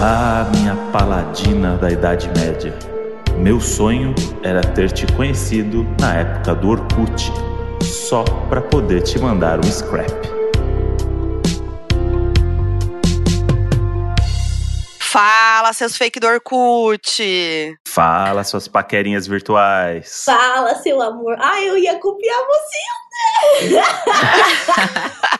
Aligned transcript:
Ah, 0.00 0.48
minha 0.54 0.76
paladina 0.92 1.76
da 1.76 1.90
Idade 1.90 2.28
Média. 2.28 2.72
Meu 3.36 3.60
sonho 3.60 4.14
era 4.44 4.60
ter 4.60 4.92
te 4.92 5.04
conhecido 5.14 5.84
na 6.00 6.14
época 6.14 6.54
do 6.54 6.68
Orkut, 6.68 7.32
só 7.82 8.22
para 8.48 8.60
poder 8.60 9.02
te 9.02 9.18
mandar 9.18 9.58
um 9.58 9.68
scrap. 9.68 10.08
Fala, 15.00 15.72
seus 15.72 15.96
fake 15.96 16.20
do 16.20 16.28
Orkut. 16.28 17.76
Fala, 17.88 18.44
suas 18.44 18.68
paquerinhas 18.68 19.26
virtuais. 19.26 20.22
Fala, 20.24 20.76
seu 20.76 21.02
amor. 21.02 21.36
Ah, 21.40 21.60
eu 21.60 21.76
ia 21.76 21.98
copiar 21.98 22.38
você? 22.46 22.78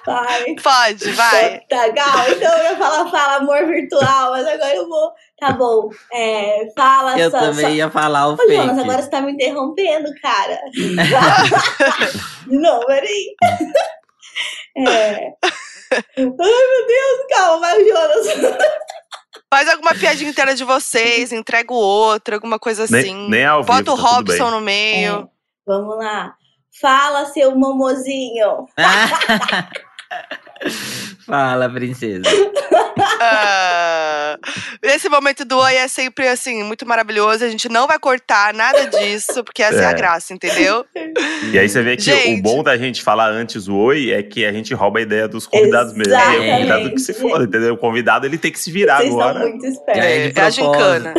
Vai. 0.06 0.54
Pode, 0.62 1.10
vai. 1.12 1.60
Tá 1.68 1.82
legal? 1.86 2.30
Então 2.30 2.56
eu 2.58 2.64
ia 2.64 2.76
falar, 2.76 3.10
fala, 3.10 3.36
amor 3.36 3.66
virtual, 3.66 4.30
mas 4.32 4.46
agora 4.46 4.74
eu 4.74 4.88
vou. 4.88 5.12
Tá 5.38 5.52
bom. 5.52 5.90
É, 6.12 6.68
fala, 6.76 7.18
Eu 7.18 7.30
só, 7.30 7.38
também 7.40 7.64
só... 7.66 7.70
ia 7.70 7.90
falar 7.90 8.28
o 8.28 8.34
Ô, 8.34 8.36
fake. 8.36 8.54
Jonas, 8.56 8.78
agora 8.78 9.02
você 9.02 9.10
tá 9.10 9.20
me 9.20 9.32
interrompendo, 9.32 10.08
cara. 10.20 10.58
Não, 12.46 12.80
peraí. 12.80 13.34
É. 14.76 15.32
Ai, 15.92 16.02
meu 16.16 16.36
Deus, 16.36 17.26
calma, 17.30 17.60
vai, 17.60 17.84
Jonas. 17.84 18.26
Faz 19.52 19.68
alguma 19.68 19.94
piadinha 19.94 20.30
inteira 20.30 20.54
de 20.54 20.62
vocês, 20.64 21.32
entrega 21.32 21.72
o 21.72 21.76
outro, 21.76 22.34
alguma 22.34 22.58
coisa 22.58 22.84
Nem- 22.90 23.00
assim. 23.00 23.28
nem 23.30 23.46
ao 23.46 23.62
vivo, 23.62 23.72
Bota 23.72 23.92
o 23.92 23.96
tá 23.96 24.02
Robson 24.02 24.50
no 24.50 24.60
meio. 24.60 25.20
É, 25.20 25.26
vamos 25.66 25.96
lá. 25.96 26.34
Fala, 26.80 27.26
seu 27.26 27.56
momozinho. 27.56 28.68
Fala, 31.26 31.68
princesa. 31.68 32.22
Ah, 33.20 34.38
esse 34.82 35.08
momento 35.08 35.44
do 35.44 35.58
oi 35.58 35.74
é 35.76 35.88
sempre 35.88 36.26
assim, 36.28 36.62
muito 36.62 36.86
maravilhoso. 36.86 37.44
A 37.44 37.48
gente 37.48 37.68
não 37.68 37.86
vai 37.86 37.98
cortar 37.98 38.54
nada 38.54 38.86
disso, 38.86 39.44
porque 39.44 39.62
essa 39.62 39.82
é, 39.82 39.86
a 39.86 39.90
É. 39.90 39.94
graça, 39.94 40.32
entendeu? 40.32 40.84
E 41.52 41.58
aí 41.58 41.68
você 41.68 41.82
vê 41.82 41.96
que 41.96 42.02
Gente. 42.04 42.40
o 42.40 42.42
bom 42.42 42.62
da 42.62 42.76
gente 42.76 43.02
falar 43.02 43.30
antes 43.30 43.68
o 43.68 43.76
oi 43.76 44.10
é 44.12 44.22
que 44.22 44.44
a 44.44 44.52
gente 44.52 44.72
rouba 44.74 44.98
a 44.98 45.02
ideia 45.02 45.28
dos 45.28 45.46
convidados 45.46 45.92
mesmo. 45.92 46.12
E 46.12 46.16
o 46.16 46.18
Exatamente. 46.18 46.50
convidado 46.50 46.90
que 46.90 47.00
se 47.00 47.14
foda, 47.14 47.44
entendeu? 47.44 47.74
O 47.74 47.78
convidado 47.78 48.26
ele 48.26 48.38
tem 48.38 48.50
que 48.52 48.58
se 48.58 48.70
virar 48.70 48.98
Vocês 48.98 49.12
agora. 49.12 49.40
são 49.40 49.48
muito 49.50 49.66
espertos. 49.66 50.04
é 50.04 50.28
de 50.30 50.38
É 50.40 50.42
a 50.42 50.50
gincana. 50.50 51.14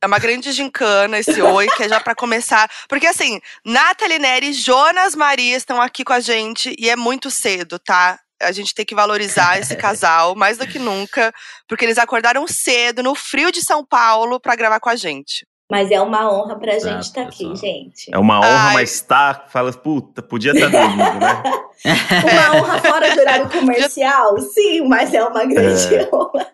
É 0.00 0.06
uma 0.06 0.18
grande 0.18 0.50
gincana 0.52 1.18
esse 1.18 1.40
oi, 1.40 1.68
que 1.76 1.84
é 1.84 1.88
já 1.88 2.00
pra 2.00 2.14
começar. 2.14 2.68
Porque 2.88 3.06
assim, 3.06 3.40
Nathalie 3.64 4.18
Neri 4.18 4.48
e 4.48 4.52
Jonas 4.52 5.14
Maria 5.14 5.56
estão 5.56 5.80
aqui 5.80 6.02
com 6.02 6.12
a 6.12 6.18
gente 6.20 6.74
e 6.78 6.90
é 6.90 6.96
muito 6.96 7.30
cedo, 7.30 7.78
tá? 7.78 8.18
A 8.42 8.52
gente 8.52 8.74
tem 8.74 8.84
que 8.84 8.94
valorizar 8.94 9.58
esse 9.58 9.74
casal 9.76 10.34
mais 10.34 10.58
do 10.58 10.66
que 10.66 10.78
nunca, 10.78 11.32
porque 11.68 11.84
eles 11.84 11.98
acordaram 11.98 12.46
cedo, 12.46 13.02
no 13.02 13.14
frio 13.14 13.50
de 13.52 13.62
São 13.62 13.84
Paulo, 13.84 14.38
pra 14.40 14.54
gravar 14.56 14.80
com 14.80 14.88
a 14.90 14.96
gente. 14.96 15.46
Mas 15.70 15.90
é 15.90 15.98
uma 16.02 16.30
honra 16.30 16.58
pra 16.58 16.78
gente 16.78 17.02
estar 17.04 17.22
aqui, 17.22 17.48
pessoal. 17.48 17.56
gente. 17.56 18.10
É 18.12 18.18
uma 18.18 18.40
honra, 18.40 18.68
Ai. 18.68 18.74
mas 18.74 19.00
tá. 19.00 19.46
Fala, 19.48 19.72
puta, 19.72 20.20
podia 20.20 20.52
estar 20.52 20.68
dormindo, 20.68 21.18
né? 21.18 21.42
Uma 22.30 22.56
honra 22.60 22.78
fora 22.80 23.14
do 23.14 23.20
horário 23.20 23.48
comercial? 23.50 24.38
Sim, 24.38 24.86
mas 24.86 25.12
é 25.14 25.24
uma 25.24 25.44
grande 25.46 25.94
É. 25.96 26.08
honra. 26.12 26.46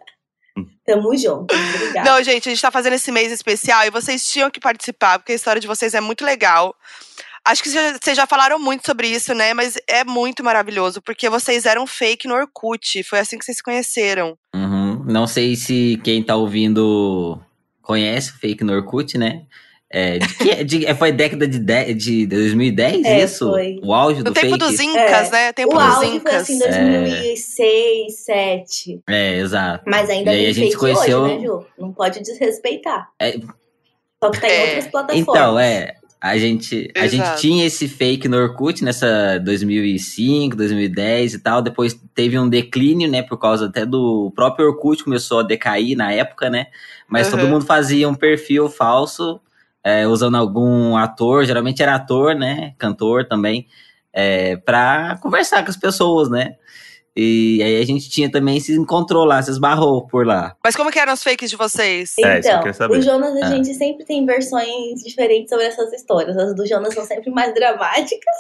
Tamo 0.86 1.14
junto. 1.16 1.54
Obrigada. 1.54 2.10
Não, 2.10 2.22
gente, 2.22 2.48
a 2.48 2.52
gente 2.52 2.62
tá 2.62 2.70
fazendo 2.70 2.94
esse 2.94 3.10
mês 3.12 3.30
especial 3.32 3.84
e 3.84 3.90
vocês 3.90 4.24
tinham 4.26 4.50
que 4.50 4.58
participar, 4.60 5.18
porque 5.18 5.32
a 5.32 5.34
história 5.34 5.60
de 5.60 5.66
vocês 5.66 5.92
é 5.94 6.00
muito 6.00 6.24
legal. 6.24 6.74
Acho 7.50 7.62
que 7.62 7.70
vocês 7.70 8.16
já 8.16 8.26
falaram 8.26 8.58
muito 8.58 8.84
sobre 8.84 9.08
isso, 9.08 9.32
né? 9.34 9.54
Mas 9.54 9.74
é 9.88 10.04
muito 10.04 10.44
maravilhoso, 10.44 11.00
porque 11.00 11.28
vocês 11.30 11.64
eram 11.64 11.86
fake 11.86 12.28
no 12.28 12.34
Orkut. 12.34 13.02
Foi 13.04 13.18
assim 13.20 13.38
que 13.38 13.44
vocês 13.44 13.56
se 13.56 13.62
conheceram. 13.62 14.36
Uhum. 14.54 15.02
Não 15.06 15.26
sei 15.26 15.56
se 15.56 15.98
quem 16.04 16.22
tá 16.22 16.36
ouvindo 16.36 17.40
conhece 17.82 18.32
o 18.32 18.38
fake 18.38 18.62
no 18.62 18.74
Orkut, 18.74 19.16
né? 19.16 19.42
É, 19.90 20.18
de 20.18 20.34
que, 20.36 20.64
de- 20.64 20.86
é, 20.86 20.94
foi 20.94 21.10
década 21.10 21.48
de, 21.48 21.58
de, 21.58 21.94
de 21.94 22.26
2010, 22.26 23.06
É, 23.06 23.24
isso? 23.24 23.48
foi. 23.48 23.80
O 23.82 23.94
auge 23.94 24.18
No 24.18 24.24
do 24.24 24.32
tempo 24.34 24.46
fake? 24.48 24.58
dos 24.58 24.78
Incas, 24.80 25.28
É. 25.28 25.30
né? 25.32 25.52
Tempo 25.54 25.74
o 25.74 25.78
dos 25.78 25.82
auge 25.94 26.06
foi 26.08 26.16
Incas. 26.18 26.34
assim, 26.42 26.58
2006, 26.58 28.24
2007. 28.26 29.00
É, 29.08 29.38
exato. 29.38 29.84
Mas 29.86 30.10
ainda 30.10 30.34
E 30.34 30.44
a 30.46 30.52
gente 30.52 30.66
fake 30.72 30.76
conheceu- 30.76 31.20
hoje, 31.22 31.36
né, 31.38 31.42
Ju? 31.46 31.66
Não 31.78 31.92
pode 31.94 32.20
desrespeitar. 32.20 33.08
É. 33.18 33.38
Só 34.22 34.30
que 34.30 34.40
tá 34.40 34.48
em 34.48 34.50
É. 34.52 34.64
outras 34.66 34.86
plataformas. 34.88 35.28
Então, 35.28 35.58
é. 35.58 35.94
A 36.20 36.36
gente, 36.36 36.90
a 36.96 37.06
gente 37.06 37.36
tinha 37.40 37.64
esse 37.64 37.86
fake 37.86 38.26
no 38.26 38.36
Orkut 38.36 38.82
nessa 38.82 39.38
2005, 39.38 40.56
2010 40.56 41.34
e 41.34 41.38
tal. 41.38 41.62
Depois 41.62 41.94
teve 42.14 42.36
um 42.38 42.48
declínio, 42.48 43.08
né? 43.08 43.22
Por 43.22 43.38
causa 43.38 43.66
até 43.66 43.86
do 43.86 44.32
próprio 44.34 44.66
Orkut 44.66 45.04
começou 45.04 45.38
a 45.40 45.42
decair 45.44 45.96
na 45.96 46.12
época, 46.12 46.50
né? 46.50 46.66
Mas 47.08 47.30
todo 47.30 47.44
Uhum. 47.44 47.50
mundo 47.50 47.64
fazia 47.64 48.08
um 48.08 48.14
perfil 48.14 48.68
falso, 48.68 49.40
é, 49.84 50.08
usando 50.08 50.36
algum 50.36 50.96
ator, 50.96 51.44
geralmente 51.44 51.82
era 51.82 51.94
ator, 51.94 52.34
né? 52.34 52.74
Cantor 52.78 53.24
também, 53.24 53.68
é, 54.12 54.56
pra 54.56 55.18
conversar 55.22 55.62
com 55.62 55.70
as 55.70 55.76
pessoas, 55.76 56.28
né? 56.28 56.56
E 57.20 57.60
aí 57.64 57.80
a 57.82 57.84
gente 57.84 58.08
tinha 58.08 58.30
também 58.30 58.60
se 58.60 58.72
encontrou 58.76 59.24
lá, 59.24 59.42
se 59.42 59.50
esbarrou 59.50 60.06
por 60.06 60.24
lá. 60.24 60.54
Mas 60.62 60.76
como 60.76 60.88
que 60.92 61.00
eram 61.00 61.12
os 61.14 61.22
fakes 61.22 61.50
de 61.50 61.56
vocês? 61.56 62.14
É, 62.22 62.38
isso 62.38 62.42
que 62.42 62.46
eu 62.48 62.50
Então, 62.52 62.62
quero 62.62 62.74
saber. 62.76 62.96
o 62.96 63.02
Jonas, 63.02 63.34
a 63.42 63.46
Ah. 63.46 63.50
gente 63.50 63.74
sempre 63.74 64.04
tem 64.04 64.24
versões 64.24 65.02
diferentes 65.04 65.48
sobre 65.50 65.64
essas 65.66 65.92
histórias. 65.92 66.36
As 66.36 66.54
do 66.54 66.64
Jonas 66.64 66.94
são 66.94 67.04
sempre 67.04 67.30
mais 67.32 67.52
dramáticas 67.54 68.36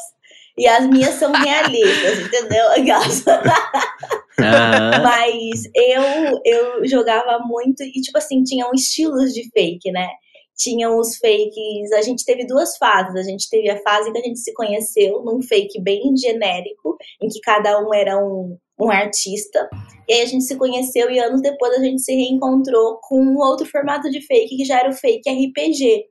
e 0.56 0.68
as 0.68 0.86
minhas 0.86 1.14
são 1.14 1.32
realistas, 1.34 2.20
entendeu? 2.20 2.68
Aquelas-. 2.70 3.24
Mas 5.02 5.64
eu, 5.74 6.40
eu 6.44 6.86
jogava 6.86 7.40
muito 7.44 7.82
e, 7.82 7.92
tipo 8.00 8.16
assim, 8.18 8.44
tinham 8.44 8.70
estilos 8.72 9.34
de 9.34 9.50
fake, 9.50 9.90
né? 9.90 10.06
Tinham 10.56 10.96
os 10.98 11.16
fakes. 11.18 11.92
A 11.96 12.02
gente 12.02 12.24
teve 12.24 12.46
duas 12.46 12.76
fases. 12.76 13.16
A 13.16 13.22
gente 13.22 13.48
teve 13.50 13.68
a 13.70 13.80
fase 13.82 14.12
que 14.12 14.18
a 14.18 14.22
gente 14.22 14.38
se 14.38 14.52
conheceu 14.54 15.22
num 15.24 15.42
fake 15.42 15.80
bem 15.82 16.16
genérico, 16.16 16.96
em 17.20 17.28
que 17.28 17.40
cada 17.40 17.80
um 17.80 17.92
era 17.94 18.16
um, 18.18 18.56
um 18.80 18.90
artista. 18.90 19.68
E 20.08 20.14
aí 20.14 20.22
a 20.22 20.26
gente 20.26 20.44
se 20.44 20.56
conheceu 20.56 21.10
e 21.10 21.18
anos 21.18 21.42
depois 21.42 21.72
a 21.74 21.82
gente 21.82 22.00
se 22.00 22.14
reencontrou 22.14 22.98
com 23.02 23.20
um 23.20 23.38
outro 23.38 23.66
formato 23.66 24.10
de 24.10 24.20
fake, 24.22 24.56
que 24.56 24.64
já 24.64 24.80
era 24.80 24.90
o 24.90 24.94
fake 24.94 25.28
RPG. 25.28 26.06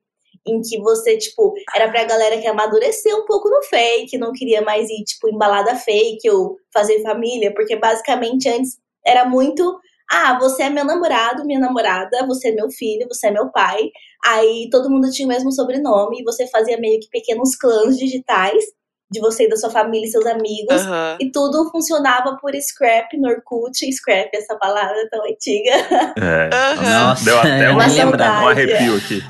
Em 0.49 0.61
que 0.61 0.79
você, 0.79 1.17
tipo, 1.17 1.53
era 1.75 1.89
pra 1.89 2.05
galera 2.05 2.39
que 2.39 2.47
amadureceu 2.47 3.17
um 3.17 3.25
pouco 3.25 3.49
no 3.49 3.61
fake, 3.63 4.17
não 4.17 4.31
queria 4.31 4.61
mais 4.61 4.89
ir, 4.89 5.03
tipo, 5.03 5.27
em 5.27 5.37
balada 5.37 5.75
fake 5.75 6.29
ou 6.29 6.55
fazer 6.73 7.01
família, 7.01 7.53
porque 7.53 7.75
basicamente 7.75 8.47
antes 8.47 8.77
era 9.05 9.25
muito. 9.25 9.77
Ah, 10.09 10.39
você 10.39 10.63
é 10.63 10.69
meu 10.69 10.85
namorado, 10.85 11.45
minha 11.45 11.59
namorada, 11.59 12.25
você 12.25 12.49
é 12.49 12.51
meu 12.53 12.69
filho, 12.69 13.07
você 13.09 13.27
é 13.27 13.31
meu 13.31 13.51
pai. 13.51 13.89
Aí 14.23 14.69
todo 14.71 14.89
mundo 14.89 15.11
tinha 15.11 15.25
o 15.25 15.29
mesmo 15.29 15.51
sobrenome 15.51 16.21
e 16.21 16.23
você 16.23 16.47
fazia 16.47 16.77
meio 16.77 16.99
que 16.99 17.09
pequenos 17.09 17.55
clãs 17.57 17.97
digitais 17.97 18.63
de 19.09 19.21
você 19.21 19.45
e 19.45 19.49
da 19.49 19.55
sua 19.55 19.69
família 19.69 20.05
e 20.05 20.11
seus 20.11 20.25
amigos. 20.25 20.81
Aham. 20.81 21.17
E 21.19 21.31
tudo 21.31 21.69
funcionava 21.71 22.37
por 22.37 22.53
scrap 22.55 23.17
no 23.17 23.29
Orkut. 23.29 23.89
Scrap, 23.91 24.29
essa 24.33 24.55
palavra 24.57 25.07
tão 25.09 25.23
antiga. 25.25 25.71
É. 26.17 26.49
Aham. 26.53 27.07
Nossa, 27.07 27.25
Deu 27.25 27.39
até 27.39 27.69
um, 27.69 27.73
Uma 27.73 27.87
nem 27.87 27.97
lembrava. 27.97 28.45
um 28.45 28.47
arrepio 28.49 28.97
aqui. 28.97 29.23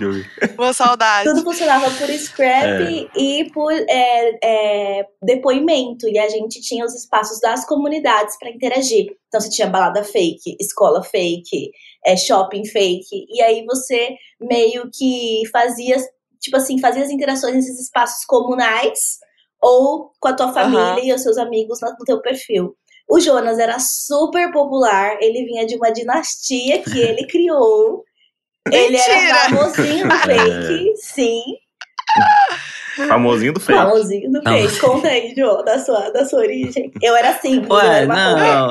Uma 0.58 0.74
saudade. 0.74 1.30
Tudo 1.30 1.44
funcionava 1.44 1.92
por 1.92 2.08
scrap 2.10 3.10
e 3.16 3.52
por 3.54 3.72
é, 3.72 4.40
é, 4.44 5.06
depoimento. 5.22 6.08
E 6.08 6.18
a 6.18 6.28
gente 6.28 6.60
tinha 6.62 6.84
os 6.84 6.96
espaços 6.96 7.40
das 7.40 7.66
comunidades 7.66 8.38
para 8.40 8.50
interagir. 8.50 9.16
Então 9.28 9.40
você 9.40 9.50
tinha 9.50 9.68
balada 9.68 10.04
fake, 10.04 10.58
escola 10.60 11.04
fake, 11.04 11.72
é, 12.06 12.18
shopping 12.18 12.66
fake. 12.66 13.28
E 13.30 13.42
aí 13.42 13.64
você 13.66 14.16
meio 14.40 14.90
que 14.92 15.44
fazia, 15.52 15.98
tipo 16.40 16.58
assim, 16.58 16.80
fazia 16.80 17.04
as 17.04 17.12
interações 17.12 17.54
nesses 17.54 17.80
espaços 17.80 18.26
comunais 18.26 19.20
ou 19.62 20.12
com 20.20 20.28
a 20.28 20.34
tua 20.34 20.54
família 20.54 20.80
Aham. 20.80 21.00
e 21.04 21.14
os 21.14 21.22
seus 21.24 21.38
amigos 21.38 21.80
no 21.82 22.06
teu 22.06 22.22
perfil. 22.22 22.76
O 23.10 23.20
Jonas 23.20 23.58
era 23.58 23.80
super 23.80 24.52
popular, 24.52 25.18
ele 25.22 25.46
vinha 25.46 25.66
de 25.66 25.76
uma 25.76 25.92
dinastia 25.92 26.82
que 26.82 27.00
ele 27.00 27.26
criou. 27.28 28.04
Ele 28.70 28.98
era 28.98 29.50
famosinho 29.50 30.06
no 30.06 30.16
fake, 30.20 30.94
sim. 30.98 31.42
Famosinho 33.08 33.54
do 33.54 33.60
fake. 33.60 33.80
Famosinho 33.80 34.32
do 34.32 34.42
fake. 34.42 34.80
Conta 34.80 35.08
aí, 35.08 35.34
Jô, 35.36 35.62
da 35.62 35.80
sua, 35.80 36.10
da 36.10 36.26
sua 36.26 36.40
origem. 36.40 36.92
Eu 37.02 37.16
era 37.16 37.34
simples, 37.40 37.70
eu 37.70 37.76
Ué, 37.76 37.98
era 37.98 38.06
uma 38.06 38.36
não. 38.36 38.70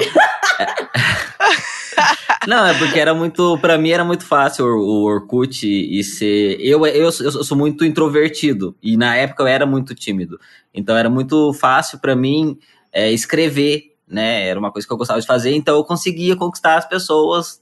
Não, 2.47 2.65
é 2.65 2.79
porque 2.79 3.01
era 3.01 3.13
muito. 3.13 3.59
Pra 3.59 3.77
mim 3.77 3.91
era 3.91 4.05
muito 4.05 4.25
fácil 4.25 4.67
o, 4.67 5.03
Orkut 5.03 5.67
e 5.67 6.03
ser. 6.05 6.57
Eu, 6.61 6.87
eu, 6.87 7.05
eu 7.05 7.13
sou 7.13 7.57
muito 7.57 7.85
introvertido. 7.85 8.77
E 8.81 8.97
na 8.97 9.17
época 9.17 9.43
eu 9.43 9.47
era 9.49 9.67
muito 9.67 9.95
tímido. 9.95 10.39
Então 10.73 10.97
era 10.97 11.11
muito 11.11 11.53
fácil 11.55 11.99
pra 11.99 12.15
mim 12.15 12.57
é, 12.93 13.11
escrever, 13.11 13.97
né? 14.07 14.47
Era 14.47 14.61
uma 14.61 14.71
coisa 14.71 14.87
que 14.87 14.93
eu 14.93 14.97
gostava 14.97 15.21
de 15.21 15.27
fazer. 15.27 15.55
Então 15.55 15.77
eu 15.77 15.85
conseguia 15.85 16.37
conquistar 16.37 16.77
as 16.77 16.89
pessoas 16.89 17.61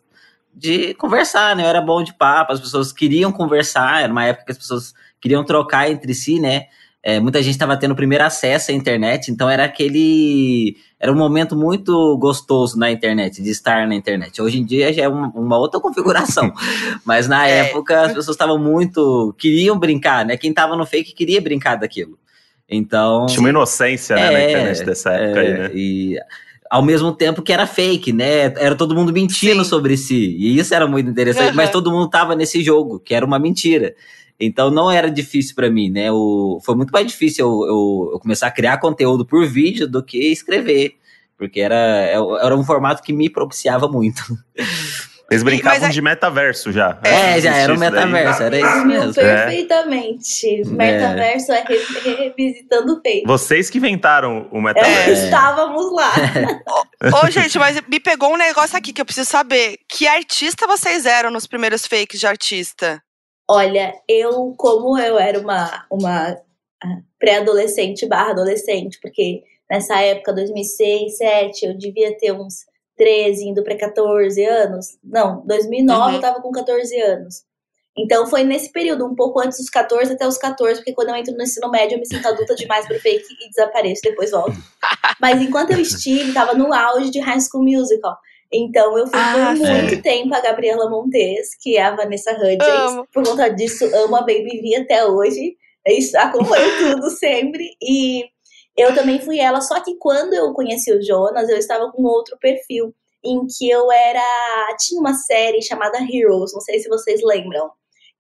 de 0.53 0.93
conversar, 0.95 1.57
né? 1.57 1.65
Eu 1.65 1.69
era 1.69 1.81
bom 1.81 2.03
de 2.03 2.13
papo, 2.13 2.53
as 2.53 2.61
pessoas 2.61 2.93
queriam 2.93 3.33
conversar. 3.33 4.03
Era 4.03 4.13
uma 4.13 4.25
época 4.25 4.47
que 4.47 4.53
as 4.53 4.59
pessoas 4.59 4.95
queriam 5.19 5.43
trocar 5.45 5.91
entre 5.91 6.13
si, 6.13 6.39
né? 6.39 6.67
É, 7.07 7.21
muita 7.21 7.43
gente 7.43 7.53
estava 7.53 7.77
tendo 7.77 7.93
o 7.93 7.97
primeiro 7.97 8.25
acesso 8.25 8.71
à 8.71 8.75
internet, 8.75 9.31
então 9.31 9.51
era 9.51 9.67
aquele. 9.67 10.75
Era 10.99 11.13
um 11.13 11.15
momento 11.15 11.55
muito 11.55 12.17
gostoso 12.17 12.79
na 12.79 12.91
internet, 12.91 13.43
de 13.43 13.51
estar 13.51 13.87
na 13.87 13.95
internet. 13.95 14.41
Hoje 14.41 14.59
em 14.59 14.65
dia 14.65 14.91
já 14.91 15.03
é 15.03 15.09
uma, 15.09 15.29
uma 15.35 15.59
outra 15.59 15.79
configuração. 15.81 16.51
Mas 17.05 17.29
na 17.29 17.47
é. 17.47 17.69
época 17.69 18.01
as 18.01 18.15
pessoas 18.15 18.35
estavam 18.35 18.59
muito. 18.59 19.35
queriam 19.39 19.79
brincar, 19.79 20.25
né? 20.25 20.39
Quem 20.39 20.49
estava 20.49 20.75
no 20.75 20.87
fake 20.87 21.13
queria 21.13 21.43
brincar 21.43 21.77
daquilo. 21.77 22.19
Então. 22.67 23.27
Tinha 23.27 23.41
uma 23.41 23.51
inocência, 23.51 24.17
né, 24.17 24.31
na 24.31 24.39
é, 24.39 24.51
internet 24.51 24.85
dessa 24.87 25.11
época 25.11 25.43
é, 25.43 25.47
aí, 25.47 25.59
né? 25.59 25.71
E 25.75 26.17
ao 26.71 26.83
mesmo 26.83 27.13
tempo 27.13 27.43
que 27.43 27.53
era 27.53 27.67
fake, 27.67 28.15
né? 28.15 28.45
Era 28.57 28.75
todo 28.75 28.95
mundo 28.95 29.13
mentindo 29.13 29.63
Sim. 29.63 29.69
sobre 29.69 29.99
si. 29.99 30.37
E 30.39 30.59
isso 30.59 30.75
era 30.75 30.87
muito 30.87 31.11
interessante, 31.11 31.51
uhum. 31.51 31.57
mas 31.57 31.69
todo 31.69 31.91
mundo 31.91 32.09
tava 32.09 32.35
nesse 32.35 32.63
jogo, 32.63 32.99
que 32.99 33.15
era 33.15 33.27
uma 33.27 33.39
mentira. 33.39 33.95
Então 34.39 34.71
não 34.71 34.91
era 34.91 35.11
difícil 35.11 35.55
para 35.55 35.71
mim, 35.71 35.91
né? 35.91 36.11
O, 36.11 36.61
foi 36.65 36.75
muito 36.75 36.91
mais 36.91 37.07
difícil 37.07 37.47
eu, 37.47 37.67
eu, 37.67 38.11
eu, 38.15 38.21
começar 38.21 38.49
a 38.49 38.51
criar 38.51 38.79
conteúdo 38.79 39.25
por 39.25 39.47
vídeo 39.47 39.87
do 39.87 40.03
que 40.03 40.19
escrever, 40.33 40.97
porque 41.39 41.61
era, 41.61 41.77
era 41.77 42.57
um 42.57 42.65
formato 42.65 43.03
que 43.03 43.13
me 43.13 43.31
propiciava 43.31 43.89
muito. 43.89 44.23
Eles 45.31 45.43
brincavam 45.43 45.89
é... 45.89 45.91
de 45.91 46.03
metaverso 46.03 46.71
já. 46.71 46.99
É, 47.03 47.41
já 47.41 47.57
era 47.57 47.73
um 47.73 47.79
metaverso, 47.79 48.39
daí. 48.41 48.47
era 48.47 48.77
isso 48.77 48.87
mesmo. 48.87 49.15
Perfeitamente. 49.15 50.61
É. 50.61 50.65
Metaverso 50.67 51.53
é, 51.53 51.65
é 51.65 52.15
revisitando 52.15 52.93
o 52.93 53.01
peito. 53.01 53.27
Vocês 53.27 53.71
que 53.71 53.79
inventaram 53.79 54.47
o 54.53 54.61
metaverso. 54.61 55.23
É. 55.23 55.25
Estávamos 55.25 55.93
lá. 55.93 56.13
Ô, 57.25 57.31
gente, 57.31 57.59
mas 57.59 57.81
me 57.89 57.99
pegou 57.99 58.35
um 58.35 58.37
negócio 58.37 58.77
aqui 58.77 58.93
que 58.93 59.01
eu 59.01 59.07
preciso 59.07 59.29
saber. 59.29 59.79
Que 59.89 60.07
artista 60.07 60.67
vocês 60.67 61.07
eram 61.07 61.31
nos 61.31 61.47
primeiros 61.47 61.87
fakes 61.87 62.21
de 62.21 62.27
artista? 62.27 63.03
Olha, 63.49 63.95
eu, 64.09 64.55
como 64.57 64.99
eu 64.99 65.19
era 65.19 65.39
uma, 65.39 65.87
uma 65.91 66.31
ah, 66.83 67.01
pré-adolescente 67.19 68.07
barra 68.07 68.31
adolescente, 68.31 68.99
porque 69.01 69.43
nessa 69.71 70.01
época, 70.01 70.33
2006, 70.33 71.19
2007, 71.19 71.67
eu 71.67 71.77
devia 71.77 72.17
ter 72.17 72.33
uns 72.33 72.65
13, 72.97 73.49
indo 73.49 73.63
para 73.63 73.77
14 73.77 74.45
anos. 74.45 74.99
Não, 75.03 75.45
2009 75.47 76.01
uhum. 76.01 76.15
eu 76.15 76.21
tava 76.21 76.41
com 76.41 76.51
14 76.51 77.01
anos. 77.01 77.43
Então 77.97 78.27
foi 78.27 78.43
nesse 78.43 78.73
período, 78.73 79.07
um 79.07 79.15
pouco 79.15 79.41
antes 79.41 79.59
dos 79.59 79.71
14 79.71 80.13
até 80.13 80.27
os 80.27 80.37
14, 80.37 80.81
porque 80.81 80.93
quando 80.93 81.11
eu 81.11 81.15
entro 81.15 81.35
no 81.37 81.43
ensino 81.43 81.71
médio 81.71 81.95
eu 81.95 82.01
me 82.01 82.07
sinto 82.07 82.27
adulta 82.27 82.55
demais 82.57 82.87
pro 82.87 82.99
fake 82.99 83.25
e 83.41 83.49
desapareço, 83.51 84.03
depois 84.03 84.33
volto. 84.33 84.57
Mas 85.21 85.41
enquanto 85.41 85.71
eu 85.71 85.79
estive, 85.79 86.33
tava 86.33 86.55
no 86.55 86.75
auge 86.75 87.11
de 87.11 87.21
High 87.21 87.41
School 87.41 87.63
Musical. 87.63 88.17
Então 88.57 88.97
eu 88.97 89.09
fui 89.09 89.19
ah, 89.19 89.53
por 89.59 89.67
muito 89.67 90.01
tempo 90.01 90.33
a 90.33 90.41
Gabriela 90.41 90.89
Montes, 90.89 91.57
que 91.61 91.77
é 91.77 91.83
a 91.83 91.97
Vanessa 91.97 92.31
Hudgens. 92.31 93.05
Por 93.13 93.25
conta 93.25 93.49
disso, 93.49 93.85
amo 93.93 94.15
a 94.15 94.21
Baby 94.21 94.61
V 94.63 94.77
até 94.77 95.05
hoje. 95.05 95.57
É 95.85 96.19
acompanho 96.19 96.71
tudo 96.95 97.11
sempre. 97.11 97.69
E 97.83 98.25
eu 98.77 98.95
também 98.95 99.19
fui 99.19 99.41
ela, 99.41 99.61
só 99.61 99.81
que 99.81 99.97
quando 99.97 100.35
eu 100.35 100.53
conheci 100.53 100.93
o 100.93 101.03
Jonas, 101.03 101.49
eu 101.49 101.59
estava 101.59 101.91
com 101.91 102.03
outro 102.05 102.39
perfil, 102.41 102.95
em 103.25 103.41
que 103.47 103.69
eu 103.69 103.91
era. 103.91 104.23
Tinha 104.79 105.01
uma 105.01 105.15
série 105.15 105.61
chamada 105.61 105.99
Heroes, 105.99 106.53
não 106.55 106.61
sei 106.61 106.79
se 106.79 106.89
vocês 106.89 107.21
lembram. 107.25 107.71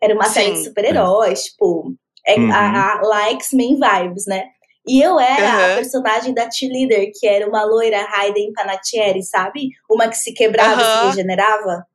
Era 0.02 0.14
uma 0.14 0.24
Sim. 0.24 0.32
série 0.32 0.52
de 0.52 0.64
super-heróis, 0.64 1.42
tipo. 1.44 1.94
É, 2.26 2.36
uhum. 2.38 2.50
a, 2.50 2.56
a, 2.56 3.16
a 3.18 3.30
X-Men 3.32 3.74
Vibes, 3.78 4.24
né? 4.26 4.48
E 4.86 5.00
eu 5.00 5.18
era 5.18 5.56
uhum. 5.56 5.72
a 5.72 5.76
personagem 5.76 6.34
da 6.34 6.50
cheerleader, 6.50 7.10
que 7.14 7.26
era 7.26 7.48
uma 7.48 7.64
loira 7.64 8.06
Hayden 8.12 8.52
Panettiere, 8.52 9.22
sabe? 9.22 9.70
Uma 9.90 10.08
que 10.08 10.16
se 10.16 10.32
quebrava 10.34 10.82
uhum. 10.82 10.88
e 10.88 11.00
se 11.00 11.06
regenerava. 11.06 11.86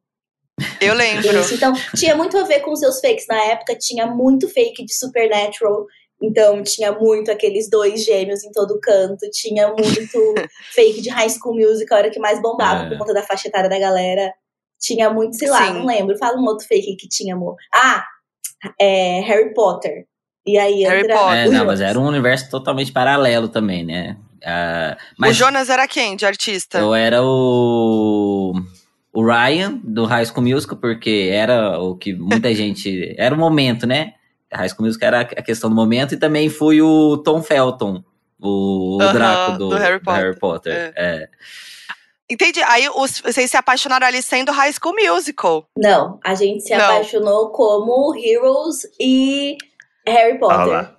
Eu 0.82 0.94
lembro. 0.94 1.40
Isso. 1.40 1.54
Então, 1.54 1.74
tinha 1.96 2.16
muito 2.16 2.38
a 2.38 2.44
ver 2.44 2.62
com 2.62 2.72
os 2.72 2.80
seus 2.80 3.00
fakes. 3.00 3.26
Na 3.28 3.42
época, 3.46 3.76
tinha 3.78 4.08
muito 4.08 4.50
fake 4.50 4.84
de 4.86 4.94
Supernatural. 4.94 5.86
Então, 6.22 6.62
tinha 6.64 6.92
muito 6.92 7.32
aqueles 7.32 7.70
dois 7.70 8.04
gêmeos 8.04 8.44
em 8.44 8.52
todo 8.52 8.80
canto. 8.80 9.30
Tinha 9.32 9.70
muito 9.70 10.36
fake 10.74 11.02
de 11.02 11.10
High 11.10 11.30
School 11.30 11.56
Musical, 11.56 12.00
era 12.00 12.08
o 12.10 12.12
que 12.12 12.20
mais 12.20 12.42
bombava 12.42 12.86
é. 12.86 12.90
por 12.90 12.98
conta 12.98 13.14
da 13.14 13.24
faixa 13.24 13.48
etária 13.48 13.70
da 13.70 13.80
galera. 13.80 14.34
Tinha 14.80 15.10
muito, 15.10 15.38
sei 15.38 15.50
lá, 15.50 15.68
Sim. 15.68 15.74
não 15.74 15.86
lembro. 15.86 16.18
Fala 16.18 16.38
um 16.38 16.46
outro 16.46 16.66
fake 16.68 16.96
que 16.96 17.08
tinha, 17.08 17.36
amor. 17.36 17.56
Ah, 17.74 18.06
é, 18.80 19.22
Harry 19.22 19.54
Potter. 19.54 20.09
E 20.54 20.58
aí 20.58 20.84
Harry 20.84 21.02
entra 21.02 21.16
Potter. 21.16 21.38
É, 21.38 21.50
não, 21.50 21.66
mas 21.66 21.82
era 21.82 22.00
um 22.00 22.06
universo 22.06 22.50
totalmente 22.50 22.92
paralelo 22.92 23.48
também, 23.48 23.86
né? 23.86 24.18
Uh, 24.38 24.98
mas 25.18 25.36
o 25.36 25.40
Jonas 25.40 25.70
era 25.70 25.88
quem, 25.88 26.16
de 26.16 26.26
artista? 26.26 26.80
Eu 26.80 26.96
era 26.96 27.22
o 27.22 28.54
o 29.14 29.26
Ryan 29.26 29.80
do 29.84 30.06
High 30.06 30.26
School 30.26 30.44
Musical, 30.44 30.78
porque 30.78 31.30
era 31.32 31.80
o 31.80 31.96
que 31.96 32.14
muita 32.14 32.54
gente. 32.56 33.16
Era 33.18 33.36
o 33.36 33.38
momento, 33.38 33.86
né? 33.86 34.14
High 34.52 34.70
School 34.70 34.88
Musical 34.88 35.08
era 35.08 35.22
a 35.22 35.44
questão 35.44 35.70
do 35.70 35.76
momento, 35.76 36.14
e 36.14 36.18
também 36.18 36.50
fui 36.50 36.82
o 36.82 37.18
Tom 37.18 37.44
Felton, 37.44 38.04
o, 38.42 38.96
o 38.96 39.14
Draco 39.14 39.58
do, 39.58 39.70
do, 39.70 39.78
Harry 39.78 40.00
Potter. 40.00 40.22
Do 40.22 40.26
Harry 40.26 40.40
Potter. 40.40 40.74
É. 40.74 40.94
é. 40.96 41.30
Entendi. 42.32 42.62
Aí 42.64 42.88
os, 42.90 43.20
vocês 43.20 43.50
se 43.50 43.58
apaixonaram 43.58 44.06
ali 44.06 44.22
sendo 44.22 44.52
High 44.52 44.74
School 44.74 44.96
Musical. 44.96 45.66
Não, 45.78 46.20
a 46.24 46.36
gente 46.36 46.64
se 46.64 46.76
Não. 46.76 46.86
apaixonou 46.86 47.50
como 47.50 48.16
Heroes 48.16 48.88
e 49.00 49.58
Harry 50.12 50.38
Potter. 50.38 50.74
Ah, 50.74 50.92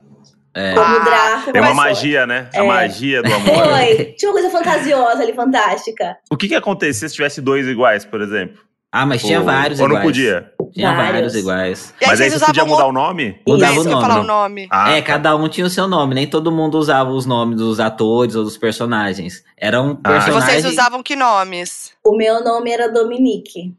é. 0.55 0.75
Como 0.75 0.97
ah, 0.97 0.99
Draco. 0.99 1.57
É 1.57 1.61
uma 1.61 1.75
magia, 1.75 2.27
né? 2.27 2.49
É. 2.53 2.59
A 2.59 2.65
magia 2.65 3.23
do 3.23 3.33
amor. 3.33 3.69
Foi. 3.69 4.05
Tinha 4.19 4.31
uma 4.31 4.41
coisa 4.41 4.51
fantasiosa 4.51 5.23
ali, 5.23 5.33
fantástica. 5.33 6.17
O 6.31 6.37
que 6.37 6.49
que 6.49 6.55
acontecia 6.55 7.09
se 7.09 7.15
tivesse 7.15 7.41
dois 7.41 7.67
iguais, 7.69 8.05
por 8.05 8.21
exemplo? 8.21 8.59
Ah, 8.93 9.07
mas 9.07 9.23
tinha 9.23 9.41
vários 9.41 9.79
ou 9.79 9.87
iguais. 9.87 9.93
Ou 9.93 9.99
não 9.99 10.03
podia? 10.03 10.53
Tinha 10.73 10.93
vários, 10.93 11.12
vários 11.12 11.35
iguais. 11.37 11.95
Aí 12.01 12.09
mas 12.09 12.21
aí 12.21 12.31
você 12.31 12.45
podia 12.45 12.65
mudar 12.65 12.87
o 12.87 12.93
nome? 12.93 13.41
Mudava 13.47 13.81
o 13.81 13.85
nome. 13.85 14.03
Falar 14.03 14.21
o 14.21 14.25
nome. 14.25 14.69
Ah, 14.69 14.91
é, 14.91 15.01
tá. 15.01 15.07
cada 15.07 15.37
um 15.37 15.49
tinha 15.49 15.65
o 15.65 15.71
seu 15.71 15.87
nome. 15.87 16.13
Nem 16.13 16.27
todo 16.27 16.51
mundo 16.51 16.77
usava 16.77 17.11
os 17.11 17.25
nomes 17.25 17.56
dos 17.56 17.79
atores 17.79 18.35
ou 18.35 18.43
dos 18.43 18.59
personagens. 18.59 19.45
Era 19.56 19.81
um 19.81 19.95
personagem... 19.95 20.35
Ah. 20.35 20.59
E 20.59 20.61
vocês 20.63 20.65
usavam 20.65 21.05
que 21.05 21.15
nomes? 21.15 21.93
O 22.05 22.17
meu 22.17 22.43
nome 22.43 22.73
era 22.73 22.89
Dominique. 22.89 23.73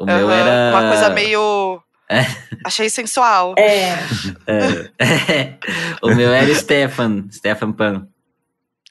O 0.00 0.06
meu 0.06 0.26
uhum. 0.26 0.32
era... 0.32 0.70
Uma 0.74 0.88
coisa 0.88 1.10
meio... 1.10 1.82
É. 2.10 2.20
Achei 2.64 2.88
sensual. 2.88 3.54
É. 3.58 3.90
é. 4.46 5.58
o 6.02 6.14
meu 6.14 6.32
era 6.32 6.54
Stefan, 6.54 7.26
Stefan 7.30 7.72
Pan. 7.72 8.08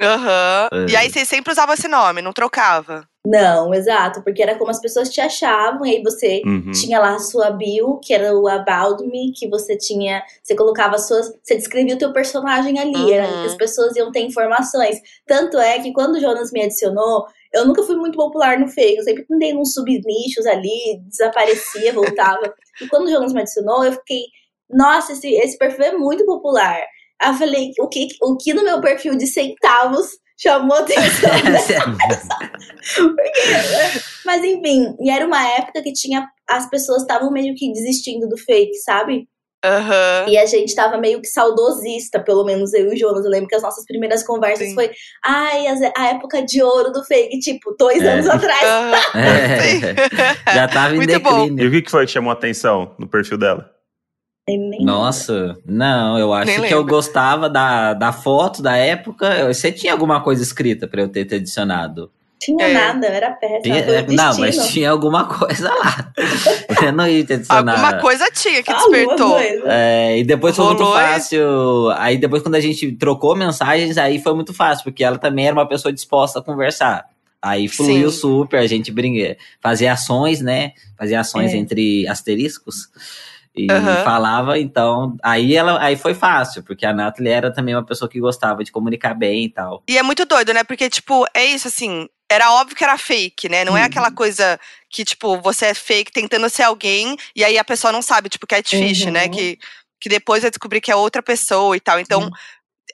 Aham. 0.01 0.69
Uhum. 0.71 0.85
É. 0.85 0.91
E 0.91 0.95
aí 0.95 1.09
vocês 1.09 1.27
sempre 1.27 1.51
usavam 1.51 1.73
esse 1.73 1.87
nome, 1.87 2.21
não 2.21 2.31
trocava? 2.31 3.07
Não, 3.25 3.73
exato, 3.73 4.23
porque 4.23 4.41
era 4.41 4.55
como 4.55 4.71
as 4.71 4.79
pessoas 4.79 5.09
te 5.09 5.19
achavam, 5.19 5.85
e 5.85 5.97
aí 5.97 6.01
você 6.01 6.41
uhum. 6.45 6.71
tinha 6.71 6.97
lá 6.97 7.15
a 7.15 7.19
sua 7.19 7.49
bio, 7.49 7.99
que 8.01 8.13
era 8.13 8.33
o 8.33 8.47
About 8.47 9.05
Me, 9.05 9.33
que 9.33 9.49
você 9.49 9.77
tinha, 9.77 10.23
você 10.41 10.55
colocava 10.55 10.97
suas, 10.97 11.33
você 11.43 11.55
descrevia 11.55 11.95
o 11.95 11.97
teu 11.97 12.13
personagem 12.13 12.79
ali, 12.79 12.95
uhum. 12.95 13.13
era 13.13 13.45
as 13.45 13.53
pessoas 13.55 13.97
iam 13.97 14.13
ter 14.13 14.21
informações. 14.21 15.01
Tanto 15.25 15.57
é 15.57 15.77
que 15.79 15.91
quando 15.91 16.15
o 16.15 16.21
Jonas 16.21 16.53
me 16.53 16.63
adicionou, 16.63 17.25
eu 17.53 17.65
nunca 17.65 17.83
fui 17.83 17.95
muito 17.95 18.17
popular 18.17 18.59
no 18.59 18.67
fake, 18.67 18.97
eu 18.97 19.03
sempre 19.03 19.25
andei 19.31 19.53
nos 19.53 19.73
subnichos 19.73 20.45
ali, 20.45 21.01
desaparecia, 21.07 21.93
voltava. 21.93 22.53
e 22.81 22.87
quando 22.87 23.07
o 23.07 23.09
Jonas 23.09 23.33
me 23.33 23.41
adicionou, 23.41 23.83
eu 23.83 23.93
fiquei, 23.93 24.23
nossa, 24.69 25.13
esse, 25.13 25.27
esse 25.35 25.57
perfil 25.57 25.85
é 25.85 25.97
muito 25.97 26.25
popular. 26.25 26.79
Aí 27.19 27.29
eu 27.31 27.33
falei, 27.35 27.71
o 27.79 27.87
que, 27.87 28.07
o 28.21 28.37
que 28.37 28.53
no 28.53 28.63
meu 28.63 28.81
perfil 28.81 29.17
de 29.17 29.27
centavos 29.27 30.07
chamou 30.37 30.77
atenção? 30.77 31.31
Porque, 32.95 34.03
mas 34.25 34.43
enfim, 34.43 34.95
e 34.99 35.09
era 35.09 35.25
uma 35.25 35.45
época 35.55 35.81
que 35.81 35.93
tinha, 35.93 36.27
as 36.47 36.69
pessoas 36.69 37.01
estavam 37.01 37.31
meio 37.31 37.55
que 37.55 37.71
desistindo 37.71 38.27
do 38.27 38.37
fake, 38.37 38.75
sabe? 38.75 39.27
Uhum. 39.65 40.29
E 40.31 40.37
a 40.37 40.45
gente 40.45 40.75
tava 40.75 40.97
meio 40.97 41.19
que 41.19 41.27
saudosista, 41.27 42.19
pelo 42.19 42.45
menos 42.45 42.73
eu 42.73 42.91
e 42.91 42.95
o 42.95 42.97
Jonas. 42.97 43.25
Eu 43.25 43.31
lembro 43.31 43.47
que 43.47 43.55
as 43.55 43.63
nossas 43.63 43.85
primeiras 43.85 44.23
conversas 44.23 44.67
Sim. 44.67 44.75
foi 44.75 44.91
ai, 45.25 45.65
a, 45.97 46.07
época 46.09 46.43
de 46.43 46.61
ouro 46.61 46.91
do 46.91 47.03
fake, 47.03 47.39
tipo, 47.39 47.75
dois 47.77 48.01
é. 48.01 48.13
anos 48.13 48.27
atrás. 48.27 48.61
Uhum. 48.61 49.17
É. 50.47 50.53
Já 50.53 50.67
tava 50.67 50.95
em 50.95 51.05
declínio. 51.05 51.73
E 51.73 51.79
o 51.79 51.83
que 51.83 51.89
foi 51.89 52.05
que 52.05 52.11
chamou 52.11 52.29
a 52.29 52.33
atenção 52.33 52.95
no 52.97 53.07
perfil 53.07 53.37
dela? 53.37 53.69
Nossa, 54.79 55.57
não, 55.65 56.17
eu 56.17 56.31
acho 56.31 56.45
Nem 56.45 56.55
que 56.55 56.61
lembro. 56.61 56.77
eu 56.77 56.85
gostava 56.85 57.49
da, 57.49 57.93
da 57.93 58.13
foto 58.13 58.61
da 58.61 58.77
época. 58.77 59.53
Você 59.53 59.71
tinha 59.71 59.91
alguma 59.91 60.21
coisa 60.21 60.41
escrita 60.41 60.87
para 60.87 61.01
eu 61.01 61.09
ter 61.09 61.25
te 61.25 61.35
adicionado? 61.35 62.09
Tinha 62.39 62.67
é. 62.67 62.73
nada, 62.73 63.07
era 63.07 63.31
péssimo. 63.31 63.75
É, 63.75 64.05
não, 64.09 64.37
mas 64.37 64.67
tinha 64.67 64.91
alguma 64.91 65.25
coisa 65.27 65.73
lá. 65.73 66.13
eu 66.83 66.91
não 66.91 67.07
ia 67.07 67.23
te 67.25 67.33
adicionar. 67.33 67.73
Alguma 67.73 68.01
coisa 68.01 68.29
tinha 68.31 68.61
que 68.61 68.71
despertou. 68.71 69.37
É, 69.39 70.19
e 70.19 70.23
depois 70.23 70.55
foi 70.55 70.65
muito 70.65 70.85
fácil. 70.85 71.89
Aí 71.97 72.17
depois, 72.17 72.43
quando 72.43 72.55
a 72.55 72.59
gente 72.59 72.91
trocou 72.93 73.35
mensagens, 73.35 73.97
aí 73.97 74.21
foi 74.21 74.35
muito 74.35 74.53
fácil, 74.53 74.83
porque 74.83 75.03
ela 75.03 75.17
também 75.17 75.47
era 75.47 75.55
uma 75.55 75.67
pessoa 75.67 75.91
disposta 75.91 76.39
a 76.39 76.43
conversar. 76.43 77.05
Aí 77.41 77.67
fluiu 77.67 78.11
Sim. 78.11 78.19
super, 78.19 78.59
a 78.59 78.67
gente 78.67 78.91
brinca, 78.91 79.37
fazia 79.61 79.93
ações, 79.93 80.41
né? 80.41 80.73
Fazia 80.97 81.19
ações 81.19 81.53
é. 81.53 81.57
entre 81.57 82.07
asteriscos. 82.07 82.89
E 83.55 83.71
uhum. 83.71 84.03
falava, 84.03 84.59
então, 84.59 85.17
aí 85.23 85.55
ela 85.55 85.81
aí 85.81 85.95
foi 85.95 86.13
fácil, 86.13 86.61
porque 86.61 86.85
a 86.85 86.93
Nathalie 86.93 87.31
era 87.31 87.51
também 87.51 87.73
uma 87.73 87.83
pessoa 87.83 88.07
que 88.07 88.19
gostava 88.19 88.63
de 88.63 88.71
comunicar 88.71 89.15
bem 89.15 89.45
e 89.45 89.49
tal. 89.49 89.81
E 89.89 89.97
é 89.97 90.03
muito 90.03 90.25
doido, 90.25 90.53
né? 90.53 90.63
Porque, 90.63 90.87
tipo, 90.87 91.25
é 91.33 91.43
isso 91.43 91.67
assim, 91.67 92.07
era 92.29 92.51
óbvio 92.53 92.75
que 92.75 92.83
era 92.83 92.97
fake, 92.97 93.47
né? 93.49 93.63
Não 93.63 93.73
uhum. 93.73 93.77
é 93.79 93.83
aquela 93.83 94.11
coisa 94.11 94.59
que, 94.89 95.05
tipo, 95.05 95.39
você 95.41 95.67
é 95.67 95.73
fake 95.73 96.11
tentando 96.11 96.49
ser 96.49 96.63
alguém 96.63 97.17
e 97.35 97.43
aí 97.43 97.57
a 97.57 97.63
pessoa 97.63 97.91
não 97.91 98.01
sabe, 98.01 98.29
tipo, 98.29 98.45
catfish, 98.47 99.05
né? 99.05 99.05
uhum. 99.05 99.11
né? 99.13 99.29
Que 99.29 99.59
que 99.99 100.09
depois 100.09 100.43
eu 100.43 100.49
descobri 100.51 100.79
que 100.79 100.91
é 100.91 100.95
outra 100.95 101.23
pessoa 101.23 101.75
e 101.75 101.79
tal. 101.79 101.99
Então, 101.99 102.29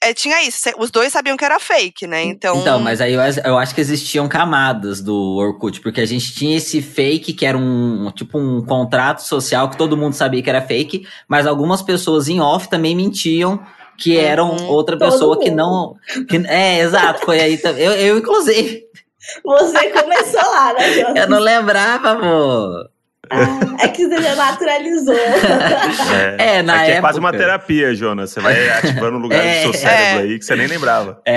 é, 0.01 0.13
tinha 0.13 0.41
isso. 0.43 0.69
Os 0.77 0.91
dois 0.91 1.11
sabiam 1.11 1.37
que 1.37 1.45
era 1.45 1.59
fake, 1.59 2.07
né? 2.07 2.23
Então. 2.23 2.59
Então, 2.59 2.79
mas 2.79 3.01
aí 3.01 3.13
eu, 3.13 3.21
eu 3.45 3.57
acho 3.57 3.73
que 3.73 3.81
existiam 3.81 4.27
camadas 4.27 5.01
do 5.01 5.35
Orkut, 5.35 5.79
porque 5.81 6.01
a 6.01 6.05
gente 6.05 6.33
tinha 6.33 6.57
esse 6.57 6.81
fake, 6.81 7.33
que 7.33 7.45
era 7.45 7.57
um 7.57 8.11
tipo 8.11 8.37
um 8.37 8.65
contrato 8.65 9.21
social 9.21 9.69
que 9.69 9.77
todo 9.77 9.97
mundo 9.97 10.13
sabia 10.13 10.41
que 10.41 10.49
era 10.49 10.61
fake, 10.61 11.07
mas 11.27 11.45
algumas 11.45 11.81
pessoas 11.81 12.27
em 12.27 12.39
off 12.39 12.69
também 12.69 12.95
mentiam 12.95 13.63
que 13.97 14.17
eram 14.17 14.51
Uhum. 14.57 14.67
outra 14.67 14.97
Todo 14.97 15.11
pessoa 15.11 15.39
que 15.39 15.51
não. 15.51 15.95
que- 16.27 16.47
é, 16.47 16.79
exato, 16.79 17.23
foi 17.25 17.39
aí 17.39 17.57
também. 17.57 17.83
Eu, 17.83 17.91
eu, 17.93 18.17
inclusive, 18.17 18.83
Você 19.43 19.89
começou 19.89 20.41
lá, 20.51 20.73
né, 20.73 20.93
Jonas? 20.93 21.15
eu 21.23 21.29
não 21.29 21.39
lembrava, 21.39 22.09
amor. 22.11 22.89
Ah, 23.29 23.85
é 23.85 23.87
que 23.87 24.05
você 24.07 24.21
já 24.21 24.35
naturalizou. 24.35 25.15
É, 26.37 26.57
É, 26.57 26.61
na 26.61 26.73
Aqui 26.75 26.83
época. 26.83 26.97
é 26.97 27.01
quase 27.01 27.19
uma 27.19 27.31
terapia, 27.31 27.95
Jonas. 27.95 28.31
Você 28.31 28.39
vai 28.41 28.69
ativando 28.69 29.17
lugares 29.17 29.45
É. 29.47 29.57
do 29.65 29.71
seu 29.71 29.73
cérebro 29.73 30.23
aí 30.29 30.37
que 30.39 30.45
você 30.45 30.55
nem 30.55 30.67
lembrava. 30.67 31.21
É, 31.25 31.35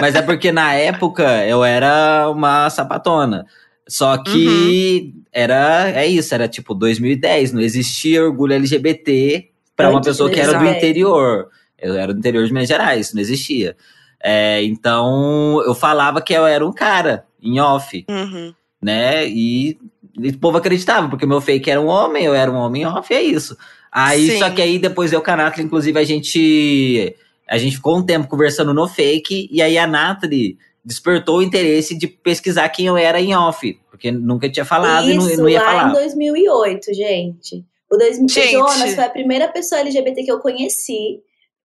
mas 0.00 0.14
é 0.14 0.22
porque 0.22 0.52
na 0.52 0.74
época 0.74 1.44
eu 1.46 1.64
era 1.64 2.28
uma 2.30 2.68
sapatona. 2.70 3.44
Só 3.88 4.16
que 4.22 5.12
era 5.32 5.90
é 5.90 6.06
isso, 6.06 6.32
era 6.34 6.46
tipo 6.46 6.74
2010, 6.74 7.52
não 7.52 7.60
existia 7.60 8.22
orgulho 8.22 8.54
LGBT 8.54 9.48
para 9.74 9.90
uma 9.90 10.00
pessoa 10.00 10.30
que 10.30 10.38
era 10.38 10.52
do 10.52 10.58
2010. 10.58 10.76
interior. 10.84 11.48
Eu 11.78 11.96
era 11.96 12.12
do 12.12 12.18
interior 12.18 12.46
de 12.46 12.52
Minas 12.52 12.68
Gerais, 12.68 13.12
não 13.12 13.20
existia. 13.20 13.74
É, 14.22 14.62
então 14.64 15.62
eu 15.66 15.74
falava 15.74 16.20
que 16.22 16.32
eu 16.32 16.46
era 16.46 16.66
um 16.66 16.72
cara 16.72 17.24
em 17.42 17.58
off, 17.60 18.04
Uhum. 18.08 18.54
né? 18.80 19.26
E, 19.28 19.76
e 20.18 20.28
o 20.28 20.38
povo 20.38 20.58
acreditava, 20.58 21.08
porque 21.08 21.26
meu 21.26 21.40
fake 21.40 21.70
era 21.70 21.80
um 21.80 21.86
homem, 21.88 22.24
eu 22.24 22.34
era 22.34 22.50
um 22.50 22.56
homem 22.56 22.82
em 22.82 22.86
off, 22.86 23.12
é 23.12 23.20
isso. 23.22 23.56
Aí, 23.90 24.30
Sim. 24.30 24.38
só 24.38 24.48
que 24.50 24.62
aí 24.62 24.78
depois 24.78 25.12
eu 25.12 25.20
com 25.20 25.30
a 25.32 25.36
Nathalie, 25.36 25.66
inclusive, 25.66 25.98
a 25.98 26.04
gente. 26.04 27.14
A 27.48 27.58
gente 27.58 27.76
ficou 27.76 27.98
um 27.98 28.02
tempo 28.06 28.28
conversando 28.28 28.72
no 28.72 28.88
fake, 28.88 29.48
e 29.52 29.60
aí 29.60 29.76
a 29.76 29.86
Nathalie 29.86 30.56
despertou 30.84 31.38
o 31.38 31.42
interesse 31.42 31.96
de 31.96 32.06
pesquisar 32.06 32.68
quem 32.70 32.86
eu 32.86 32.96
era 32.96 33.20
em 33.20 33.34
off, 33.36 33.78
porque 33.90 34.10
nunca 34.10 34.48
tinha 34.48 34.64
falado 34.64 35.08
e 35.10 35.14
não, 35.14 35.28
Isso 35.28 35.40
não 35.42 35.48
ia 35.48 35.60
lá 35.60 35.66
falar. 35.66 35.90
em 35.90 35.92
2008, 35.92 36.94
gente. 36.94 37.64
O, 37.90 37.96
dois, 37.98 38.18
o 38.18 38.26
Gente. 38.26 38.52
Jonas 38.52 38.94
foi 38.94 39.04
a 39.04 39.10
primeira 39.10 39.48
pessoa 39.48 39.80
LGBT 39.82 40.24
que 40.24 40.32
eu 40.32 40.38
conheci, 40.38 41.20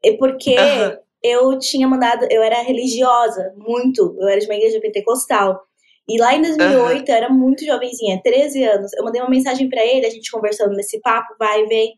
e 0.04 0.12
porque. 0.18 0.54
Eu 1.22 1.58
tinha 1.58 1.86
mandado, 1.86 2.26
eu 2.30 2.42
era 2.42 2.62
religiosa, 2.62 3.52
muito, 3.56 4.16
eu 4.20 4.28
era 4.28 4.40
de 4.40 4.46
uma 4.46 4.54
igreja 4.54 4.80
pentecostal. 4.80 5.60
E 6.08 6.20
lá 6.20 6.34
em 6.34 6.42
2008, 6.42 7.08
eu 7.08 7.14
era 7.14 7.28
muito 7.28 7.64
jovenzinha, 7.64 8.20
13 8.22 8.64
anos. 8.64 8.92
Eu 8.94 9.04
mandei 9.04 9.20
uma 9.20 9.30
mensagem 9.30 9.68
pra 9.68 9.84
ele, 9.84 10.04
a 10.04 10.10
gente 10.10 10.30
conversando 10.30 10.74
nesse 10.74 11.00
papo, 11.00 11.34
vai 11.38 11.62
e 11.62 11.66
vem. 11.66 11.94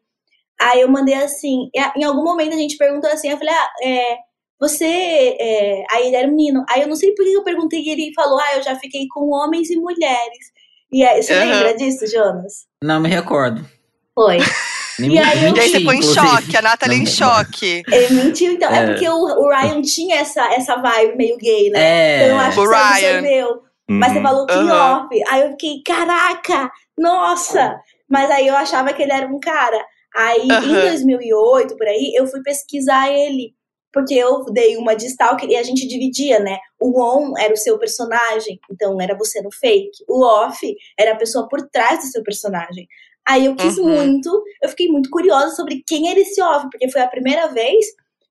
Aí 0.61 0.83
eu 0.83 0.89
mandei 0.89 1.15
assim, 1.15 1.71
e 1.75 1.81
em 1.99 2.05
algum 2.05 2.23
momento 2.23 2.55
a 2.55 2.59
gente 2.59 2.77
perguntou 2.77 3.11
assim, 3.11 3.31
eu 3.31 3.39
falei, 3.39 3.55
ah, 3.55 3.71
é, 3.83 4.17
você. 4.61 5.37
é, 5.41 5.85
Aí 5.91 6.07
ele 6.07 6.17
era 6.17 6.29
menino. 6.29 6.65
Aí 6.69 6.83
eu 6.83 6.89
não 6.89 6.95
sei 6.97 7.15
por 7.15 7.25
que 7.25 7.33
eu 7.33 7.43
perguntei 7.43 7.81
e 7.81 7.91
ele 7.91 8.13
falou, 8.15 8.39
ah, 8.39 8.57
eu 8.57 8.63
já 8.63 8.77
fiquei 8.77 9.07
com 9.09 9.31
homens 9.31 9.71
e 9.71 9.77
mulheres. 9.77 10.53
E 10.93 11.03
aí, 11.05 11.23
você 11.23 11.35
Aham. 11.35 11.51
lembra 11.51 11.77
disso, 11.77 12.07
Jonas? 12.07 12.67
Não 12.83 13.01
me 13.01 13.09
recordo. 13.09 13.67
Foi. 14.15 14.39
Me 14.99 15.09
E 15.15 15.19
aí 15.19 15.45
eu- 15.45 15.57
E 15.57 15.61
aí 15.61 15.69
você 15.69 15.79
ficou 15.79 15.93
em 15.95 16.03
choque, 16.03 16.57
a 16.57 16.63
Nathalie 16.63 17.01
em 17.03 17.07
choque. 17.07 17.83
Ele 17.91 18.15
mentiu, 18.15 18.53
então. 18.53 18.71
É, 18.73 18.79
É. 18.83 18.87
porque 18.87 19.09
o, 19.09 19.15
o 19.15 19.49
Ryan 19.49 19.81
tinha 19.83 20.17
essa, 20.17 20.45
essa 20.53 20.77
vibe 20.77 21.17
meio 21.17 21.37
gay, 21.37 21.71
né? 21.71 21.81
É. 21.81 22.17
Então 22.17 22.29
eu 22.29 22.39
acho 22.41 22.61
O 22.61 22.63
que 22.65 22.69
você 22.69 22.75
Ryan. 22.77 23.19
absorveu. 23.19 23.63
Mas 23.89 24.13
você 24.13 24.19
Uhum. 24.19 24.25
falou 24.25 24.47
que 24.47 24.55
em 24.55 24.71
Aham. 24.71 25.05
off. 25.05 25.23
Aí 25.29 25.41
eu 25.43 25.51
fiquei, 25.51 25.83
caraca, 25.85 26.71
nossa! 26.99 27.79
Mas 28.09 28.31
aí 28.31 28.47
eu 28.49 28.57
achava 28.57 28.93
que 28.93 29.03
ele 29.03 29.13
era 29.13 29.27
um 29.27 29.39
cara. 29.41 29.85
Aí 30.17 30.43
em 30.47 30.53
Aham. 30.53 30.81
2008, 30.83 31.77
por 31.77 31.87
aí, 31.87 32.13
eu 32.15 32.27
fui 32.27 32.41
pesquisar 32.43 33.11
ele. 33.11 33.53
Porque 33.93 34.15
eu 34.15 34.45
dei 34.47 34.77
uma 34.77 34.97
de 34.97 35.07
stalker 35.07 35.49
e 35.49 35.55
a 35.57 35.63
gente 35.63 35.87
dividia, 35.87 36.41
né? 36.41 36.59
O 36.81 37.01
on 37.01 37.33
era 37.39 37.53
o 37.53 37.57
seu 37.57 37.79
personagem, 37.79 38.59
então 38.71 39.01
era 39.01 39.17
você 39.17 39.41
no 39.41 39.53
fake. 39.53 40.05
O 40.09 40.25
off 40.25 40.59
era 40.99 41.13
a 41.13 41.17
pessoa 41.17 41.47
por 41.49 41.61
trás 41.71 42.01
do 42.01 42.07
seu 42.07 42.23
personagem. 42.25 42.89
Aí 43.27 43.47
eu 43.47 43.57
quis 43.57 43.79
Uhum. 43.79 43.89
muito, 43.89 44.43
eu 44.63 44.69
fiquei 44.69 44.89
muito 44.89 45.09
curiosa 45.11 45.55
sobre 45.55 45.83
quem 45.87 46.11
era 46.11 46.21
esse 46.21 46.41
off, 46.43 46.69
porque 46.71 46.91
foi 46.91 47.01
a 47.01 47.09
primeira 47.09 47.49
vez 47.49 47.87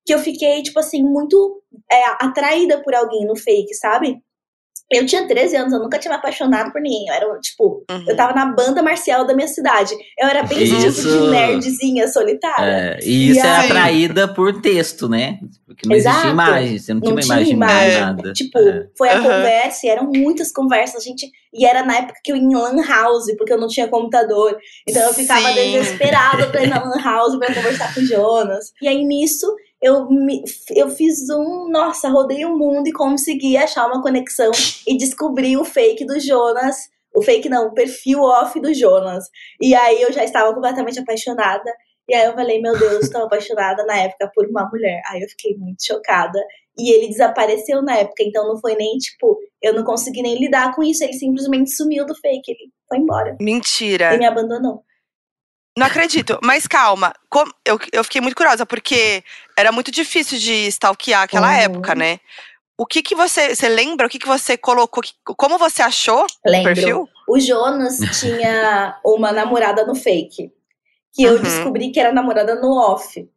que 0.06 0.14
eu 0.14 0.18
fiquei, 0.18 0.62
tipo 0.62 0.78
assim, 0.78 1.02
muito 1.02 1.62
é, 1.90 2.04
atraída 2.20 2.82
por 2.82 2.94
alguém 2.94 3.26
no 3.26 3.36
fake, 3.36 3.74
sabe? 3.74 4.20
Eu 4.96 5.06
tinha 5.06 5.26
13 5.26 5.56
anos, 5.56 5.72
eu 5.72 5.80
nunca 5.80 5.98
tinha 5.98 6.12
me 6.12 6.18
apaixonado 6.18 6.72
por 6.72 6.80
ninguém. 6.80 7.06
Eu 7.08 7.14
era, 7.14 7.40
tipo, 7.40 7.84
Uhum. 7.90 8.04
eu 8.08 8.16
tava 8.16 8.32
na 8.34 8.46
banda 8.46 8.82
marcial 8.82 9.26
da 9.26 9.34
minha 9.34 9.48
cidade. 9.48 9.94
Eu 10.18 10.28
era 10.28 10.42
bem 10.44 10.62
esse 10.62 10.76
tipo 10.78 11.02
de 11.08 11.30
nerdzinha 11.30 12.08
solitária. 12.08 12.64
É, 12.64 12.98
e 13.02 13.30
isso 13.30 13.40
E 13.40 13.42
era 13.46 13.58
aí- 13.60 13.66
atraída 13.70 14.28
por 14.34 14.60
texto, 14.60 15.08
né? 15.08 15.38
Porque 15.66 15.88
não 15.88 15.96
Exato. 15.96 16.16
existia 16.16 16.32
imagem, 16.32 16.78
você 16.78 16.94
não 16.94 17.00
tinha 17.00 17.10
Não 17.10 17.16
uma 17.16 17.22
tinha 17.22 17.34
imagem 17.36 17.52
imagem. 17.54 18.00
nada. 18.00 18.32
Tipo, 18.32 18.58
É. 18.58 18.86
foi 18.96 19.08
a 19.08 19.14
Aham. 19.14 19.22
conversa, 19.22 19.86
e 19.86 19.90
eram 19.90 20.04
muitas 20.14 20.52
conversas, 20.52 20.96
a 21.02 21.04
gente. 21.04 21.30
E 21.52 21.64
era 21.64 21.84
na 21.84 21.96
época 21.96 22.18
que 22.22 22.32
eu 22.32 22.36
ia 22.36 22.42
em 22.42 22.54
Lan 22.54 22.82
House, 22.86 23.26
porque 23.36 23.52
eu 23.52 23.58
não 23.60 23.68
tinha 23.68 23.86
computador. 23.88 24.56
Então 24.88 25.02
eu 25.02 25.14
ficava 25.14 25.48
Sim. 25.48 25.54
desesperada 25.72 26.46
pra 26.48 26.62
ir 26.64 26.68
na 26.68 26.82
Lan 26.82 27.00
House 27.02 27.36
pra 27.38 27.52
conversar 27.54 27.94
com 27.94 28.00
o 28.00 28.04
Jonas. 28.06 28.72
E 28.82 28.88
aí 28.88 29.04
nisso, 29.04 29.46
eu, 29.84 30.08
me, 30.08 30.42
eu 30.74 30.88
fiz 30.88 31.28
um. 31.28 31.68
Nossa, 31.70 32.08
rodei 32.08 32.46
o 32.46 32.56
mundo 32.56 32.88
e 32.88 32.92
consegui 32.92 33.54
achar 33.54 33.86
uma 33.86 34.00
conexão 34.00 34.50
e 34.88 34.96
descobri 34.96 35.58
o 35.58 35.64
fake 35.64 36.06
do 36.06 36.18
Jonas. 36.18 36.74
O 37.14 37.20
fake 37.20 37.50
não, 37.50 37.66
o 37.66 37.74
perfil 37.74 38.22
off 38.22 38.58
do 38.58 38.72
Jonas. 38.72 39.24
E 39.60 39.74
aí 39.74 40.00
eu 40.00 40.10
já 40.10 40.24
estava 40.24 40.54
completamente 40.54 40.98
apaixonada. 40.98 41.70
E 42.08 42.14
aí 42.14 42.24
eu 42.24 42.32
falei, 42.32 42.62
meu 42.62 42.76
Deus, 42.78 43.04
estou 43.04 43.24
apaixonada 43.24 43.84
na 43.84 43.98
época 43.98 44.30
por 44.34 44.46
uma 44.48 44.66
mulher. 44.70 45.02
Aí 45.06 45.20
eu 45.20 45.28
fiquei 45.28 45.54
muito 45.58 45.84
chocada. 45.84 46.38
E 46.78 46.92
ele 46.92 47.08
desapareceu 47.08 47.82
na 47.82 47.98
época, 47.98 48.24
então 48.24 48.48
não 48.48 48.58
foi 48.58 48.74
nem 48.74 48.96
tipo, 48.96 49.38
eu 49.62 49.74
não 49.74 49.84
consegui 49.84 50.22
nem 50.22 50.38
lidar 50.40 50.74
com 50.74 50.82
isso. 50.82 51.04
Ele 51.04 51.12
simplesmente 51.12 51.70
sumiu 51.70 52.06
do 52.06 52.14
fake, 52.16 52.50
ele 52.50 52.72
foi 52.88 52.98
embora. 52.98 53.36
Mentira. 53.38 54.14
E 54.14 54.18
me 54.18 54.26
abandonou. 54.26 54.82
Não 55.76 55.86
acredito. 55.86 56.38
Mas 56.42 56.66
calma, 56.66 57.12
eu, 57.64 57.78
eu 57.92 58.04
fiquei 58.04 58.20
muito 58.20 58.36
curiosa, 58.36 58.64
porque 58.64 59.24
era 59.56 59.72
muito 59.72 59.90
difícil 59.90 60.38
de 60.38 60.66
stalkear 60.68 61.22
aquela 61.22 61.48
Uhum. 61.48 61.54
época, 61.54 61.94
né? 61.94 62.20
O 62.78 62.86
que 62.86 63.02
que 63.02 63.14
você. 63.14 63.54
Você 63.54 63.68
lembra 63.68 64.06
o 64.06 64.10
que 64.10 64.18
que 64.18 64.26
você 64.26 64.56
colocou? 64.56 65.02
que- 65.02 65.12
como 65.36 65.58
você 65.58 65.82
achou 65.82 66.22
o 66.44 66.50
Lembro. 66.50 66.74
perfil? 66.74 67.08
O 67.28 67.38
Jonas 67.40 67.96
tinha 68.20 68.98
uma 69.04 69.32
namorada 69.32 69.84
no 69.86 69.94
fake. 69.94 70.52
Que 71.12 71.22
eu 71.22 71.34
Uhum. 71.36 71.42
descobri 71.42 71.90
que 71.92 72.00
era 72.00 72.12
namorada 72.12 72.56
no 72.56 72.72
off. 72.76 73.28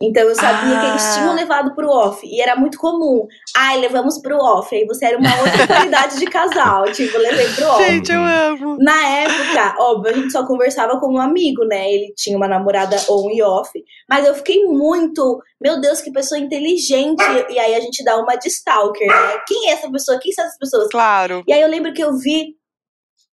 Então 0.00 0.24
eu 0.24 0.34
sabia 0.34 0.78
que 0.80 0.86
eles 0.88 1.02
Ah. 1.02 1.14
tinham 1.14 1.34
levado 1.34 1.74
pro 1.74 1.88
off. 1.88 2.20
E 2.26 2.38
era 2.40 2.54
muito 2.54 2.76
comum. 2.78 3.26
Ai, 3.56 3.78
levamos 3.80 4.18
pro 4.20 4.36
off. 4.36 4.74
Aí 4.74 4.84
você 4.84 5.06
era 5.06 5.16
uma 5.18 5.30
outra 5.40 5.66
qualidade 5.66 6.18
de 6.18 6.26
casal. 6.26 6.84
Tipo, 6.92 7.16
levei 7.16 7.48
pro 7.54 7.66
off. 7.66 7.82
Gente, 7.84 8.12
eu 8.12 8.20
amo. 8.22 8.76
Na 8.78 9.08
época, 9.20 9.74
óbvio, 9.82 10.10
a 10.12 10.14
gente 10.14 10.30
só 10.32 10.46
conversava 10.46 11.00
como 11.00 11.18
amigo, 11.18 11.64
né? 11.64 11.90
Ele 11.90 12.12
tinha 12.14 12.36
uma 12.36 12.46
namorada 12.46 12.94
on 13.08 13.30
e 13.30 13.42
off. 13.42 13.70
Mas 14.08 14.26
eu 14.26 14.34
fiquei 14.34 14.64
muito, 14.66 15.40
meu 15.58 15.80
Deus, 15.80 16.02
que 16.02 16.12
pessoa 16.12 16.38
inteligente. 16.38 17.24
E 17.48 17.58
aí 17.58 17.74
a 17.74 17.80
gente 17.80 18.04
dá 18.04 18.18
uma 18.18 18.36
de 18.36 18.48
stalker, 18.48 19.08
né? 19.08 19.40
Quem 19.48 19.70
é 19.70 19.72
essa 19.72 19.90
pessoa? 19.90 20.18
Quem 20.20 20.30
são 20.32 20.44
essas 20.44 20.58
pessoas? 20.58 20.88
Claro. 20.90 21.42
E 21.48 21.52
aí 21.54 21.62
eu 21.62 21.68
lembro 21.68 21.94
que 21.94 22.04
eu 22.04 22.12
vi 22.18 22.54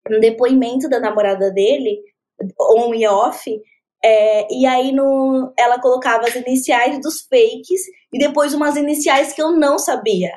um 0.10 0.20
depoimento 0.22 0.88
da 0.90 1.00
namorada 1.00 1.52
dele, 1.52 2.00
on 2.58 2.94
e 2.96 3.06
off. 3.06 3.42
É, 4.04 4.48
e 4.52 4.66
aí 4.66 4.92
no, 4.92 5.54
ela 5.58 5.80
colocava 5.80 6.28
as 6.28 6.36
iniciais 6.36 7.00
dos 7.02 7.22
fakes 7.22 7.82
e 8.12 8.20
depois 8.20 8.54
umas 8.54 8.76
iniciais 8.76 9.34
que 9.34 9.42
eu 9.42 9.52
não 9.52 9.80
sabia. 9.80 10.32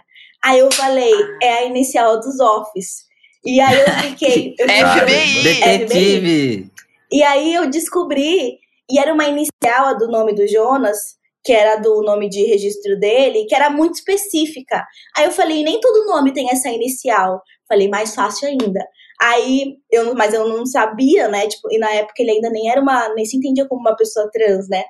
Aí 0.45 0.61
eu 0.61 0.73
falei, 0.73 1.13
é 1.43 1.59
a 1.59 1.65
inicial 1.65 2.21
dos 2.21 2.39
offs. 2.39 3.07
E 3.45 3.61
aí 3.61 3.81
eu 3.81 3.93
fiquei. 4.03 4.55
Eu 4.59 4.69
FBI. 4.69 5.43
Detetive! 5.43 6.71
e 7.13 7.23
aí 7.23 7.55
eu 7.55 7.71
descobri, 7.71 8.59
e 8.91 8.99
era 8.99 9.13
uma 9.15 9.25
inicial 9.25 9.97
do 9.97 10.09
nome 10.09 10.35
do 10.35 10.47
Jonas, 10.49 10.99
que 11.45 11.53
era 11.53 11.77
do 11.77 12.03
nome 12.03 12.29
de 12.29 12.45
registro 12.45 12.99
dele, 12.99 13.47
que 13.49 13.55
era 13.55 13.71
muito 13.71 13.95
específica. 13.95 14.85
Aí 15.17 15.25
eu 15.27 15.31
falei, 15.31 15.63
nem 15.63 15.81
todo 15.81 16.07
nome 16.07 16.33
tem 16.33 16.51
essa 16.51 16.69
inicial. 16.69 17.41
Falei, 17.69 17.89
mais 17.89 18.15
fácil 18.15 18.49
ainda. 18.49 18.85
Aí, 19.21 19.77
eu, 19.91 20.15
mas 20.15 20.35
eu 20.35 20.49
não 20.49 20.67
sabia, 20.67 21.29
né? 21.29 21.47
Tipo, 21.49 21.73
e 21.73 21.79
na 21.79 21.91
época 21.91 22.15
ele 22.19 22.33
ainda 22.33 22.51
nem 22.51 22.71
era 22.71 22.81
uma, 22.81 23.15
nem 23.15 23.25
se 23.25 23.37
entendia 23.37 23.67
como 23.67 23.81
uma 23.81 23.97
pessoa 23.97 24.31
trans, 24.31 24.69
né? 24.69 24.85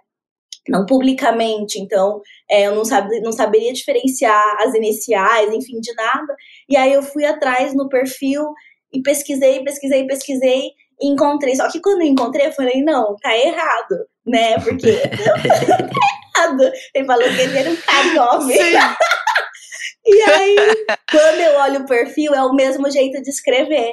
Não 0.69 0.85
publicamente, 0.85 1.79
então 1.79 2.21
é, 2.51 2.67
eu 2.67 2.75
não, 2.75 2.85
sabe, 2.85 3.21
não 3.21 3.31
saberia 3.31 3.73
diferenciar 3.73 4.57
as 4.63 4.75
iniciais, 4.75 5.53
enfim, 5.55 5.79
de 5.81 5.95
nada. 5.95 6.35
E 6.69 6.77
aí 6.77 6.93
eu 6.93 7.03
fui 7.03 7.25
atrás 7.25 7.73
no 7.75 7.89
perfil 7.89 8.43
e 8.93 9.01
pesquisei, 9.01 9.63
pesquisei, 9.63 10.07
pesquisei 10.07 10.71
e 11.01 11.09
encontrei. 11.09 11.55
Só 11.55 11.71
que 11.71 11.81
quando 11.81 12.01
eu 12.03 12.09
encontrei, 12.09 12.49
eu 12.49 12.53
falei, 12.53 12.83
não, 12.83 13.15
tá 13.23 13.37
errado, 13.37 14.09
né? 14.27 14.59
Porque 14.59 14.93
tá 15.07 16.41
errado. 16.41 16.73
Ele 16.95 17.07
falou 17.07 17.29
que 17.29 17.41
ele 17.41 17.59
era 17.59 17.71
um 17.71 17.77
carioca. 17.77 18.47
E 20.09 20.23
aí, 20.23 20.57
quando 21.11 21.41
eu 21.41 21.59
olho 21.59 21.81
o 21.81 21.87
perfil, 21.87 22.33
é 22.33 22.41
o 22.41 22.55
mesmo 22.55 22.89
jeito 22.89 23.21
de 23.21 23.29
escrever. 23.29 23.93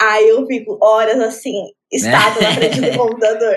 Aí 0.00 0.28
eu 0.28 0.44
fico 0.46 0.76
horas 0.82 1.18
assim, 1.20 1.54
estátua 1.92 2.42
na 2.42 2.52
frente 2.54 2.80
do 2.80 2.90
computador. 2.98 3.54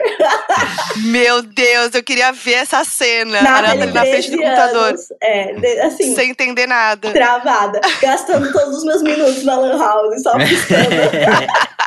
Meu 1.05 1.41
Deus, 1.41 1.93
eu 1.95 2.03
queria 2.03 2.31
ver 2.31 2.53
essa 2.53 2.83
cena. 2.83 3.41
Na 3.41 3.61
na 3.61 4.01
frente 4.05 4.31
do 4.31 4.37
computador. 4.37 4.89
anos, 4.89 5.01
É, 5.21 5.53
de- 5.53 5.79
assim, 5.81 6.13
Sem 6.15 6.29
entender 6.31 6.67
nada. 6.67 7.11
travada. 7.11 7.81
Gastando 8.01 8.51
todos 8.53 8.77
os 8.77 8.83
meus 8.83 9.01
minutos 9.01 9.43
na 9.43 9.57
Lan 9.57 9.77
House, 9.77 10.21
só 10.23 10.37
piscando. 10.37 10.87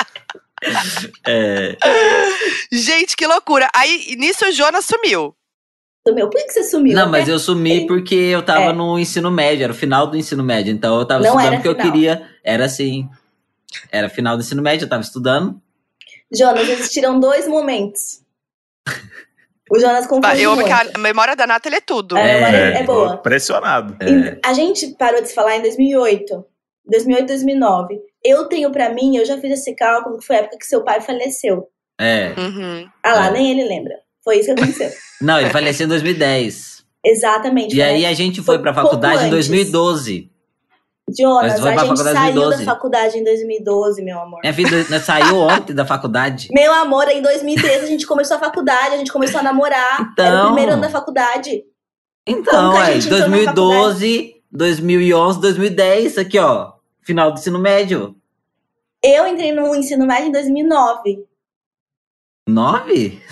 É, 1.27 1.75
Gente, 2.71 3.17
que 3.17 3.27
loucura. 3.27 3.67
Aí, 3.75 4.15
nisso, 4.19 4.45
o 4.47 4.53
Jonas 4.53 4.85
sumiu. 4.85 5.35
Meu, 6.15 6.29
por 6.29 6.39
que 6.45 6.51
você 6.51 6.65
sumiu? 6.65 6.95
Não, 6.95 7.09
mas 7.09 7.29
eu 7.29 7.39
sumi 7.39 7.87
porque 7.87 8.15
eu 8.15 8.43
tava 8.43 8.65
É. 8.65 8.73
no 8.73 8.99
ensino 8.99 9.31
médio, 9.31 9.65
era 9.65 9.73
o 9.73 9.77
final 9.77 10.07
do 10.07 10.17
ensino 10.19 10.43
médio. 10.43 10.71
Então 10.73 10.99
eu 10.99 11.05
tava 11.07 11.23
Não 11.23 11.31
estudando 11.31 11.55
porque 11.55 11.69
eu 11.69 11.75
final. 11.77 11.93
queria. 11.93 12.29
Era 12.45 12.65
assim. 12.67 13.09
Era 13.91 14.09
final 14.09 14.37
do 14.37 14.43
ensino 14.43 14.63
médio, 14.63 14.85
eu 14.85 14.89
tava 14.89 15.03
estudando. 15.03 15.61
Jonas, 16.33 16.69
existiram 16.69 17.19
dois 17.19 17.47
momentos. 17.49 18.21
O 19.71 19.79
Jonas 19.79 20.07
confunde 20.07 20.43
Eu 20.43 20.53
amo 20.53 20.65
que 20.65 20.75
muito. 20.75 20.97
a 20.97 20.99
memória 20.99 21.37
da 21.37 21.47
Nathalie 21.47 21.79
é 21.79 21.81
tudo. 21.81 22.17
É, 22.17 22.73
É, 22.75 22.81
é 22.81 22.83
boa. 22.83 23.15
Impressionado. 23.15 23.97
É. 24.01 24.39
A 24.45 24.53
gente 24.53 24.89
parou 24.99 25.23
de 25.23 25.29
se 25.29 25.35
falar 25.35 25.57
em 25.57 25.63
2008. 25.63 26.45
2008, 26.87 27.27
2009. 27.29 28.01
Eu 28.25 28.47
tenho 28.47 28.71
pra 28.73 28.93
mim, 28.93 29.17
eu 29.17 29.25
já 29.25 29.39
fiz 29.39 29.53
esse 29.61 29.75
cálculo, 29.77 30.19
que 30.19 30.27
foi 30.27 30.37
a 30.37 30.39
época 30.41 30.59
que 30.59 30.67
seu 30.67 30.83
pai 30.83 31.01
faleceu. 31.01 31.69
É. 32.01 32.33
Uhum. 32.37 32.89
Ah 33.03 33.15
lá, 33.15 33.27
É. 33.29 33.31
nem 33.31 33.51
ele 33.53 33.69
lembra. 33.69 33.95
Foi 34.25 34.39
isso 34.39 34.47
que 34.47 34.61
aconteceu. 34.61 34.91
Não, 35.23 35.39
ele 35.41 35.51
faleceu 35.51 35.87
em 35.87 35.89
2010. 35.89 36.85
Exatamente. 37.05 37.75
E 37.77 37.83
aí 37.83 38.05
a 38.05 38.13
gente 38.13 38.43
foi 38.43 38.57
Foi 38.57 38.63
pra 38.63 38.75
faculdade 38.75 39.15
em 39.25 39.27
antes. 39.27 39.31
2012. 39.49 40.30
Jonas, 41.19 41.65
a 41.65 41.77
gente 41.77 41.99
saiu 41.99 42.05
da 42.05 42.13
2012. 42.33 42.65
faculdade 42.65 43.19
em 43.19 43.25
2012, 43.25 44.03
meu 44.03 44.19
amor. 44.21 44.41
Minha 44.43 44.55
filha 44.55 44.85
né, 44.89 44.99
saiu 45.01 45.37
ontem 45.39 45.73
da 45.75 45.85
faculdade. 45.85 46.49
Meu 46.55 46.73
amor, 46.73 47.09
em 47.09 47.23
2013 47.23 47.85
a 47.85 47.89
gente 47.89 48.07
começou 48.07 48.37
a 48.37 48.41
faculdade, 48.41 48.95
a 48.95 48.99
gente 48.99 49.13
começou 49.13 49.41
a 49.41 49.43
namorar. 49.43 49.95
Era 49.97 50.03
o 50.03 50.11
Então. 50.13 50.47
primeiro 50.47 50.73
ano 50.73 50.83
da 50.83 50.89
faculdade. 50.91 51.63
Então, 52.27 52.77
aí, 52.77 53.01
gente 53.01 53.07
entrou 53.13 53.21
na 53.29 53.53
2012, 53.53 54.35
2011, 54.53 55.41
2010, 55.41 56.19
aqui 56.19 56.39
ó. 56.39 56.73
Final 57.03 57.33
do 57.33 57.39
ensino 57.39 57.59
médio. 57.59 58.15
Eu 59.03 59.27
entrei 59.27 59.53
no 59.53 59.75
ensino 59.75 60.07
médio 60.07 60.27
em 60.29 60.33
2009. 60.33 61.25
Nove? 62.49 63.23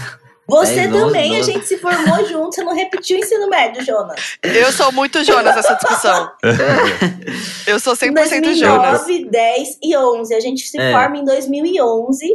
Você 0.49 0.75
10, 0.77 0.93
11, 0.95 1.05
também, 1.05 1.35
a 1.35 1.39
12. 1.41 1.53
gente 1.53 1.67
se 1.67 1.77
formou 1.77 2.25
junto, 2.27 2.55
você 2.55 2.65
não 2.65 2.75
repetiu 2.75 3.19
o 3.19 3.21
ensino 3.21 3.49
médio, 3.51 3.85
Jonas. 3.85 4.39
Eu 4.43 4.73
sou 4.73 4.91
muito 4.93 5.23
Jonas 5.23 5.55
nessa 5.55 5.75
discussão. 5.75 6.31
Eu 7.67 7.79
sou 7.79 7.95
100% 7.95 8.55
Jonas. 8.55 9.05
2009, 9.05 9.31
10 9.31 9.79
e 9.83 9.97
11. 9.97 10.35
A 10.35 10.41
gente 10.41 10.63
se 10.67 10.79
É. 10.81 10.93
forma 10.93 11.19
em 11.19 11.25
2011. 11.25 12.27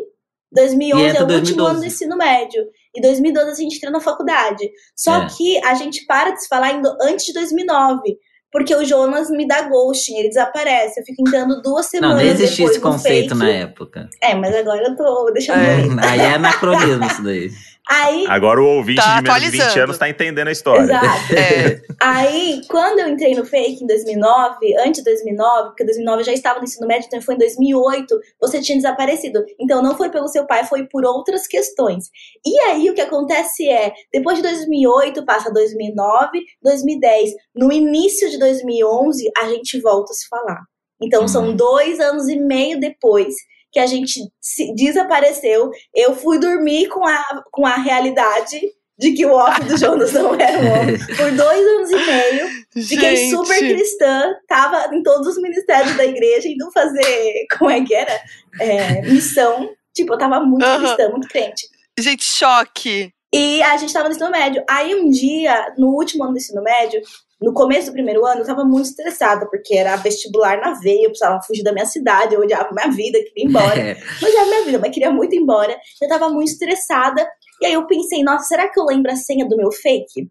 2011 0.52 1.04
E 1.04 1.08
é 1.08 1.10
entra 1.10 1.22
o 1.24 1.24
último 1.24 1.58
2012. 1.58 1.72
ano 1.72 1.80
do 1.80 1.86
ensino 1.88 2.16
médio. 2.18 2.64
E 2.96 3.02
2012 3.02 3.50
a 3.52 3.56
gente 3.56 3.78
entra 3.78 3.90
na 3.90 4.00
faculdade. 4.00 4.70
Só 4.96 5.24
É. 5.24 5.28
que 5.36 5.58
a 5.66 5.74
gente 5.74 6.06
para 6.06 6.30
de 6.32 6.44
se 6.44 6.48
falar 6.48 6.80
antes 7.02 7.26
de 7.26 7.34
2009. 7.34 8.18
Porque 8.52 8.76
o 8.76 8.86
Jonas 8.86 9.32
me 9.32 9.48
dá 9.48 9.64
ghosting, 9.64 10.16
ele 10.20 10.28
desaparece. 10.28 11.00
Eu 11.00 11.04
fico 11.04 11.24
entrando 11.28 11.60
duas 11.64 11.86
Não, 11.86 11.90
semanas 11.90 12.18
nem 12.18 12.28
existia 12.28 12.58
depois 12.58 12.72
esse 12.72 12.80
conceito 12.80 13.30
fake. 13.30 13.40
na 13.40 13.50
época. 13.50 14.08
É, 14.22 14.36
mas 14.36 14.56
agora 14.56 14.84
eu 14.90 14.96
tô 14.96 15.32
deixando 15.34 15.58
É. 15.60 16.08
Aí 16.08 16.20
é 16.20 16.34
anacronismo 16.36 17.04
isso 17.04 17.24
daí. 17.24 17.50
Aí, 17.90 18.26
Agora 18.30 18.62
o 18.62 18.66
ouvinte 18.78 19.02
Tá 19.02 19.18
de 19.18 19.24
menos 19.24 19.42
de 19.42 19.50
20 19.50 19.56
atualizando. 19.60 19.84
anos 19.84 19.98
tá 19.98 20.10
entendendo 20.10 20.48
a 20.48 20.52
história. 20.52 20.84
exato. 20.84 21.08
É. 21.36 21.82
Aí, 22.00 22.62
quando 22.70 23.00
eu 23.00 23.10
entrei 23.10 23.36
no 23.36 23.46
fake 23.46 23.84
em 23.84 23.88
2009, 23.88 24.56
antes 24.80 25.04
de 25.04 25.10
2009, 25.10 25.70
porque 25.70 25.84
2009 25.86 26.22
eu 26.22 26.26
já 26.26 26.34
estava 26.34 26.60
no 26.60 26.64
ensino 26.66 26.88
médio, 26.88 27.08
então 27.08 27.22
foi 27.22 27.36
em 27.36 27.38
2008, 27.40 28.20
você 28.40 28.62
tinha 28.62 28.78
desaparecido. 28.78 29.44
Então 29.60 29.82
não 29.82 29.96
foi 29.98 30.10
pelo 30.10 30.28
seu 30.28 30.46
pai, 30.48 30.64
foi 30.66 30.86
por 30.88 31.06
outras 31.06 31.46
questões. 31.48 32.06
E 32.46 32.58
aí 32.62 32.90
o 32.90 32.94
que 32.94 33.02
acontece 33.02 33.68
é, 33.70 33.92
depois 34.14 34.38
de 34.38 34.44
2008 34.44 35.26
passa 35.26 35.52
2009, 35.52 36.40
2010, 36.62 37.32
no 37.56 37.72
início 37.72 38.30
de 38.30 38.40
2011 38.40 39.30
a 39.38 39.50
gente 39.50 39.80
volta 39.82 40.12
a 40.12 40.16
se 40.16 40.28
falar. 40.28 40.62
Então 41.02 41.28
são 41.28 41.50
Hum. 41.50 41.56
dois 41.56 42.00
anos 42.00 42.30
e 42.30 42.38
meio 42.40 42.80
depois 42.80 43.34
que 43.74 43.80
a 43.80 43.88
gente 43.88 44.22
se 44.40 44.74
desapareceu. 44.76 45.72
Eu 45.94 46.16
fui 46.16 46.40
dormir 46.40 46.88
com 46.88 47.06
a, 47.06 47.44
com 47.52 47.66
a 47.66 47.76
realidade 47.76 48.62
de 49.00 49.12
que 49.14 49.26
o 49.26 49.34
off 49.34 49.64
do 49.64 49.76
Jonas 49.76 50.14
não 50.14 50.36
era 50.36 50.60
um 50.60 50.72
homem. 50.72 50.98
Por 51.18 51.32
dois 51.32 51.68
anos 51.68 51.90
e 51.90 51.96
meio, 51.96 52.48
fiquei 52.88 53.16
Gente. 53.16 53.32
super 53.32 53.58
cristã, 53.58 54.34
tava 54.48 54.96
em 54.96 55.02
todos 55.02 55.28
os 55.28 55.42
ministérios 55.42 55.98
da 55.98 56.06
igreja, 56.06 56.48
indo 56.48 56.72
fazer, 56.72 57.46
como 57.58 57.72
é 57.72 57.84
que 57.84 57.96
era? 57.96 58.22
É, 58.62 59.02
missão. 59.02 59.68
Tipo, 59.94 60.14
eu 60.14 60.18
tava 60.20 60.40
muito 60.40 60.64
Aham. 60.64 60.86
cristã, 60.86 61.10
muito 61.10 61.28
crente. 61.28 61.68
Gente, 62.00 62.24
choque. 62.24 63.12
E 63.34 63.64
a 63.64 63.76
gente 63.78 63.92
tava 63.92 64.08
no 64.08 64.14
ensino 64.14 64.30
médio. 64.30 64.64
Aí 64.70 64.94
um 64.94 65.10
dia, 65.10 65.74
no 65.78 65.88
último 65.88 66.24
ano 66.24 66.34
do 66.34 66.38
ensino 66.38 66.62
médio, 66.62 67.02
no 67.44 67.54
começo 67.54 67.88
do 67.88 67.94
primeiro 67.94 68.26
ano, 68.26 68.42
eu 68.42 68.46
tava 68.46 68.64
muito 68.64 68.86
estressada, 68.88 69.46
porque 69.50 69.76
era 69.76 69.96
vestibular 69.98 70.60
na 70.62 70.74
veia, 70.76 71.04
eu 71.04 71.10
precisava 71.10 71.42
fugir 71.46 71.62
da 71.64 71.74
minha 71.74 71.86
cidade, 71.86 72.34
eu 72.34 72.42
odiava 72.42 72.70
minha 72.74 72.90
vida, 72.90 73.20
queria 73.20 73.44
ir 73.44 73.48
embora. 73.48 73.74
É. 73.84 73.98
Mas 74.22 74.34
era 74.34 74.46
minha 74.46 74.64
vida, 74.66 74.80
mas 74.80 74.92
queria 74.94 75.12
muito 75.12 75.36
ir 75.36 75.40
embora. 75.40 75.78
Eu 76.02 76.08
tava 76.08 76.30
muito 76.30 76.48
estressada. 76.52 77.28
E 77.62 77.66
aí 77.66 77.74
eu 77.74 77.86
pensei, 77.86 78.24
nossa, 78.24 78.46
será 78.46 78.70
que 78.70 78.80
eu 78.80 78.86
lembro 78.86 79.12
a 79.12 79.16
senha 79.16 79.46
do 79.48 79.58
meu 79.58 79.72
fake? 79.72 80.30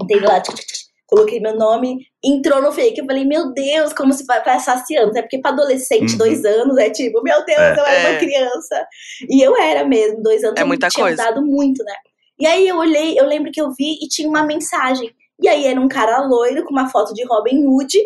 Entrei 0.00 0.20
lá, 0.20 0.40
tch, 0.40 0.50
tch, 0.52 0.60
tch, 0.66 0.82
coloquei 1.06 1.40
meu 1.40 1.56
nome, 1.56 1.98
entrou 2.24 2.60
no 2.60 2.72
fake. 2.72 2.98
Eu 3.00 3.06
falei, 3.06 3.24
meu 3.24 3.52
Deus, 3.52 3.92
como 3.92 4.12
se 4.12 4.24
vai 4.24 4.58
saciando. 4.60 5.16
É 5.16 5.22
porque 5.22 5.38
pra 5.40 5.50
adolescente, 5.52 6.12
Uhum. 6.12 6.18
dois 6.18 6.44
anos, 6.44 6.76
é 6.78 6.90
tipo, 6.90 7.22
meu 7.22 7.44
Deus, 7.44 7.58
É. 7.58 7.72
eu 7.78 7.84
era 7.86 8.08
É. 8.08 8.10
uma 8.10 8.18
criança. 8.18 8.86
E 9.30 9.42
eu 9.46 9.56
era 9.56 9.84
mesmo, 9.84 10.22
dois 10.22 10.42
anos. 10.42 10.58
É 10.58 10.62
eu 10.62 10.66
muita 10.66 10.88
tinha 10.88 11.04
coisa. 11.06 11.22
mudado 11.22 11.44
muito, 11.46 11.82
né? 11.84 11.94
E 12.40 12.46
aí 12.46 12.66
eu 12.66 12.76
olhei, 12.78 13.18
eu 13.18 13.26
lembro 13.26 13.52
que 13.52 13.60
eu 13.60 13.70
vi 13.70 13.98
e 14.02 14.08
tinha 14.08 14.28
uma 14.28 14.42
mensagem. 14.44 15.10
E 15.42 15.48
aí 15.48 15.66
era 15.66 15.80
um 15.80 15.88
cara 15.88 16.24
loiro 16.26 16.64
com 16.64 16.70
uma 16.70 16.88
foto 16.88 17.12
de 17.12 17.24
Robin 17.24 17.66
Hood, 17.66 17.98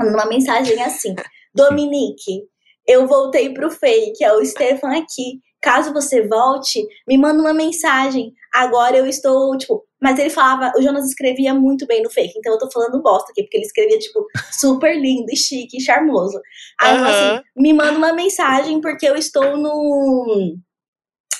uma 0.00 0.26
mensagem 0.26 0.80
assim: 0.82 1.14
Dominique, 1.54 2.42
eu 2.86 3.06
voltei 3.06 3.52
pro 3.52 3.70
fake, 3.70 4.24
é 4.24 4.32
o 4.32 4.44
Stefan 4.44 4.96
aqui. 4.96 5.40
Caso 5.60 5.92
você 5.92 6.26
volte, 6.26 6.86
me 7.06 7.18
manda 7.18 7.40
uma 7.40 7.52
mensagem. 7.52 8.32
Agora 8.54 8.96
eu 8.96 9.06
estou, 9.06 9.56
tipo. 9.58 9.84
Mas 10.00 10.16
ele 10.18 10.30
falava, 10.30 10.72
o 10.78 10.80
Jonas 10.80 11.06
escrevia 11.06 11.52
muito 11.52 11.84
bem 11.84 12.00
no 12.04 12.08
fake, 12.08 12.34
então 12.36 12.52
eu 12.52 12.58
tô 12.58 12.70
falando 12.70 13.02
bosta 13.02 13.32
aqui, 13.32 13.42
porque 13.42 13.56
ele 13.56 13.66
escrevia, 13.66 13.98
tipo, 13.98 14.24
super 14.52 14.96
lindo 14.96 15.26
e 15.32 15.36
chique 15.36 15.76
e 15.76 15.80
charmoso. 15.80 16.40
Aí 16.80 16.96
Aham. 16.96 17.08
assim, 17.08 17.44
me 17.56 17.72
manda 17.72 17.98
uma 17.98 18.12
mensagem, 18.12 18.80
porque 18.80 19.08
eu 19.08 19.16
estou 19.16 19.56
no. 19.56 20.56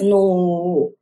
no. 0.00 0.92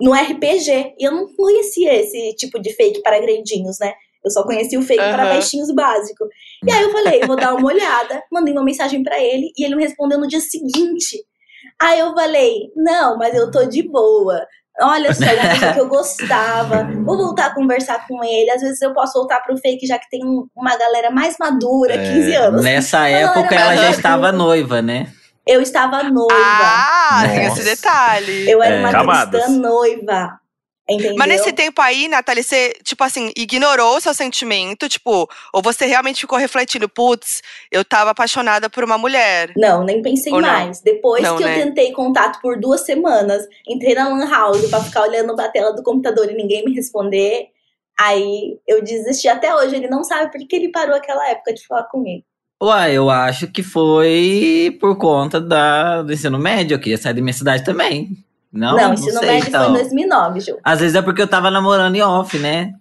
No 0.00 0.12
RPG. 0.12 0.94
E 0.98 1.04
eu 1.04 1.12
não 1.12 1.26
conhecia 1.34 1.94
esse 1.94 2.34
tipo 2.36 2.60
de 2.60 2.72
fake 2.74 3.02
para 3.02 3.18
grandinhos, 3.20 3.78
né? 3.80 3.92
Eu 4.24 4.30
só 4.30 4.42
conhecia 4.42 4.78
o 4.78 4.82
fake 4.82 5.02
para 5.10 5.22
Aham. 5.24 5.34
baixinhos 5.34 5.72
básico. 5.72 6.24
E 6.66 6.70
aí 6.72 6.82
eu 6.82 6.90
falei, 6.90 7.20
vou 7.24 7.36
dar 7.36 7.54
uma 7.54 7.66
olhada, 7.68 8.22
mandei 8.32 8.52
uma 8.52 8.64
mensagem 8.64 9.02
pra 9.02 9.18
ele 9.22 9.52
e 9.56 9.64
ele 9.64 9.76
me 9.76 9.82
respondeu 9.84 10.18
no 10.18 10.26
dia 10.26 10.40
seguinte. 10.40 11.24
Aí 11.80 11.98
eu 12.00 12.12
falei, 12.12 12.70
não, 12.74 13.16
mas 13.18 13.34
eu 13.34 13.50
tô 13.50 13.64
de 13.64 13.82
boa. 13.88 14.44
Olha 14.80 15.14
só, 15.14 15.24
uma 15.24 15.48
coisa 15.50 15.72
que 15.72 15.80
eu 15.80 15.88
gostava. 15.88 16.84
Vou 17.04 17.16
voltar 17.16 17.46
a 17.46 17.54
conversar 17.54 18.06
com 18.06 18.22
ele. 18.22 18.50
Às 18.50 18.60
vezes 18.60 18.82
eu 18.82 18.92
posso 18.92 19.14
voltar 19.14 19.40
pro 19.40 19.56
fake, 19.56 19.86
já 19.86 19.98
que 19.98 20.08
tem 20.10 20.22
um- 20.24 20.46
uma 20.54 20.76
galera 20.76 21.10
mais 21.10 21.36
madura, 21.38 21.94
É, 21.94 21.98
15 21.98 22.34
anos. 22.34 22.62
Nessa 22.62 23.08
época 23.08 23.54
ela 23.54 23.74
já 23.76 23.90
estava 23.90 24.32
noiva, 24.32 24.82
né? 24.82 25.06
Eu 25.46 25.62
estava 25.62 26.02
noiva. 26.02 26.34
Ah, 26.34 27.22
tem 27.32 27.48
Nossa. 27.48 27.60
esse 27.60 27.76
detalhe. 27.76 28.50
eu 28.50 28.62
era 28.62 28.76
é. 28.76 28.80
uma 28.80 28.90
Camadas. 28.90 29.44
cristã 29.44 29.58
noiva. 29.60 30.40
Entendeu? 30.88 31.16
Mas 31.16 31.28
nesse 31.28 31.52
tempo 31.52 31.82
aí, 31.82 32.06
Nathalie, 32.06 32.44
você, 32.44 32.72
tipo 32.84 33.02
assim, 33.02 33.32
ignorou 33.36 33.96
o 33.96 34.00
seu 34.00 34.14
sentimento, 34.14 34.88
tipo, 34.88 35.28
ou 35.52 35.60
você 35.60 35.84
realmente 35.84 36.20
ficou 36.20 36.38
refletindo, 36.38 36.88
putz, 36.88 37.42
eu 37.72 37.84
tava 37.84 38.10
apaixonada 38.10 38.70
por 38.70 38.84
uma 38.84 38.96
mulher. 38.96 39.52
Não, 39.56 39.82
nem 39.82 40.00
pensei 40.00 40.32
Ou 40.32 40.40
não? 40.40 40.48
mais. 40.48 40.80
Depois 40.80 41.24
Não, 41.24 41.36
que 41.36 41.44
né? 41.44 41.58
eu 41.60 41.64
tentei 41.64 41.90
contato 41.92 42.40
por 42.40 42.60
duas 42.60 42.82
semanas, 42.82 43.44
entrei 43.66 43.96
na 43.96 44.08
Lan 44.08 44.30
House 44.30 44.68
pra 44.70 44.80
ficar 44.80 45.02
olhando 45.02 45.34
pra 45.34 45.48
tela 45.48 45.72
do 45.72 45.82
computador 45.82 46.30
e 46.30 46.36
ninguém 46.36 46.64
me 46.64 46.72
responder. 46.72 47.48
Aí 47.98 48.56
eu 48.66 48.80
desisti. 48.82 49.26
Até 49.26 49.52
hoje 49.56 49.74
ele 49.74 49.88
não 49.88 50.04
sabe 50.04 50.30
por 50.30 50.46
que 50.46 50.54
ele 50.54 50.70
parou 50.70 50.94
aquela 50.94 51.28
época 51.28 51.52
de 51.52 51.66
falar 51.66 51.84
comigo. 51.84 52.24
Uai, 52.62 52.92
eu 52.96 53.10
acho 53.10 53.46
que 53.48 53.62
foi 53.62 54.76
por 54.80 54.96
conta 54.96 55.40
da, 55.40 56.02
do 56.02 56.12
ensino 56.12 56.38
médio, 56.38 56.74
eu 56.74 56.78
queria 56.78 56.96
sair 56.96 57.12
da 57.12 57.20
minha 57.20 57.32
cidade 57.32 57.64
também. 57.64 58.16
Não, 58.50 58.74
Não, 58.76 58.84
não, 58.88 58.94
ensino 58.94 59.18
sei, 59.18 59.28
médio 59.28 59.48
então. 59.48 59.62
foi 59.64 59.70
em 59.70 59.74
2009, 59.82 60.40
Ju. 60.40 60.58
Às 60.64 60.80
vezes 60.80 60.94
é 60.94 61.02
porque 61.02 61.20
eu 61.20 61.28
tava 61.28 61.50
namorando 61.50 61.94
em 61.96 62.00
off, 62.02 62.38
né? 62.38 62.72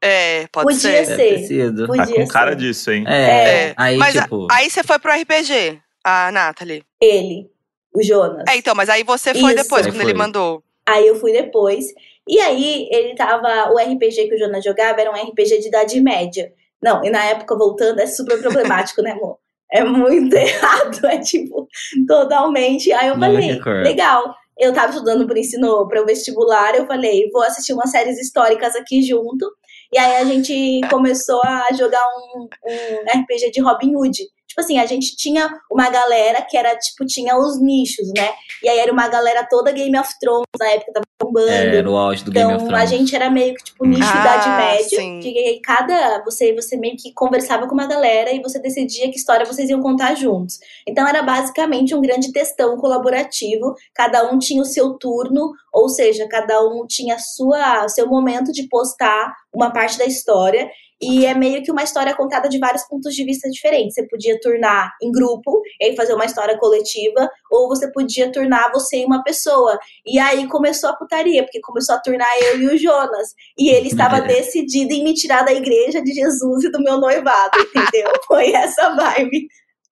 É, 0.00 0.46
pode 0.52 0.66
Podia 0.66 1.04
ser. 1.04 1.16
ser. 1.16 1.38
Sido. 1.46 1.86
Podia 1.86 2.06
Tá 2.06 2.12
com 2.14 2.26
cara 2.28 2.50
ser. 2.52 2.56
disso, 2.56 2.90
hein? 2.92 3.04
É, 3.06 3.68
É, 3.70 3.74
aí 3.76 3.96
Mas 3.96 4.16
a- 4.16 4.22
tipo... 4.22 4.46
aí 4.50 4.70
você 4.70 4.82
foi 4.84 4.98
pro 5.00 5.12
RPG, 5.12 5.80
a 6.04 6.30
Nathalie. 6.32 6.84
Ele, 7.00 7.48
o 7.94 8.02
Jonas. 8.02 8.44
É, 8.48 8.56
então, 8.56 8.74
mas 8.74 8.88
aí 8.88 9.02
você 9.02 9.32
foi 9.34 9.54
Isso. 9.54 9.62
depois, 9.64 9.86
Aí 9.86 9.92
quando 9.92 10.02
foi. 10.02 10.10
ele 10.10 10.18
mandou. 10.18 10.62
Aí 10.86 11.06
eu 11.06 11.16
fui 11.18 11.32
depois. 11.32 11.86
E 12.28 12.38
aí 12.40 12.88
ele 12.92 13.14
tava. 13.16 13.72
O 13.72 13.78
RPG 13.78 14.28
que 14.28 14.34
o 14.34 14.38
Jonas 14.38 14.64
jogava 14.64 15.00
era 15.00 15.10
um 15.10 15.14
RPG 15.14 15.58
de 15.60 15.68
idade 15.68 16.00
média. 16.00 16.52
Não, 16.82 17.04
e 17.04 17.10
na 17.10 17.24
época, 17.24 17.56
voltando, 17.56 18.00
é 18.00 18.06
super 18.06 18.40
problemático, 18.40 19.02
né, 19.02 19.12
amor? 19.12 19.38
É 19.72 19.84
muito 19.84 20.34
errado, 20.36 21.06
é 21.06 21.18
tipo, 21.18 21.66
totalmente. 22.06 22.92
Aí 22.92 23.08
eu 23.08 23.18
falei, 23.18 23.60
legal. 23.82 24.34
eu 24.58 24.72
tava 24.72 24.92
estudando 24.92 25.26
para 25.26 25.38
ensino 25.38 25.88
para 25.88 26.02
o 26.02 26.06
vestibular, 26.06 26.74
eu 26.74 26.86
falei, 26.86 27.30
vou 27.32 27.42
assistir 27.42 27.72
umas 27.72 27.90
séries 27.90 28.18
históricas 28.18 28.76
aqui 28.76 29.02
junto. 29.02 29.50
E 29.92 29.98
aí 29.98 30.16
a 30.16 30.24
gente 30.24 30.80
começou 30.90 31.40
a 31.44 31.68
jogar 31.74 32.02
um, 32.16 32.48
um 32.66 33.20
RPG 33.20 33.50
de 33.52 33.60
Robin 33.60 33.94
Hood. 33.94 34.18
Tipo 34.52 34.60
assim, 34.60 34.78
a 34.78 34.84
gente 34.84 35.16
tinha 35.16 35.48
uma 35.70 35.88
galera 35.88 36.42
que 36.42 36.58
era, 36.58 36.76
tipo, 36.76 37.06
tinha 37.06 37.38
os 37.38 37.58
nichos, 37.58 38.06
né? 38.14 38.28
E 38.62 38.68
aí 38.68 38.80
era 38.80 38.92
uma 38.92 39.08
galera 39.08 39.46
toda 39.48 39.72
Game 39.72 39.98
of 39.98 40.10
Thrones, 40.20 40.44
na 40.60 40.68
época 40.72 40.92
tava 40.92 41.06
bombando. 41.18 41.48
É, 41.48 41.76
era 41.76 41.90
o 41.90 41.96
auge 41.96 42.22
do 42.22 42.30
então, 42.30 42.48
Game 42.48 42.54
of 42.56 42.66
Thrones. 42.66 42.82
a 42.82 42.86
gente 42.86 43.16
era 43.16 43.30
meio 43.30 43.54
que, 43.54 43.64
tipo, 43.64 43.86
nicho 43.86 44.02
Ah, 44.04 44.20
Idade 44.20 44.48
Média. 44.50 44.98
sim. 44.98 45.20
Que 45.20 45.38
aí 45.38 45.60
cada. 45.62 46.22
Você, 46.26 46.54
você 46.54 46.76
meio 46.76 46.96
que 46.98 47.14
conversava 47.14 47.66
com 47.66 47.72
uma 47.72 47.86
galera 47.86 48.30
e 48.30 48.42
você 48.42 48.58
decidia 48.58 49.10
que 49.10 49.16
história 49.16 49.46
vocês 49.46 49.70
iam 49.70 49.80
contar 49.80 50.14
juntos. 50.16 50.58
Então 50.86 51.08
era 51.08 51.22
basicamente 51.22 51.94
um 51.94 52.02
grande 52.02 52.30
textão 52.30 52.76
colaborativo. 52.76 53.74
Cada 53.94 54.30
um 54.30 54.38
tinha 54.38 54.60
o 54.60 54.66
seu 54.66 54.98
turno, 54.98 55.50
ou 55.72 55.88
seja, 55.88 56.28
cada 56.28 56.60
um 56.62 56.84
tinha 56.86 57.16
sua 57.18 57.88
seu 57.88 58.06
momento 58.06 58.52
de 58.52 58.68
postar 58.68 59.32
uma 59.54 59.70
parte 59.72 59.96
da 59.96 60.04
história. 60.04 60.68
E 61.02 61.26
é 61.26 61.34
meio 61.34 61.62
que 61.62 61.72
uma 61.72 61.82
história 61.82 62.14
contada 62.14 62.48
de 62.48 62.58
vários 62.58 62.86
pontos 62.86 63.12
de 63.12 63.24
vista 63.24 63.50
diferentes. 63.50 63.94
Você 63.94 64.06
podia 64.06 64.38
turnar 64.40 64.92
em 65.02 65.10
grupo, 65.10 65.60
e 65.80 65.86
aí 65.86 65.96
fazer 65.96 66.14
uma 66.14 66.24
história 66.24 66.56
coletiva, 66.58 67.28
ou 67.50 67.68
você 67.68 67.90
podia 67.90 68.30
turnar 68.30 68.70
você 68.72 69.02
e 69.02 69.04
uma 69.04 69.22
pessoa. 69.24 69.78
E 70.06 70.18
aí 70.18 70.46
começou 70.48 70.90
a 70.90 70.96
putaria, 70.96 71.42
porque 71.42 71.60
começou 71.60 71.96
a 71.96 71.98
turnar 71.98 72.28
eu 72.40 72.60
e 72.60 72.66
o 72.66 72.78
Jonas. 72.78 73.30
E 73.58 73.70
ele 73.70 73.88
estava 73.88 74.20
decidido 74.20 74.92
em 74.92 75.02
me 75.02 75.12
tirar 75.12 75.42
da 75.42 75.52
igreja 75.52 76.00
de 76.00 76.12
Jesus 76.12 76.64
e 76.64 76.70
do 76.70 76.80
meu 76.80 76.98
noivado, 77.00 77.58
entendeu? 77.58 78.12
Foi 78.26 78.52
essa 78.52 78.94
vibe. 78.94 79.48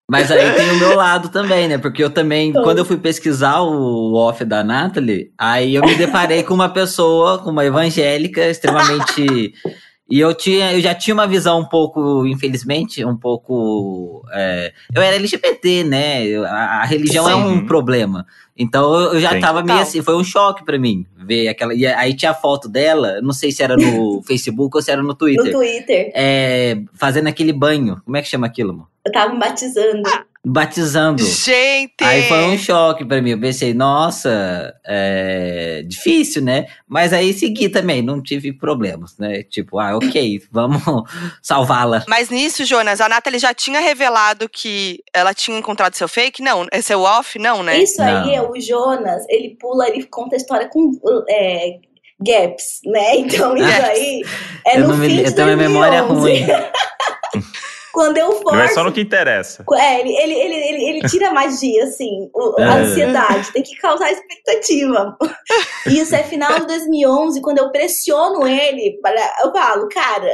Mas 0.09 0.29
aí 0.29 0.55
tem 0.57 0.71
o 0.73 0.79
meu 0.79 0.97
lado 0.97 1.29
também, 1.29 1.69
né? 1.69 1.79
Porque 1.79 2.03
eu 2.03 2.11
também, 2.11 2.53
quando 2.53 2.79
eu 2.79 2.85
fui 2.85 2.97
pesquisar 2.97 3.61
o 3.61 4.15
off 4.15 4.45
da 4.45 4.65
Natalie, 4.65 5.33
aí 5.39 5.77
eu 5.77 5.83
me 5.83 5.95
deparei 5.95 6.43
com 6.43 6.53
uma 6.53 6.69
pessoa, 6.69 7.39
com 7.39 7.51
uma 7.51 7.65
evangélica 7.65 8.45
extremamente. 8.45 9.55
E 10.11 10.19
eu 10.19 10.35
tinha, 10.35 10.73
eu 10.73 10.81
já 10.81 10.95
tinha 10.95 11.15
uma 11.15 11.27
visão 11.27 11.61
um 11.61 11.65
pouco, 11.65 12.27
infelizmente, 12.27 13.05
um 13.05 13.17
pouco. 13.17 14.25
é, 14.33 14.73
eu 14.95 15.01
era 15.01 15.17
LGBT, 15.17 15.85
né? 15.85 16.35
A, 16.47 16.83
a 16.83 16.85
religião 16.85 17.29
é 17.29 17.35
um 17.37 17.61
Sim. 17.61 17.67
problema. 17.67 18.27
Então 18.57 18.93
eu 18.95 19.15
eu 19.15 19.21
já 19.21 19.31
Sim. 19.31 19.41
tava 19.41 19.63
meio 19.63 19.79
assim, 19.79 20.03
foi 20.03 20.15
um 20.17 20.25
choque 20.25 20.65
pra 20.65 20.79
mim 20.79 21.07
ver 21.17 21.49
aquela. 21.49 21.73
E 21.73 21.87
aí 21.87 22.15
tinha 22.15 22.33
a 22.33 22.35
foto 22.35 22.69
dela, 22.69 23.21
não 23.23 23.33
sei 23.33 23.53
se 23.53 23.63
era 23.63 23.77
no 23.77 24.21
Facebook 24.27 24.77
ou 24.77 24.83
se 24.83 24.91
era 24.91 25.01
no 25.01 25.09
No 25.09 25.15
Twitter. 25.15 25.53
Twitter. 25.53 26.11
É, 26.15 26.77
fazendo 26.95 27.29
aquele 27.29 27.53
banho. 27.53 28.03
Como 28.05 28.17
é 28.17 28.23
que 28.23 28.29
chama 28.29 28.47
aquilo, 28.47 28.71
amor? 28.73 28.89
Eu 29.07 29.13
tava 29.13 29.33
me 29.33 29.39
batizando. 29.39 30.03
Batizando. 30.45 31.23
Gente! 31.23 32.03
Aí 32.03 32.23
foi 32.23 32.45
um 32.45 32.57
choque 32.57 33.05
pra 33.05 33.21
mim. 33.21 33.33
Eu 33.33 33.41
pensei, 33.41 33.75
nossa, 33.75 34.75
é 34.87 35.83
difícil, 35.87 36.41
né? 36.43 36.67
Mas 36.89 37.13
aí 37.13 37.35
segui 37.35 37.69
também, 37.69 38.01
não 38.01 38.23
tive 38.23 38.51
problemas, 38.51 39.19
né? 39.19 39.43
Tipo, 39.43 39.79
ah, 39.79 39.97
ok, 39.97 40.41
vamos 40.51 40.83
salvá-la. 41.43 42.05
Mas 42.09 42.31
nisso, 42.31 42.65
Jonas, 42.65 43.03
a 43.03 43.09
Nathalie 43.09 43.39
já 43.39 43.53
tinha 43.53 43.81
revelado 43.81 44.49
que 44.49 45.03
ela 45.13 45.35
tinha 45.35 45.59
encontrado 45.59 45.95
seu 45.95 46.09
fake? 46.09 46.43
Não, 46.43 46.67
esse 46.73 46.91
é 46.91 46.97
o 46.97 47.03
off? 47.03 47.39
Não, 47.39 47.63
né? 47.63 47.83
Isso 47.83 48.01
aí 48.01 48.13
Não. 48.13 48.35
é 48.35 48.43
o 48.43 48.59
Jonas, 48.59 49.23
ele 49.29 49.57
pula, 49.61 49.89
ele 49.89 50.05
conta 50.05 50.37
a 50.37 50.39
história 50.39 50.69
com 50.69 50.99
é, 51.29 51.81
gaps, 52.19 52.81
né? 52.87 53.17
Então 53.21 53.55
isso 53.57 53.83
aí 53.83 54.23
é 54.67 54.81
eu 54.81 54.89
no 54.89 54.97
me, 54.97 55.07
fim 55.09 55.17
de 55.17 55.25
eu 55.25 55.35
tenho 55.35 55.49
uma 55.49 55.57
memória 55.57 56.03
2011. 56.03 56.43
ruim. 56.43 57.43
Quando 57.93 58.19
eu 58.19 58.29
Não 58.29 58.37
é 58.37 58.43
forço 58.63 58.75
só 58.75 58.85
no 58.85 58.93
que 58.93 59.01
interessa. 59.01 59.65
É, 59.75 60.01
ele, 60.01 60.15
ele, 60.17 60.35
ele, 60.35 60.55
ele, 60.55 60.85
ele 60.99 61.09
tira 61.09 61.29
a 61.31 61.35
magia, 61.35 61.85
assim, 61.85 62.31
o- 62.35 62.55
a 62.61 62.63
É. 62.63 62.81
ansiedade, 62.81 63.53
tem 63.53 63.63
que 63.63 63.77
causar 63.77 64.11
expectativa. 64.13 65.17
Isso 65.87 66.15
é 66.15 66.23
final 66.23 66.61
de 66.61 66.67
2011, 66.67 67.41
quando 67.43 67.59
eu 67.59 67.71
pressiono 67.73 68.47
ele, 68.47 68.99
para- 69.03 69.37
eu 69.45 69.53
falo, 69.53 69.89
cara, 69.89 70.31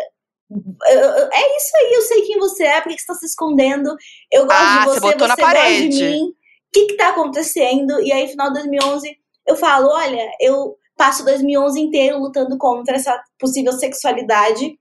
é 0.53 1.57
isso 1.57 1.77
aí, 1.77 1.93
eu 1.95 2.03
sei 2.03 2.23
quem 2.23 2.39
você 2.39 2.65
é, 2.65 2.81
por 2.81 2.93
que 2.93 2.99
você 2.99 3.07
tá 3.07 3.15
se 3.15 3.27
escondendo? 3.27 3.97
Eu 4.31 4.47
gosto 4.47 4.61
Ah, 4.63 4.79
de 4.79 4.85
você 4.85 5.01
você, 5.01 5.01
botou 5.01 5.29
na 5.29 5.35
você 5.35 5.43
gosta 5.43 5.57
de 5.57 5.63
parede. 5.63 6.05
mim, 6.05 6.23
o 6.29 6.35
que 6.73 6.87
que 6.87 6.97
tá 6.97 7.09
acontecendo? 7.09 8.01
E 8.01 8.13
aí, 8.13 8.29
final 8.29 8.49
de 8.49 8.55
2011, 8.61 9.17
eu 9.47 9.57
falo, 9.57 9.89
olha, 9.89 10.29
eu 10.41 10.77
passo 10.97 11.25
2011 11.25 11.81
inteiro 11.81 12.19
lutando 12.19 12.57
contra 12.59 12.97
essa 12.97 13.21
possível 13.39 13.73
sexualidade, 13.73 14.79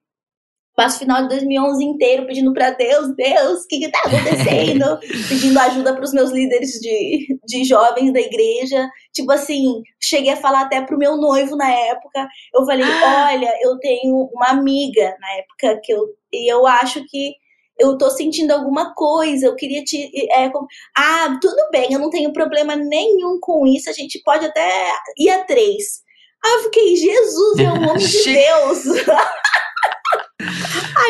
Passo 0.76 0.98
o 0.98 1.00
final 1.00 1.22
de 1.24 1.30
2011 1.30 1.86
inteiro 1.86 2.26
pedindo 2.28 2.52
pra 2.54 2.72
Deus, 2.72 3.16
Deus, 3.16 3.62
o 3.64 3.68
que 3.70 3.80
que 3.80 3.92
tá 3.92 4.00
acontecendo? 4.00 5.00
pedindo 5.30 5.58
ajuda 5.60 5.96
pros 5.96 6.12
meus 6.12 6.32
líderes 6.32 6.72
de, 6.82 7.40
de 7.46 7.64
jovens 7.64 8.12
da 8.12 8.20
igreja. 8.20 8.86
Tipo 9.14 9.32
assim, 9.32 9.82
cheguei 10.04 10.34
a 10.34 10.38
falar 10.38 10.62
até 10.64 10.82
pro 10.82 10.98
meu 10.98 11.16
noivo 11.16 11.56
na 11.56 11.72
época. 11.72 12.28
Eu 12.54 12.66
falei, 12.66 12.86
olha, 13.32 13.54
eu 13.62 13.80
tenho 13.80 14.30
uma 14.34 14.48
amiga 14.50 15.16
na 15.20 15.32
época 15.38 15.80
que 15.82 15.94
eu. 15.94 16.02
E 16.34 16.52
eu 16.52 16.68
acho 16.68 17.02
que 17.08 17.32
eu 17.80 17.98
tô 17.98 18.10
sentindo 18.10 18.52
alguma 18.52 18.94
coisa, 18.94 19.46
eu 19.48 19.56
queria 19.56 19.84
te. 19.84 20.10
é, 20.32 20.50
com- 20.50 20.66
ah, 20.98 21.38
tudo 21.42 21.70
bem, 21.72 21.92
eu 21.92 22.00
não 22.00 22.10
tenho 22.10 22.34
problema 22.34 22.76
nenhum 22.76 23.38
com 23.42 23.66
isso, 23.68 23.90
a 23.90 23.94
gente 23.94 24.22
pode 24.24 24.46
até 24.46 24.92
ir 25.18 25.30
a 25.30 25.44
três. 25.46 26.04
Aí 26.44 26.52
eu 26.54 26.64
fiquei, 26.64 26.96
Jesus, 26.96 27.60
é 27.60 27.64
um 27.72 27.90
homem 27.90 27.98
de. 28.06 28.34
Deus. 28.34 28.84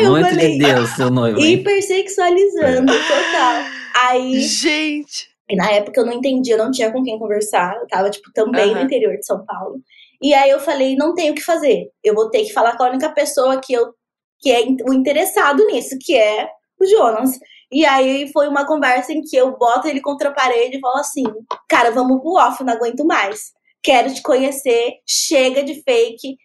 Eu 0.00 0.10
Muito 0.10 0.28
falei, 0.28 0.52
de 0.52 0.58
Deus, 0.58 0.90
seu 0.90 1.10
noivo. 1.10 1.40
hein? 1.40 1.54
hipersexualizando, 1.54 2.92
total. 2.92 3.62
Aí, 4.08 4.40
Gente! 4.42 5.28
e 5.48 5.56
na 5.56 5.70
época 5.70 6.00
eu 6.00 6.06
não 6.06 6.12
entendia, 6.12 6.54
eu 6.54 6.58
não 6.64 6.70
tinha 6.70 6.92
com 6.92 7.02
quem 7.02 7.18
conversar. 7.18 7.76
Eu 7.76 7.86
tava, 7.86 8.10
tipo, 8.10 8.30
também 8.32 8.66
no 8.70 8.76
Aham. 8.76 8.84
interior 8.84 9.16
de 9.16 9.24
São 9.26 9.44
Paulo. 9.44 9.80
E 10.22 10.32
aí 10.34 10.50
eu 10.50 10.60
falei, 10.60 10.96
não 10.96 11.14
tenho 11.14 11.32
o 11.32 11.34
que 11.34 11.42
fazer. 11.42 11.90
Eu 12.02 12.14
vou 12.14 12.30
ter 12.30 12.44
que 12.44 12.52
falar 12.52 12.76
com 12.76 12.84
a 12.84 12.88
única 12.88 13.10
pessoa 13.10 13.60
que 13.60 13.72
eu 13.72 13.94
que 14.38 14.50
é 14.52 14.60
o 14.86 14.92
interessado 14.92 15.64
nisso, 15.66 15.96
que 15.98 16.14
é 16.14 16.48
o 16.78 16.86
Jonas. 16.86 17.38
E 17.72 17.84
aí 17.86 18.30
foi 18.32 18.48
uma 18.48 18.66
conversa 18.66 19.12
em 19.12 19.22
que 19.22 19.34
eu 19.34 19.56
boto 19.56 19.88
ele 19.88 20.00
contra 20.00 20.28
a 20.28 20.32
parede 20.32 20.76
e 20.76 20.80
falo 20.80 20.98
assim: 20.98 21.24
cara, 21.68 21.90
vamos 21.90 22.20
pro 22.20 22.34
off, 22.34 22.62
não 22.62 22.72
aguento 22.74 23.04
mais. 23.04 23.52
Quero 23.82 24.12
te 24.12 24.22
conhecer, 24.22 24.94
chega 25.06 25.62
de 25.62 25.82
fake, 25.82 26.36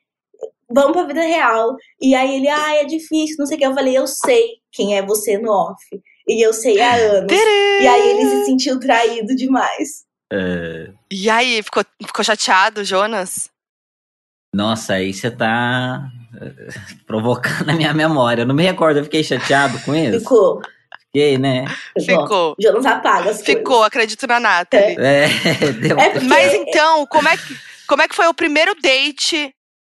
vamos 0.74 0.94
pra 0.94 1.04
vida 1.04 1.22
real. 1.22 1.76
E 2.02 2.14
aí 2.16 2.36
ele, 2.38 2.48
ah, 2.48 2.76
é 2.76 2.86
difícil, 2.86 3.36
não 3.40 3.46
sei 3.46 3.56
o 3.58 3.60
que. 3.60 3.66
Eu 3.66 3.74
falei, 3.74 3.98
eu 3.98 4.08
sei 4.08 4.44
quem 4.72 4.98
é 4.98 5.06
você 5.06 5.38
no 5.38 5.52
off. 5.52 5.84
E 6.28 6.46
eu 6.46 6.54
sei 6.54 6.80
há 6.82 6.94
anos. 6.96 7.32
E 7.32 7.88
aí 7.88 8.10
ele 8.12 8.26
se 8.30 8.46
sentiu 8.46 8.80
traído 8.80 9.36
demais. 9.36 10.04
É, 10.32 10.90
E 11.12 11.30
aí, 11.30 11.62
ficou, 11.62 11.84
ficou 12.06 12.24
chateado, 12.24 12.84
Jonas? 12.86 13.50
Nossa, 14.54 14.94
aí 14.94 15.14
você 15.14 15.32
tá 15.32 16.02
é, 16.42 16.96
provocando 17.06 17.70
a 17.70 17.74
minha 17.74 17.94
memória. 17.94 18.44
Eu 18.44 18.46
não 18.46 18.56
me 18.56 18.64
recordo, 18.64 18.98
eu 19.00 19.04
fiquei 19.04 19.24
chateado 19.24 19.80
com 19.82 19.96
isso. 19.96 20.20
Ficou. 20.20 20.62
Fiquei, 21.06 21.38
né? 21.38 21.66
Ficou. 22.00 22.56
Jonas 22.60 22.86
apaga 22.86 23.32
as 23.32 23.42
Ficou, 23.42 23.84
acredito 23.84 24.26
na 24.28 24.40
Nathalie. 24.40 24.96
É, 24.98 25.28
deu. 25.82 26.00
É 26.00 26.10
porque- 26.12 26.26
Mas 26.28 26.54
então, 26.54 27.06
como 27.08 27.28
é, 27.28 27.36
que, 27.36 27.58
como 27.88 28.02
é 28.02 28.08
que 28.08 28.16
foi 28.16 28.28
o 28.28 28.34
primeiro 28.34 28.74
date 28.82 29.54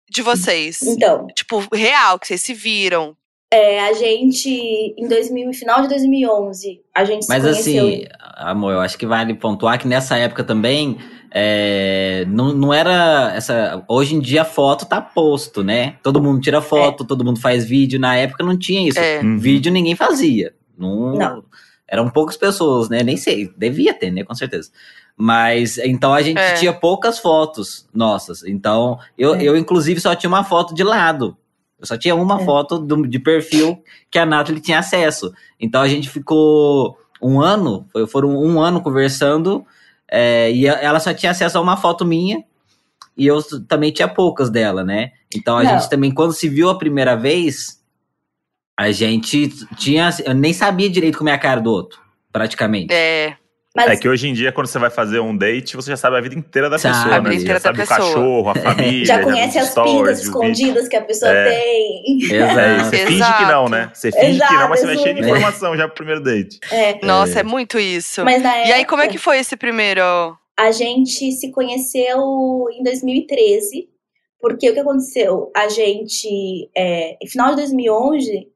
de 0.10 0.22
vocês? 0.22 0.82
Então, 0.84 1.28
Tipo, 1.36 1.64
real, 1.74 2.18
que 2.20 2.28
vocês 2.28 2.42
se 2.42 2.54
viram. 2.54 3.16
é, 3.52 3.80
a 3.88 3.94
gente, 3.94 4.50
em 4.98 5.08
2000, 5.08 5.54
final 5.54 5.82
de 5.82 5.88
2011, 5.90 6.82
a 6.94 7.06
gente 7.06 7.26
Mas 7.30 7.44
se 7.44 7.50
conheceu. 7.50 7.88
assim, 7.88 8.06
amor, 8.36 8.74
eu 8.74 8.80
acho 8.82 8.98
que 8.98 9.06
vale 9.06 9.34
pontuar 9.34 9.80
que 9.80 9.88
nessa 9.88 10.18
época 10.18 10.44
também 10.44 10.98
é, 11.32 12.26
não, 12.28 12.54
não 12.54 12.74
era 12.74 13.32
essa. 13.36 13.84
Hoje 13.88 14.16
em 14.16 14.20
dia 14.20 14.42
a 14.42 14.46
foto 14.46 14.86
tá 14.86 15.00
posto, 15.02 15.64
né? 15.64 15.96
Todo 16.04 16.22
mundo 16.22 16.42
tira 16.42 16.62
foto, 16.62 17.06
todo 17.06 17.24
mundo 17.24 17.40
faz 17.40 17.64
vídeo. 17.66 18.00
Na 18.00 18.16
época 18.16 18.44
não 18.44 18.58
tinha 18.58 18.88
isso. 18.88 19.00
É. 19.00 19.22
Vídeo 19.38 19.72
ninguém 19.72 19.96
fazia. 19.96 20.54
Não, 20.78 21.14
Não. 21.16 21.44
Eram 21.88 22.10
poucas 22.10 22.36
pessoas, 22.38 22.90
né? 22.90 23.02
Nem 23.04 23.16
sei. 23.18 23.52
Devia 23.58 23.94
ter, 23.94 24.12
né? 24.12 24.24
Com 24.24 24.36
certeza. 24.36 24.70
Mas 25.16 25.78
então 25.78 26.14
a 26.14 26.22
gente 26.22 26.38
É. 26.40 26.54
tinha 26.54 26.74
poucas 26.74 27.18
fotos 27.20 27.88
nossas. 27.94 28.44
Então, 28.44 29.00
eu, 29.18 29.34
É. 29.36 29.44
eu 29.44 29.58
inclusive 29.58 30.00
só 30.00 30.14
tinha 30.14 30.30
uma 30.30 30.44
foto 30.44 30.74
de 30.76 30.84
lado. 30.84 31.36
Eu 31.80 31.86
só 31.88 31.98
tinha 31.98 32.16
uma 32.16 32.42
É. 32.42 32.46
foto 32.46 32.78
do- 32.80 33.08
de 33.08 33.20
perfil 33.20 33.82
que 34.12 34.20
a 34.20 34.26
Nathalie 34.26 34.62
tinha 34.62 34.80
acesso. 34.80 35.34
Então 35.60 35.82
a 35.82 35.88
gente 35.88 36.10
ficou 36.10 36.98
um 37.22 37.40
ano, 37.42 37.86
foi- 37.92 38.06
foram 38.08 38.30
um 38.36 38.60
ano 38.60 38.82
conversando, 38.82 39.66
é, 40.10 40.52
e 40.52 40.68
ela 40.68 41.00
só 41.00 41.14
tinha 41.14 41.32
acesso 41.32 41.58
a 41.58 41.62
uma 41.62 41.78
foto 41.78 42.06
minha, 42.06 42.44
e 43.18 43.26
eu 43.26 43.42
também 43.68 43.92
tinha 43.92 44.08
poucas 44.08 44.50
dela, 44.50 44.84
né? 44.84 45.12
Então 45.36 45.58
a 45.58 45.64
Não. 45.64 45.72
gente 45.72 45.90
também, 45.90 46.12
quando 46.14 46.34
se 46.34 46.48
viu 46.48 46.70
a 46.70 46.78
primeira 46.78 47.16
vez, 47.16 47.77
a 48.78 48.92
gente 48.92 49.50
tinha. 49.76 50.10
Eu 50.26 50.34
nem 50.34 50.54
sabia 50.54 50.90
direito 50.90 51.18
como 51.18 51.30
é 51.30 51.34
a 51.34 51.40
cara 51.40 51.60
do 51.60 51.72
outro, 51.72 52.00
praticamente. 52.32 52.94
É. 52.94 53.36
Mas 53.76 53.92
É 53.92 53.96
que 53.96 54.10
hoje 54.10 54.28
em 54.28 54.34
dia, 54.34 54.52
quando 54.52 54.66
você 54.66 54.80
vai 54.80 54.90
fazer 54.90 55.20
um 55.20 55.38
date, 55.38 55.76
você 55.76 55.92
já 55.92 55.98
sabe 55.98 56.18
a 56.18 56.22
vida 56.22 56.34
inteira 56.34 56.68
da 56.68 56.80
Sabe. 56.80 56.96
pessoa, 56.96 57.16
A 57.16 57.22
né? 57.22 57.30
vida 57.30 57.36
Você 57.36 57.44
inteira 57.44 57.60
já 57.60 57.60
da 57.60 57.62
sabe 57.62 57.78
o 57.78 57.88
pessoa. 57.88 58.00
cachorro, 58.16 58.50
a 58.50 58.56
família, 58.74 59.06
já 59.06 59.22
conhece 59.24 59.60
as 59.60 59.70
pintas 59.76 60.20
o 60.20 60.22
escondidas 60.24 60.88
que 60.88 60.96
a 60.96 61.02
pessoa 61.04 61.32
É. 61.32 61.44
tem. 61.50 62.20
É, 62.32 62.36
Exato. 62.38 62.86
você 62.86 62.98
finge 63.06 63.34
que 63.38 63.42
não, 63.44 63.66
Exato. 63.66 63.70
né? 63.70 63.92
Você 63.94 64.12
finge 64.12 64.24
que 64.24 64.38
não, 64.40 64.46
Exato, 64.56 64.70
mas 64.70 64.80
você 64.80 64.86
vai 64.88 64.98
cheio 64.98 65.14
de 65.14 65.20
exato. 65.22 65.36
informação 65.38 65.78
já 65.78 65.86
pro 65.88 65.96
primeiro 65.96 66.24
date. 66.24 66.60
É. 66.72 67.06
Nossa, 67.06 67.40
é, 67.42 67.44
muito 67.44 67.78
isso. 67.78 68.24
Mas 68.26 68.42
na 68.42 68.66
E 68.66 68.72
aí, 68.72 68.84
como 68.86 69.04
é 69.04 69.06
época- 69.06 69.20
que 69.20 69.24
foi 69.24 69.38
esse 69.38 69.56
primeiro 69.56 70.02
a 70.60 70.72
gente 70.72 71.32
se 71.34 71.52
conheceu 71.52 72.18
em 72.74 72.82
2013, 72.84 73.88
porque 74.42 74.72
o 74.72 74.74
que 74.74 74.80
aconteceu? 74.80 75.52
A 75.56 75.70
gente, 75.70 76.68
é, 76.76 77.16
final 77.30 77.52
de 77.52 77.58
2011, 77.58 78.48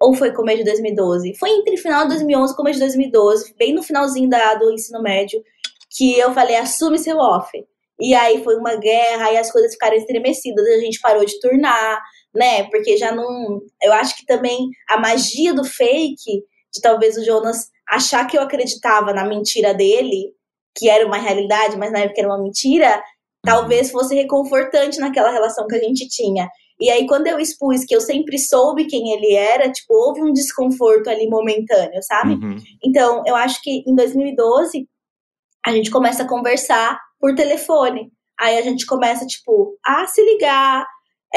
ou 0.00 0.14
foi 0.14 0.32
começo 0.32 0.58
de 0.58 0.64
2012? 0.64 1.34
Foi 1.38 1.50
entre 1.50 1.76
final 1.76 2.02
de 2.02 2.10
2011 2.10 2.52
e 2.52 2.56
começo 2.56 2.78
de 2.78 2.84
2012, 2.86 3.54
bem 3.58 3.74
no 3.74 3.82
finalzinho 3.82 4.28
da, 4.28 4.54
do 4.54 4.70
ensino 4.70 5.02
médio, 5.02 5.42
que 5.90 6.18
eu 6.18 6.32
falei, 6.32 6.56
assume 6.56 6.98
seu 6.98 7.16
off. 7.16 7.50
E 7.98 8.14
aí 8.14 8.44
foi 8.44 8.56
uma 8.56 8.76
guerra, 8.76 9.32
e 9.32 9.38
as 9.38 9.50
coisas 9.50 9.72
ficaram 9.72 9.96
estremecidas, 9.96 10.66
a 10.66 10.80
gente 10.80 11.00
parou 11.00 11.24
de 11.24 11.40
turnar, 11.40 12.00
né? 12.34 12.64
Porque 12.64 12.96
já 12.98 13.10
não. 13.12 13.60
Eu 13.82 13.92
acho 13.94 14.16
que 14.16 14.26
também 14.26 14.68
a 14.88 14.98
magia 14.98 15.54
do 15.54 15.64
fake, 15.64 16.42
de 16.74 16.80
talvez 16.82 17.16
o 17.16 17.24
Jonas 17.24 17.70
achar 17.88 18.26
que 18.26 18.36
eu 18.36 18.42
acreditava 18.42 19.14
na 19.14 19.24
mentira 19.24 19.72
dele, 19.72 20.34
que 20.76 20.90
era 20.90 21.06
uma 21.06 21.16
realidade, 21.16 21.76
mas 21.78 21.90
na 21.90 22.00
época 22.00 22.20
era 22.20 22.28
uma 22.28 22.42
mentira, 22.42 23.02
talvez 23.42 23.90
fosse 23.90 24.14
reconfortante 24.14 24.98
naquela 24.98 25.30
relação 25.30 25.66
que 25.66 25.76
a 25.76 25.80
gente 25.80 26.06
tinha. 26.08 26.48
E 26.80 26.90
aí, 26.90 27.06
quando 27.06 27.26
eu 27.26 27.38
expus 27.38 27.84
que 27.84 27.94
eu 27.94 28.00
sempre 28.00 28.38
soube 28.38 28.86
quem 28.86 29.12
ele 29.12 29.34
era, 29.34 29.70
tipo, 29.70 29.94
houve 29.94 30.22
um 30.22 30.32
desconforto 30.32 31.08
ali 31.08 31.26
momentâneo, 31.28 32.02
sabe? 32.02 32.34
Uhum. 32.34 32.56
Então, 32.84 33.22
eu 33.26 33.34
acho 33.34 33.62
que 33.62 33.82
em 33.86 33.94
2012, 33.94 34.86
a 35.64 35.72
gente 35.72 35.90
começa 35.90 36.22
a 36.22 36.28
conversar 36.28 37.00
por 37.18 37.34
telefone. 37.34 38.10
Aí 38.38 38.58
a 38.58 38.62
gente 38.62 38.84
começa, 38.84 39.26
tipo, 39.26 39.76
a 39.84 40.06
se 40.06 40.22
ligar, 40.22 40.86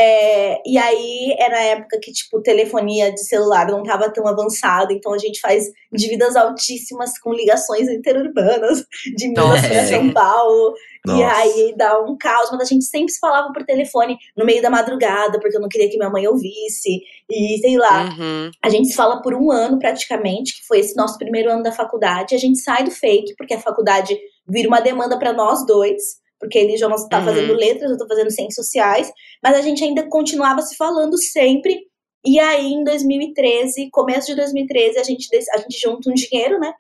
é, 0.02 0.62
e 0.66 0.78
aí 0.78 1.36
era 1.38 1.58
a 1.58 1.64
época 1.64 2.00
que, 2.02 2.14
tipo, 2.14 2.42
telefonia 2.42 3.12
de 3.12 3.20
celular 3.20 3.68
não 3.68 3.82
estava 3.82 4.10
tão 4.10 4.26
avançada, 4.26 4.94
então 4.94 5.14
a 5.14 5.18
gente 5.18 5.42
faz 5.42 5.66
dívidas 5.92 6.38
altíssimas 6.38 7.20
com 7.20 7.34
ligações 7.34 7.90
interurbanas 7.90 8.86
de 9.18 9.28
Minas 9.28 9.68
para 9.68 9.86
São 9.88 10.14
Paulo. 10.14 10.74
Nossa. 11.06 11.20
E 11.20 11.24
aí 11.24 11.74
dá 11.76 12.00
um 12.00 12.18
caos, 12.18 12.50
mas 12.50 12.62
a 12.62 12.66
gente 12.66 12.86
sempre 12.86 13.12
se 13.12 13.20
falava 13.20 13.52
por 13.52 13.66
telefone 13.66 14.18
no 14.38 14.46
meio 14.46 14.62
da 14.62 14.70
madrugada, 14.70 15.38
porque 15.38 15.58
eu 15.58 15.62
não 15.62 15.68
queria 15.68 15.90
que 15.90 15.98
minha 15.98 16.10
mãe 16.10 16.26
ouvisse. 16.26 17.02
E 17.30 17.58
sei 17.60 17.78
lá. 17.78 18.06
Uhum. 18.06 18.52
A 18.64 18.70
gente 18.70 18.88
se 18.88 18.96
fala 18.96 19.22
por 19.22 19.34
um 19.34 19.52
ano 19.52 19.80
praticamente, 19.80 20.62
que 20.62 20.66
foi 20.66 20.80
esse 20.80 20.96
nosso 20.96 21.18
primeiro 21.18 21.52
ano 21.52 21.62
da 21.62 21.74
faculdade. 21.74 22.36
A 22.36 22.40
gente 22.40 22.60
sai 22.60 22.86
do 22.86 22.92
fake, 22.92 23.36
porque 23.38 23.54
a 23.54 23.60
faculdade 23.60 24.18
vira 24.48 24.70
uma 24.70 24.80
demanda 24.80 25.20
para 25.20 25.34
nós 25.34 25.66
dois 25.66 26.20
porque 26.40 26.58
ele 26.58 26.78
já 26.78 26.88
está 26.88 27.20
uhum. 27.20 27.26
fazendo 27.26 27.54
letras, 27.54 27.90
eu 27.90 27.94
estou 27.94 28.08
fazendo 28.08 28.32
ciências 28.32 28.56
sociais, 28.56 29.12
mas 29.44 29.56
a 29.56 29.62
gente 29.62 29.84
ainda 29.84 30.08
continuava 30.08 30.62
se 30.62 30.76
falando 30.76 31.18
sempre. 31.18 31.80
E 32.26 32.40
aí, 32.40 32.74
em 32.74 32.84
2013, 32.84 33.90
começo 33.92 34.28
de 34.28 34.36
2013, 34.36 35.00
a 35.00 35.04
gente, 35.04 35.28
a 35.54 35.58
gente 35.58 35.80
junta 35.80 36.10
um 36.10 36.14
dinheiro, 36.14 36.60
né? 36.60 36.74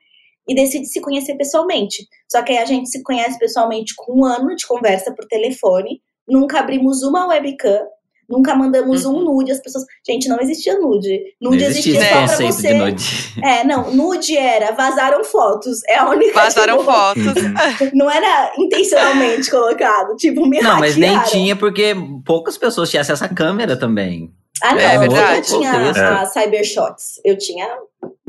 E 0.47 0.55
decide 0.55 0.87
se 0.87 1.01
conhecer 1.01 1.35
pessoalmente. 1.35 2.07
Só 2.29 2.41
que 2.41 2.51
aí 2.51 2.57
a 2.57 2.65
gente 2.65 2.89
se 2.89 3.03
conhece 3.03 3.37
pessoalmente 3.37 3.93
com 3.95 4.19
um 4.19 4.25
ano 4.25 4.55
de 4.55 4.65
conversa 4.65 5.13
por 5.13 5.25
telefone. 5.27 6.01
Nunca 6.27 6.59
abrimos 6.59 7.03
uma 7.03 7.27
webcam. 7.27 7.85
Nunca 8.29 8.55
mandamos 8.55 9.05
uhum. 9.05 9.17
um 9.17 9.23
nude, 9.23 9.51
as 9.51 9.59
pessoas. 9.59 9.85
Gente, 10.05 10.29
não 10.29 10.39
existia 10.39 10.77
nude. 10.79 11.19
Nude 11.41 11.63
existia, 11.63 11.99
existia 11.99 12.27
só 12.27 12.37
pra 12.37 12.45
você. 12.45 13.39
É, 13.43 13.63
não, 13.63 13.91
nude 13.93 14.37
era 14.37 14.71
vazaram 14.73 15.23
fotos. 15.23 15.79
É 15.87 15.97
a 15.97 16.09
única 16.09 16.33
Vazaram 16.33 16.79
tipo, 16.79 16.91
fotos. 16.91 17.33
não 17.93 18.09
era 18.09 18.53
intencionalmente 18.57 19.49
colocado. 19.49 20.15
Tipo, 20.15 20.45
me 20.45 20.61
Não, 20.61 20.79
mas 20.79 20.95
nem 20.95 21.19
tinha, 21.23 21.55
porque 21.55 21.95
poucas 22.25 22.57
pessoas 22.57 22.89
tinham 22.89 23.01
acesso 23.01 23.25
à 23.25 23.29
câmera 23.29 23.75
também. 23.75 24.31
Ah, 24.61 24.73
não, 24.73 24.81
é 24.81 24.97
verdade. 24.97 25.37
eu 25.37 25.59
tinha 25.59 25.71
é. 25.71 26.21
as 26.21 26.33
cybershots. 26.33 27.21
Eu 27.23 27.37
tinha 27.37 27.67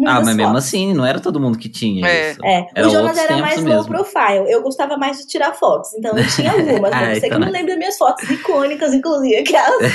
ah, 0.07 0.15
mas 0.15 0.21
fotos. 0.21 0.37
mesmo 0.37 0.57
assim, 0.57 0.95
não 0.95 1.05
era 1.05 1.21
todo 1.21 1.39
mundo 1.39 1.59
que 1.59 1.69
tinha 1.69 2.07
é. 2.07 2.31
isso. 2.31 2.45
É, 2.45 2.67
era 2.75 2.89
o 2.89 2.91
Jonas 2.91 3.19
era 3.19 3.37
mais 3.37 3.63
mesmo. 3.63 3.75
low 3.75 3.85
profile. 3.85 4.51
Eu 4.51 4.63
gostava 4.63 4.97
mais 4.97 5.19
de 5.19 5.27
tirar 5.27 5.53
fotos, 5.53 5.93
então 5.95 6.17
eu 6.17 6.27
tinha 6.29 6.53
algumas. 6.53 6.93
ah, 6.93 7.15
você 7.15 7.27
então 7.27 7.39
que 7.39 7.45
não 7.45 7.53
lembra 7.53 7.77
minhas 7.77 7.99
fotos 7.99 8.29
icônicas, 8.29 8.95
inclusive, 8.95 9.37
aquelas. 9.37 9.93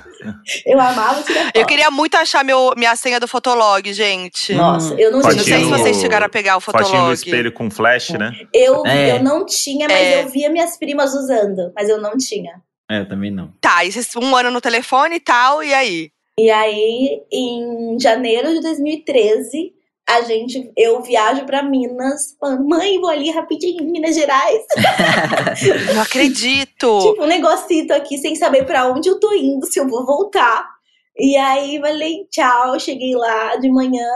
eu 0.64 0.80
amava 0.80 1.22
tirar 1.22 1.44
fotos. 1.44 1.60
Eu 1.60 1.66
queria 1.66 1.90
muito 1.90 2.16
achar 2.16 2.44
meu, 2.44 2.72
minha 2.76 2.96
senha 2.96 3.20
do 3.20 3.28
Fotolog, 3.28 3.92
gente. 3.92 4.54
Nossa, 4.54 4.94
eu 4.94 5.12
não 5.12 5.20
tinha. 5.20 5.34
Não 5.34 5.44
sei 5.44 5.64
se 5.64 5.70
vocês 5.70 6.00
chegaram 6.00 6.26
a 6.26 6.30
pegar 6.30 6.56
o 6.56 6.60
Fotolog. 6.60 6.88
Fotinho 6.88 7.06
do 7.08 7.12
espelho 7.12 7.52
com 7.52 7.70
flash, 7.70 8.10
né? 8.10 8.32
Eu, 8.52 8.86
é. 8.86 9.16
eu 9.16 9.22
não 9.22 9.44
tinha, 9.44 9.86
mas 9.86 9.98
é. 9.98 10.22
eu 10.22 10.28
via 10.28 10.48
minhas 10.48 10.78
primas 10.78 11.14
usando, 11.14 11.72
mas 11.76 11.88
eu 11.88 12.00
não 12.00 12.16
tinha. 12.16 12.52
É, 12.90 13.00
eu 13.00 13.08
também 13.08 13.30
não. 13.30 13.52
Tá, 13.60 13.84
e 13.84 13.90
um 14.16 14.36
ano 14.36 14.50
no 14.50 14.60
telefone 14.60 15.16
e 15.16 15.20
tal, 15.20 15.62
e 15.62 15.72
aí? 15.72 16.10
E 16.38 16.50
aí, 16.50 17.22
em 17.30 17.98
janeiro 18.00 18.50
de 18.54 18.60
2013, 18.60 19.72
a 20.08 20.22
gente, 20.22 20.70
eu 20.76 21.00
viajo 21.02 21.44
para 21.44 21.62
Minas, 21.62 22.36
falando, 22.38 22.68
mãe, 22.68 23.00
vou 23.00 23.10
ali 23.10 23.30
rapidinho 23.30 23.82
em 23.82 23.92
Minas 23.92 24.14
Gerais. 24.14 24.62
Não 25.94 26.02
acredito! 26.02 26.98
tipo, 27.12 27.22
um 27.22 27.26
negocito 27.26 27.92
aqui 27.92 28.18
sem 28.18 28.34
saber 28.34 28.64
para 28.64 28.86
onde 28.90 29.08
eu 29.08 29.20
tô 29.20 29.32
indo, 29.32 29.66
se 29.66 29.78
eu 29.78 29.88
vou 29.88 30.04
voltar. 30.04 30.66
E 31.16 31.36
aí 31.36 31.78
falei 31.80 32.26
tchau, 32.30 32.80
cheguei 32.80 33.14
lá 33.14 33.56
de 33.56 33.70
manhã. 33.70 34.08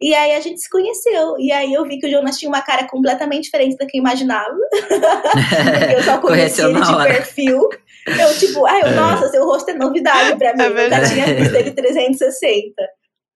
E 0.00 0.12
aí 0.14 0.34
a 0.34 0.40
gente 0.40 0.60
se 0.60 0.68
conheceu. 0.68 1.36
E 1.38 1.52
aí 1.52 1.72
eu 1.72 1.84
vi 1.84 1.98
que 1.98 2.06
o 2.08 2.10
Jonas 2.10 2.36
tinha 2.36 2.48
uma 2.48 2.60
cara 2.60 2.88
completamente 2.88 3.44
diferente 3.44 3.76
da 3.76 3.86
que 3.86 3.96
eu 3.96 4.00
imaginava. 4.00 4.58
eu 5.96 6.02
só 6.02 6.18
conheci 6.18 6.60
ele 6.60 6.80
de 6.80 6.96
perfil. 6.96 7.68
Eu, 8.06 8.38
tipo, 8.38 8.66
ai, 8.66 8.80
é. 8.82 8.90
nossa, 8.94 9.28
seu 9.28 9.44
rosto 9.44 9.70
é 9.70 9.74
novidade 9.74 10.36
pra 10.36 10.54
mim. 10.54 10.62
É 10.62 10.86
eu 10.86 10.90
já 10.90 11.08
tinha 11.08 11.34
visto 11.34 11.54
ele 11.54 11.70
360. 11.70 12.82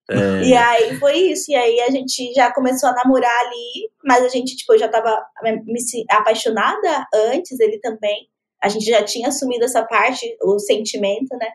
É. 0.09 0.43
E 0.43 0.53
aí 0.55 0.95
foi 0.97 1.17
isso. 1.17 1.51
E 1.51 1.55
aí 1.55 1.81
a 1.81 1.89
gente 1.89 2.33
já 2.33 2.51
começou 2.53 2.89
a 2.89 2.93
namorar 2.93 3.39
ali, 3.45 3.89
mas 4.03 4.23
a 4.23 4.29
gente, 4.29 4.55
tipo, 4.55 4.73
eu 4.73 4.79
já 4.79 4.87
tava 4.87 5.25
me 5.43 5.79
apaixonada 6.09 7.05
antes, 7.13 7.59
ele 7.59 7.79
também. 7.79 8.27
A 8.61 8.69
gente 8.69 8.85
já 8.85 9.03
tinha 9.03 9.27
assumido 9.27 9.65
essa 9.65 9.83
parte, 9.83 10.25
o 10.41 10.57
sentimento, 10.59 11.35
né? 11.37 11.49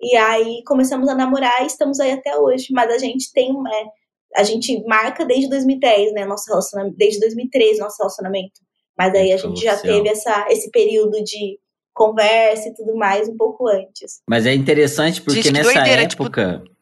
E 0.00 0.16
aí 0.16 0.62
começamos 0.66 1.08
a 1.08 1.14
namorar 1.14 1.62
e 1.62 1.66
estamos 1.66 1.98
aí 2.00 2.12
até 2.12 2.36
hoje. 2.36 2.68
Mas 2.70 2.92
a 2.92 2.98
gente 2.98 3.32
tem. 3.32 3.50
É, 3.50 4.40
a 4.40 4.42
gente 4.42 4.82
marca 4.84 5.24
desde 5.24 5.48
2010, 5.48 6.12
né? 6.12 6.24
Nosso 6.24 6.48
relacionamento, 6.48 6.96
desde 6.96 7.20
2013, 7.20 7.78
nosso 7.78 7.96
relacionamento. 7.98 8.60
Mas 8.98 9.14
aí 9.14 9.32
a 9.32 9.36
gente 9.36 9.60
já 9.60 9.76
teve 9.76 10.08
essa, 10.08 10.46
esse 10.50 10.70
período 10.70 11.22
de 11.22 11.58
conversa 11.94 12.68
e 12.68 12.74
tudo 12.74 12.96
mais 12.96 13.28
um 13.28 13.36
pouco 13.36 13.68
antes. 13.68 14.20
Mas 14.28 14.44
é 14.44 14.52
interessante 14.52 15.22
porque 15.22 15.50
nessa 15.50 15.72
doideira, 15.72 16.06
tipo, 16.06 16.24
época. 16.24 16.60
Tipo... 16.62 16.74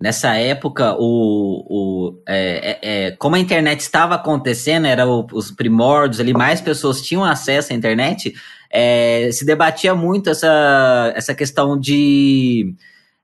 Nessa 0.00 0.34
época, 0.34 0.96
o, 0.98 1.64
o, 1.70 2.22
é, 2.26 2.78
é, 2.82 3.06
é, 3.06 3.10
como 3.12 3.36
a 3.36 3.38
internet 3.38 3.78
estava 3.78 4.16
acontecendo, 4.16 4.86
era 4.86 5.06
o, 5.06 5.24
os 5.32 5.52
primórdios 5.52 6.18
ali, 6.18 6.32
mais 6.32 6.60
pessoas 6.60 7.00
tinham 7.00 7.24
acesso 7.24 7.72
à 7.72 7.76
internet, 7.76 8.34
é, 8.68 9.30
se 9.30 9.46
debatia 9.46 9.94
muito 9.94 10.30
essa, 10.30 11.12
essa 11.14 11.32
questão 11.32 11.78
de. 11.78 12.74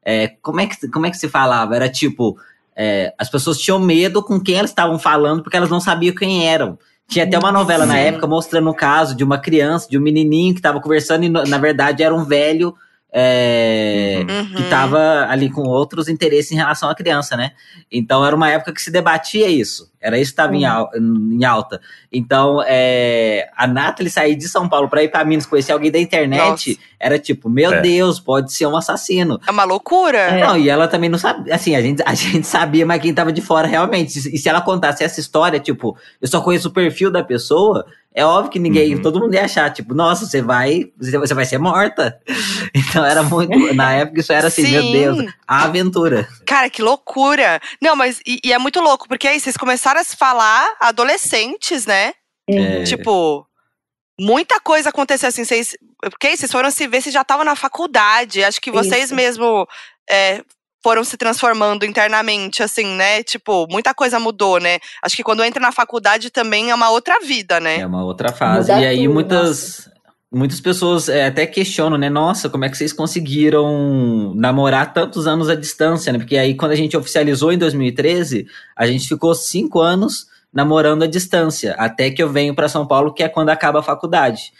É, 0.04 0.28
como, 0.40 0.60
é 0.60 0.66
que, 0.66 0.88
como 0.88 1.06
é 1.06 1.10
que 1.10 1.18
se 1.18 1.28
falava? 1.28 1.74
Era 1.74 1.88
tipo, 1.88 2.38
é, 2.76 3.12
as 3.18 3.28
pessoas 3.28 3.58
tinham 3.58 3.80
medo 3.80 4.22
com 4.22 4.40
quem 4.40 4.54
elas 4.54 4.70
estavam 4.70 4.98
falando 4.98 5.42
porque 5.42 5.56
elas 5.56 5.70
não 5.70 5.80
sabiam 5.80 6.14
quem 6.14 6.48
eram. 6.48 6.78
Tinha 7.10 7.24
até 7.24 7.36
uma 7.36 7.50
novela 7.50 7.84
na 7.84 7.98
época 7.98 8.26
mostrando 8.26 8.70
um 8.70 8.74
caso 8.74 9.16
de 9.16 9.24
uma 9.24 9.36
criança, 9.36 9.88
de 9.90 9.98
um 9.98 10.00
menininho 10.00 10.54
que 10.54 10.60
estava 10.60 10.80
conversando 10.80 11.24
e 11.24 11.28
na 11.28 11.58
verdade 11.58 12.04
era 12.04 12.14
um 12.14 12.24
velho 12.24 12.72
é, 13.12 14.24
uhum. 14.28 14.54
que 14.54 14.62
estava 14.62 15.26
ali 15.28 15.50
com 15.50 15.62
outros 15.62 16.08
interesses 16.08 16.52
em 16.52 16.54
relação 16.54 16.88
à 16.88 16.94
criança, 16.94 17.36
né? 17.36 17.50
Então 17.90 18.24
era 18.24 18.34
uma 18.34 18.48
época 18.48 18.72
que 18.72 18.80
se 18.80 18.92
debatia 18.92 19.48
isso. 19.48 19.89
Era 20.00 20.18
isso 20.18 20.30
que 20.30 20.40
estava 20.40 20.52
uhum. 20.54 21.38
em, 21.38 21.44
alta. 21.44 21.80
Então, 22.10 22.62
é, 22.66 23.50
a 23.54 23.66
Nathalie 23.66 24.10
sair 24.10 24.34
de 24.34 24.48
São 24.48 24.66
Paulo 24.66 24.88
para 24.88 25.02
ir 25.02 25.08
para 25.08 25.24
Minas 25.24 25.44
conhecer 25.44 25.72
alguém 25.72 25.90
da 25.90 25.98
internet 25.98 26.70
Nossa. 26.70 26.80
era 26.98 27.18
tipo, 27.18 27.50
meu 27.50 27.72
é. 27.72 27.80
Deus, 27.82 28.18
pode 28.18 28.52
ser 28.52 28.66
um 28.66 28.76
assassino. 28.76 29.38
É 29.46 29.50
uma 29.50 29.64
loucura. 29.64 30.18
É. 30.18 30.40
Não, 30.40 30.56
e 30.56 30.70
ela 30.70 30.88
também 30.88 31.10
não 31.10 31.18
sabia. 31.18 31.54
Assim, 31.54 31.76
a 31.76 31.82
gente, 31.82 32.02
a 32.06 32.14
gente 32.14 32.46
sabia, 32.46 32.86
mas 32.86 33.02
quem 33.02 33.12
tava 33.12 33.30
de 33.30 33.42
fora 33.42 33.66
realmente. 33.66 34.18
E 34.34 34.38
se 34.38 34.48
ela 34.48 34.62
contasse 34.62 35.04
essa 35.04 35.20
história, 35.20 35.60
tipo, 35.60 35.96
eu 36.20 36.28
só 36.28 36.40
conheço 36.40 36.68
o 36.68 36.72
perfil 36.72 37.10
da 37.10 37.22
pessoa, 37.22 37.84
é 38.12 38.24
óbvio 38.24 38.50
que 38.50 38.58
ninguém, 38.58 38.96
uhum. 38.96 39.02
todo 39.02 39.20
mundo 39.20 39.34
ia 39.34 39.44
achar, 39.44 39.72
tipo, 39.72 39.94
nossa, 39.94 40.26
você 40.26 40.42
vai, 40.42 40.90
você 40.98 41.34
vai 41.34 41.44
ser 41.44 41.58
morta. 41.58 42.18
Então 42.72 43.04
era 43.04 43.22
muito, 43.22 43.74
na 43.74 43.92
época 43.92 44.20
isso 44.20 44.32
era 44.32 44.46
assim, 44.48 44.64
Sim. 44.64 44.70
meu 44.72 44.92
Deus, 44.92 45.32
a 45.46 45.64
aventura. 45.64 46.26
Cara, 46.46 46.70
que 46.70 46.82
loucura. 46.82 47.60
Não, 47.80 47.96
mas, 47.96 48.20
e, 48.26 48.40
e, 48.44 48.52
é 48.52 48.58
muito 48.58 48.80
louco, 48.80 49.08
porque 49.08 49.26
aí 49.26 49.40
vocês 49.40 49.56
começaram 49.56 49.89
a 49.96 50.04
se 50.04 50.16
falar 50.16 50.76
adolescentes, 50.80 51.86
né? 51.86 52.12
É. 52.48 52.84
Tipo, 52.84 53.46
muita 54.18 54.60
coisa 54.60 54.90
aconteceu 54.90 55.28
assim, 55.28 55.44
vocês, 55.44 55.76
porque 56.02 56.28
aí 56.28 56.36
vocês 56.36 56.52
foram 56.52 56.70
se 56.70 56.86
ver, 56.86 57.00
vocês 57.00 57.12
já 57.12 57.22
estavam 57.22 57.44
na 57.44 57.56
faculdade, 57.56 58.44
acho 58.44 58.60
que 58.60 58.70
vocês 58.70 59.06
isso. 59.06 59.14
mesmo 59.14 59.66
é, 60.08 60.42
foram 60.82 61.04
se 61.04 61.16
transformando 61.16 61.84
internamente, 61.84 62.62
assim, 62.62 62.86
né? 62.86 63.22
Tipo, 63.22 63.66
muita 63.70 63.94
coisa 63.94 64.18
mudou, 64.18 64.58
né? 64.58 64.78
Acho 65.02 65.16
que 65.16 65.22
quando 65.22 65.44
entra 65.44 65.60
na 65.60 65.72
faculdade 65.72 66.30
também 66.30 66.70
é 66.70 66.74
uma 66.74 66.90
outra 66.90 67.20
vida, 67.20 67.60
né? 67.60 67.80
É 67.80 67.86
uma 67.86 68.04
outra 68.04 68.32
fase. 68.32 68.72
Muda 68.72 68.82
e 68.82 68.86
aí 68.86 69.04
tudo, 69.04 69.14
muitas. 69.14 69.78
Nossa. 69.78 69.89
Muitas 70.32 70.60
pessoas 70.60 71.08
é, 71.08 71.26
até 71.26 71.44
questionam, 71.44 71.98
né? 71.98 72.08
Nossa, 72.08 72.48
como 72.48 72.64
é 72.64 72.68
que 72.68 72.76
vocês 72.78 72.92
conseguiram 72.92 74.32
namorar 74.36 74.92
tantos 74.92 75.26
anos 75.26 75.48
à 75.48 75.56
distância, 75.56 76.12
né? 76.12 76.20
Porque 76.20 76.36
aí, 76.36 76.54
quando 76.54 76.70
a 76.70 76.76
gente 76.76 76.96
oficializou 76.96 77.52
em 77.52 77.58
2013, 77.58 78.46
a 78.76 78.86
gente 78.86 79.08
ficou 79.08 79.34
cinco 79.34 79.80
anos 79.80 80.28
namorando 80.52 81.02
à 81.02 81.06
distância, 81.06 81.74
até 81.74 82.10
que 82.10 82.22
eu 82.22 82.28
venho 82.28 82.54
para 82.54 82.68
São 82.68 82.86
Paulo, 82.86 83.12
que 83.12 83.24
é 83.24 83.28
quando 83.28 83.50
acaba 83.50 83.80
a 83.80 83.82
faculdade. 83.82 84.52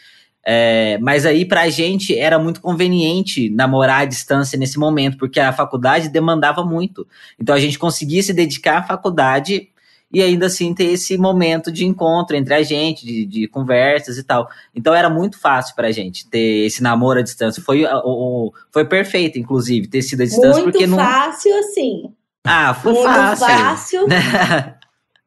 É, 0.44 0.98
mas 1.00 1.24
aí, 1.24 1.44
pra 1.44 1.68
gente, 1.68 2.18
era 2.18 2.37
muito 2.37 2.61
conveniente 2.61 3.48
namorar 3.50 4.00
à 4.00 4.04
distância 4.04 4.59
nesse 4.59 4.78
momento, 4.78 5.18
porque 5.18 5.38
a 5.38 5.52
faculdade 5.52 6.09
demandava 6.09 6.64
muito. 6.64 7.06
Então 7.38 7.54
a 7.54 7.61
gente 7.61 7.78
conseguia 7.78 8.22
se 8.22 8.33
dedicar 8.33 8.78
à 8.78 8.83
faculdade 8.83 9.68
e 10.12 10.20
ainda 10.23 10.46
assim 10.46 10.75
ter 10.75 10.85
esse 10.85 11.16
momento 11.16 11.70
de 11.70 11.85
encontro 11.87 12.37
entre 12.37 12.53
a 12.55 12.62
gente, 12.62 13.05
de, 13.07 13.25
de 13.27 13.46
conversas 13.49 14.18
e 14.18 14.25
tal. 14.25 14.49
Então 14.75 14.92
era 14.94 15.09
muito 15.09 15.38
fácil 15.38 15.75
pra 15.77 15.92
gente 15.92 16.29
ter 16.29 16.66
esse 16.66 16.83
namoro 16.83 17.20
à 17.20 17.23
distância. 17.23 17.62
Foi, 17.62 17.85
o, 17.85 17.88
o 18.05 18.53
foi 18.73 18.85
perfeito, 18.85 19.38
inclusive, 19.38 19.87
ter 19.87 20.03
sido 20.03 20.23
à 20.23 20.25
distância. 20.25 20.62
Muito 20.62 20.73
porque 20.73 20.87
não... 20.87 20.99
fácil, 20.99 21.57
assim. 21.59 22.03
Ah, 22.44 22.75
foi 22.75 22.92
Muito 22.92 23.07
fácil. 23.07 23.46
fácil. 23.46 24.07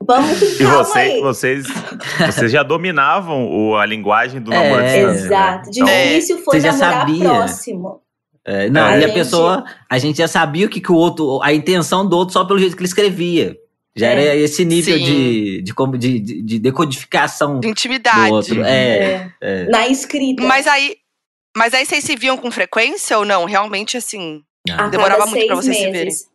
Vamos 0.05 0.37
com 0.37 0.45
E 0.45 0.65
você, 0.65 1.21
vocês, 1.21 1.65
vocês 2.25 2.51
já 2.51 2.61
dominavam 2.61 3.47
o- 3.49 3.77
a 3.77 3.85
linguagem 3.85 4.41
do 4.41 4.51
namoro 4.51 4.81
à 4.81 4.85
É, 4.85 4.95
distância. 4.97 5.13
né? 5.21 5.25
Exato. 5.27 5.69
Então, 5.69 5.85
Difícil 5.85 6.37
foi 6.39 6.59
Você 6.59 6.59
já 6.67 6.71
namorar 6.73 6.99
sabia. 6.99 7.23
próximo. 7.29 8.01
É, 8.45 8.69
não, 8.69 8.81
A 8.83 8.91
e 8.97 9.03
a 9.05 9.07
gente- 9.07 9.13
pessoa, 9.13 9.63
a 9.89 9.97
gente 9.97 10.17
já 10.17 10.27
sabia 10.27 10.65
o 10.65 10.69
que, 10.69 10.81
que 10.81 10.91
o 10.91 10.95
outro, 10.95 11.41
a 11.41 11.53
intenção 11.53 12.05
do 12.05 12.17
outro 12.17 12.33
só 12.33 12.43
pelo 12.43 12.59
jeito 12.59 12.75
que 12.75 12.81
ele 12.81 12.87
escrevia. 12.89 13.55
Já 13.95 14.07
É. 14.07 14.11
era 14.11 14.35
esse 14.35 14.65
nível 14.65 14.97
de, 14.97 15.61
de, 15.61 15.73
como- 15.73 15.97
de, 15.97 16.19
de, 16.19 16.41
de 16.41 16.59
decodificação 16.59 17.59
De 17.59 17.67
do 17.67 17.71
intimidade. 17.71 18.31
outro. 18.31 18.63
É, 18.63 19.31
É. 19.41 19.65
Na 19.65 19.87
escrita. 19.87 20.41
Mas 20.43 20.65
aí. 20.67 20.97
Mas 21.55 21.73
aí 21.75 21.85
vocês 21.85 22.03
se 22.03 22.15
viam 22.15 22.35
com 22.35 22.49
frequência 22.49 23.17
ou 23.19 23.23
não? 23.25 23.45
Realmente, 23.45 23.95
assim. 23.97 24.43
a 24.71 24.87
demorava 24.87 25.27
muito 25.27 25.45
pra 25.45 25.55
vocês 25.55 25.77
se 25.77 25.83
verem. 25.85 26.05
meses. 26.05 26.27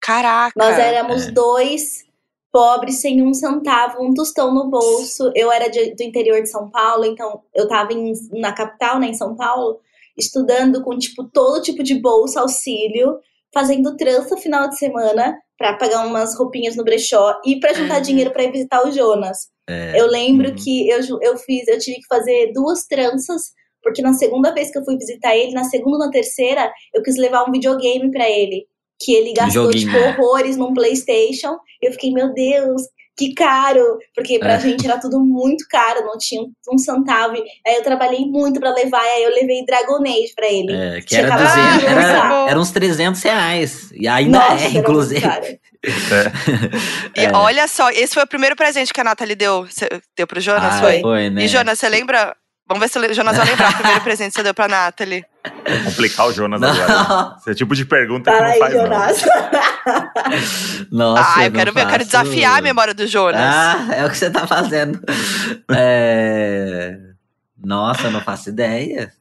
Caraca. 0.00 0.52
Nós 0.56 0.78
éramos 0.78 1.26
dois 1.32 2.04
pobres, 2.52 3.00
sem 3.00 3.20
um 3.22 3.34
centavo, 3.34 4.00
um 4.00 4.14
tostão 4.14 4.54
no 4.54 4.70
bolso. 4.70 5.32
Eu 5.34 5.50
era 5.50 5.68
de- 5.68 5.94
do 5.96 6.02
interior 6.04 6.40
de 6.40 6.48
São 6.48 6.70
Paulo, 6.70 7.04
então 7.04 7.40
eu 7.52 7.66
tava 7.66 7.92
em- 7.92 8.12
na 8.32 8.52
capital, 8.52 9.00
né, 9.00 9.08
em 9.08 9.14
São 9.14 9.34
Paulo, 9.34 9.80
estudando 10.16 10.82
com, 10.84 10.96
tipo, 10.96 11.24
todo 11.24 11.60
tipo 11.62 11.82
de 11.82 11.96
bolsa, 11.96 12.40
auxílio, 12.40 13.18
fazendo 13.52 13.96
trança 13.96 14.36
final 14.36 14.68
de 14.68 14.78
semana 14.78 15.36
pra 15.58 15.74
pagar 15.76 16.06
umas 16.06 16.36
roupinhas 16.36 16.76
no 16.76 16.84
brechó 16.84 17.34
e 17.46 17.60
pra 17.60 17.72
juntar 17.72 17.96
Uhum. 17.96 18.02
dinheiro 18.02 18.30
pra 18.32 18.42
ir 18.44 18.52
visitar 18.52 18.86
o 18.86 18.90
Jonas. 18.92 19.48
É. 19.68 19.98
Eu 20.00 20.06
lembro 20.06 20.50
Uhum. 20.50 20.56
que 20.56 20.88
eu, 20.88 21.00
eu 21.22 21.36
fiz, 21.38 21.66
eu 21.68 21.78
tive 21.78 21.98
que 21.98 22.06
fazer 22.08 22.52
duas 22.52 22.86
tranças, 22.86 23.42
porque 23.82 24.02
na 24.02 24.12
segunda 24.14 24.52
vez 24.52 24.70
que 24.70 24.78
eu 24.78 24.84
fui 24.84 24.96
visitar 24.96 25.36
ele, 25.36 25.52
na 25.52 25.64
segunda 25.64 26.04
e 26.04 26.06
na 26.06 26.10
terceira, 26.12 26.72
eu 26.92 27.02
quis 27.02 27.16
levar 27.16 27.48
um 27.48 27.52
videogame 27.52 28.10
pra 28.10 28.28
ele. 28.28 28.66
Que 29.02 29.12
ele 29.12 29.32
gastou, 29.32 29.70
tipo, 29.70 29.96
horrores 29.96 30.56
num 30.56 30.72
Playstation. 30.72 31.56
Eu 31.82 31.92
fiquei, 31.92 32.12
meu 32.12 32.32
Deus, 32.32 32.82
que 33.16 33.32
caro! 33.34 33.98
Porque 34.14 34.38
pra 34.38 34.54
É. 34.54 34.60
gente 34.60 34.84
era 34.86 34.98
tudo 35.00 35.20
muito 35.20 35.64
caro, 35.68 36.04
não 36.04 36.18
tinha 36.18 36.42
um 36.70 36.78
centavo. 36.78 37.34
Aí 37.66 37.74
eu 37.76 37.82
trabalhei 37.82 38.26
muito 38.26 38.58
pra 38.60 38.72
levar, 38.74 39.02
e 39.04 39.08
aí 39.08 39.22
eu 39.24 39.30
levei 39.30 39.64
Dragon 39.64 40.02
Age 40.02 40.32
pra 40.34 40.46
ele. 40.50 40.72
É, 40.74 41.00
que 41.00 41.14
era 41.16 41.28
acabado 41.28 41.54
200, 41.54 41.78
de 41.80 41.86
era, 41.86 42.50
era 42.50 42.60
uns 42.60 42.70
300 42.72 43.22
reais. 43.22 43.90
E 43.92 44.08
ainda 44.08 44.38
Nossa, 44.38 44.52
é, 44.52 44.56
era 44.56 44.62
muito 44.70 44.78
inclusive. 44.78 45.20
caro. 45.20 45.44
E 47.16 47.24
É. 47.26 47.32
olha 47.36 47.68
só, 47.68 47.90
esse 47.90 48.14
foi 48.14 48.22
o 48.22 48.26
primeiro 48.26 48.56
presente 48.56 48.92
que 48.92 49.00
a 49.00 49.04
Nathalie 49.04 49.36
deu, 49.36 49.66
deu 50.16 50.26
pro 50.26 50.40
Jonas, 50.40 50.74
Ah, 50.76 50.80
foi? 50.80 51.00
foi, 51.00 51.30
né? 51.30 51.44
E 51.44 51.48
Jonas, 51.48 51.78
você 51.78 51.88
lembra? 51.88 52.34
Vamos 52.66 52.80
ver 52.80 52.88
se 52.88 52.98
o 52.98 53.14
Jonas 53.14 53.36
vai 53.36 53.46
lembrar 53.46 53.70
o 53.70 53.74
primeiro 53.74 54.00
presente 54.04 54.30
que 54.30 54.36
você 54.36 54.42
deu 54.42 54.54
pra 54.54 54.66
Nathalie. 54.68 55.24
complicar 55.84 56.26
o 56.26 56.32
Jonas 56.32 56.60
Não. 56.60 56.70
agora. 56.70 57.36
Esse 57.38 57.50
é 57.50 57.52
o 57.52 57.54
tipo 57.54 57.74
de 57.74 57.84
pergunta 57.84 58.30
que 58.30 58.36
Fala 58.36 58.48
não 58.48 58.54
aí, 58.54 58.58
faz, 58.58 58.74
não. 58.74 58.82
Jonas. 58.82 59.22
Nossa, 60.90 61.34
ah, 61.36 61.44
eu 61.44 61.50
não 61.50 61.58
quero 61.58 61.72
ver, 61.74 61.82
eu 61.82 61.88
quero 61.88 62.04
desafiar 62.04 62.58
a 62.58 62.62
memória 62.62 62.94
do 62.94 63.06
Jonas. 63.06 63.40
Ah, 63.40 63.88
é 63.92 64.06
o 64.06 64.10
que 64.10 64.16
você 64.16 64.30
tá 64.30 64.46
fazendo. 64.46 64.98
É... 65.70 66.96
Nossa, 67.62 68.06
eu 68.06 68.10
não 68.10 68.20
faço 68.22 68.48
ideia. 68.48 69.12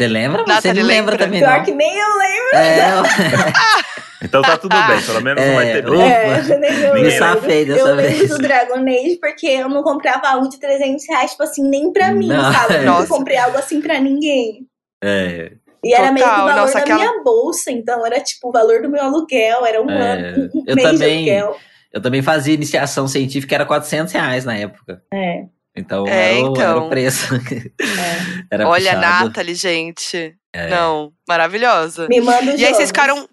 Você 0.00 0.08
lembra? 0.08 0.44
Você 0.44 0.72
não 0.72 0.82
lembra 0.82 1.12
lembra? 1.12 1.18
também, 1.18 1.40
Pior 1.40 1.56
não. 1.58 1.64
que 1.64 1.72
nem 1.72 1.96
eu 1.98 2.18
lembro. 2.18 2.56
É, 2.56 2.90
Então 4.24 4.42
tá 4.42 4.56
tudo 4.56 4.74
bem, 4.86 5.02
pelo 5.02 5.20
menos 5.20 5.44
não 5.46 5.54
vai 5.54 5.68
É, 5.68 5.72
ter 5.74 5.86
o- 5.86 5.90
briga. 5.90 6.04
É, 6.04 6.58
nem 6.58 6.70
eu 6.82 6.94
Me 6.94 7.02
lembro. 7.02 7.18
safei 7.18 7.64
dessa 7.64 7.78
eu 7.80 7.94
lembro 7.94 8.02
vez. 8.16 8.28
do 8.30 8.38
Dragon 8.38 8.74
Age 8.88 9.18
porque 9.20 9.46
eu 9.46 9.68
não 9.68 9.82
comprava 9.82 10.28
algo 10.28 10.48
de 10.48 10.58
300 10.58 11.04
reais, 11.08 11.30
tipo 11.32 11.42
assim, 11.44 11.68
nem 11.68 11.92
pra 11.92 12.10
mim, 12.12 12.26
Não, 12.28 12.52
sabe? 12.52 12.74
Eu 12.76 12.82
não 12.84 13.06
comprei 13.06 13.36
algo 13.36 13.56
assim 13.58 13.80
pra 13.80 14.00
ninguém. 14.00 14.66
é, 15.02 15.52
E 15.84 15.92
era 15.94 16.10
meio 16.10 16.24
que 16.26 16.32
o 16.32 16.34
Total, 16.34 16.48
valor 16.48 16.60
nossa, 16.62 16.72
da 16.72 16.78
aquela- 16.80 16.98
minha 16.98 17.22
bolsa, 17.22 17.70
então 17.70 18.04
era 18.06 18.18
tipo 18.18 18.48
o 18.48 18.52
valor 18.52 18.80
do 18.82 18.88
meu 18.88 19.02
aluguel, 19.02 19.66
era 19.66 19.80
um 19.82 19.90
É, 19.90 20.12
ano, 20.12 20.50
um 20.54 20.64
eu 20.66 20.74
mês 20.74 20.90
também- 20.90 21.24
de 21.24 21.30
aluguel. 21.30 21.56
eu 21.92 22.00
também 22.02 22.22
fazia 22.22 22.54
iniciação 22.54 23.06
científica, 23.06 23.54
era 23.54 23.66
400 23.66 24.12
reais 24.14 24.44
na 24.46 24.56
época. 24.56 25.02
É, 25.12 25.42
Então, 25.76 26.06
É, 26.06 26.38
era, 26.38 26.50
o, 26.50 26.56
era 26.56 26.70
então. 26.70 26.86
o 26.86 26.88
preço. 26.88 27.34
é. 27.34 28.46
era 28.50 28.68
Olha, 28.68 28.94
puxado. 28.94 29.24
Nathalie, 29.26 29.54
gente. 29.54 30.36
É. 30.52 30.68
Não, 30.68 31.12
maravilhosa. 31.28 32.06
Me 32.08 32.20
manda 32.20 32.54
E 32.54 32.64
aí 32.64 32.72
vocês 32.72 32.90
ficaram. 32.90 33.28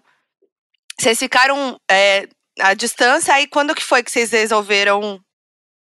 Vocês 0.98 1.18
ficaram 1.18 1.76
é, 1.90 2.28
à 2.60 2.74
distância, 2.74 3.32
aí 3.34 3.46
quando 3.46 3.74
que 3.74 3.82
foi 3.82 4.02
que 4.02 4.10
vocês 4.10 4.30
resolveram. 4.30 5.20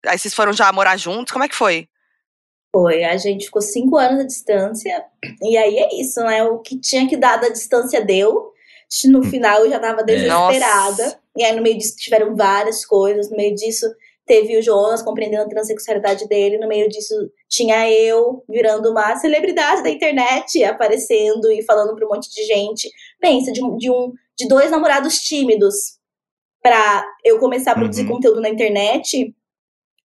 Aí 0.06 0.18
vocês 0.18 0.34
foram 0.34 0.52
já 0.52 0.72
morar 0.72 0.96
juntos? 0.96 1.32
Como 1.32 1.44
é 1.44 1.48
que 1.48 1.54
foi? 1.54 1.86
Foi, 2.72 3.02
a 3.02 3.16
gente 3.16 3.46
ficou 3.46 3.60
cinco 3.60 3.96
anos 3.96 4.20
à 4.20 4.26
distância, 4.26 5.04
e 5.42 5.56
aí 5.56 5.76
é 5.76 6.00
isso, 6.00 6.20
né? 6.20 6.44
O 6.44 6.58
que 6.58 6.78
tinha 6.78 7.08
que 7.08 7.16
dar 7.16 7.36
da 7.36 7.48
distância 7.48 8.04
deu. 8.04 8.52
No 9.06 9.22
final 9.22 9.64
eu 9.64 9.70
já 9.70 9.78
tava 9.78 10.02
desesperada. 10.02 11.04
Nossa. 11.04 11.20
E 11.36 11.44
aí 11.44 11.54
no 11.54 11.62
meio 11.62 11.78
disso 11.78 11.96
tiveram 11.96 12.34
várias 12.34 12.84
coisas. 12.84 13.30
No 13.30 13.36
meio 13.36 13.54
disso 13.54 13.86
teve 14.30 14.56
o 14.56 14.62
Jonas 14.62 15.02
compreendendo 15.02 15.42
a 15.42 15.48
transexualidade 15.48 16.28
dele. 16.28 16.56
No 16.56 16.68
meio 16.68 16.88
disso 16.88 17.12
tinha 17.48 17.90
eu 17.90 18.44
virando 18.48 18.88
uma 18.92 19.16
celebridade 19.16 19.82
da 19.82 19.90
internet, 19.90 20.62
aparecendo 20.62 21.50
e 21.50 21.64
falando 21.64 21.96
pra 21.96 22.06
um 22.06 22.10
monte 22.10 22.30
de 22.30 22.44
gente. 22.44 22.88
Pensa, 23.18 23.50
de 23.50 23.60
um, 23.60 23.76
de, 23.76 23.90
um, 23.90 24.12
de 24.38 24.46
dois 24.46 24.70
namorados 24.70 25.16
tímidos 25.16 25.74
pra 26.62 27.04
eu 27.24 27.40
começar 27.40 27.72
a 27.72 27.74
produzir 27.74 28.02
Uhum. 28.02 28.08
conteúdo 28.10 28.40
na 28.40 28.48
internet. 28.48 29.34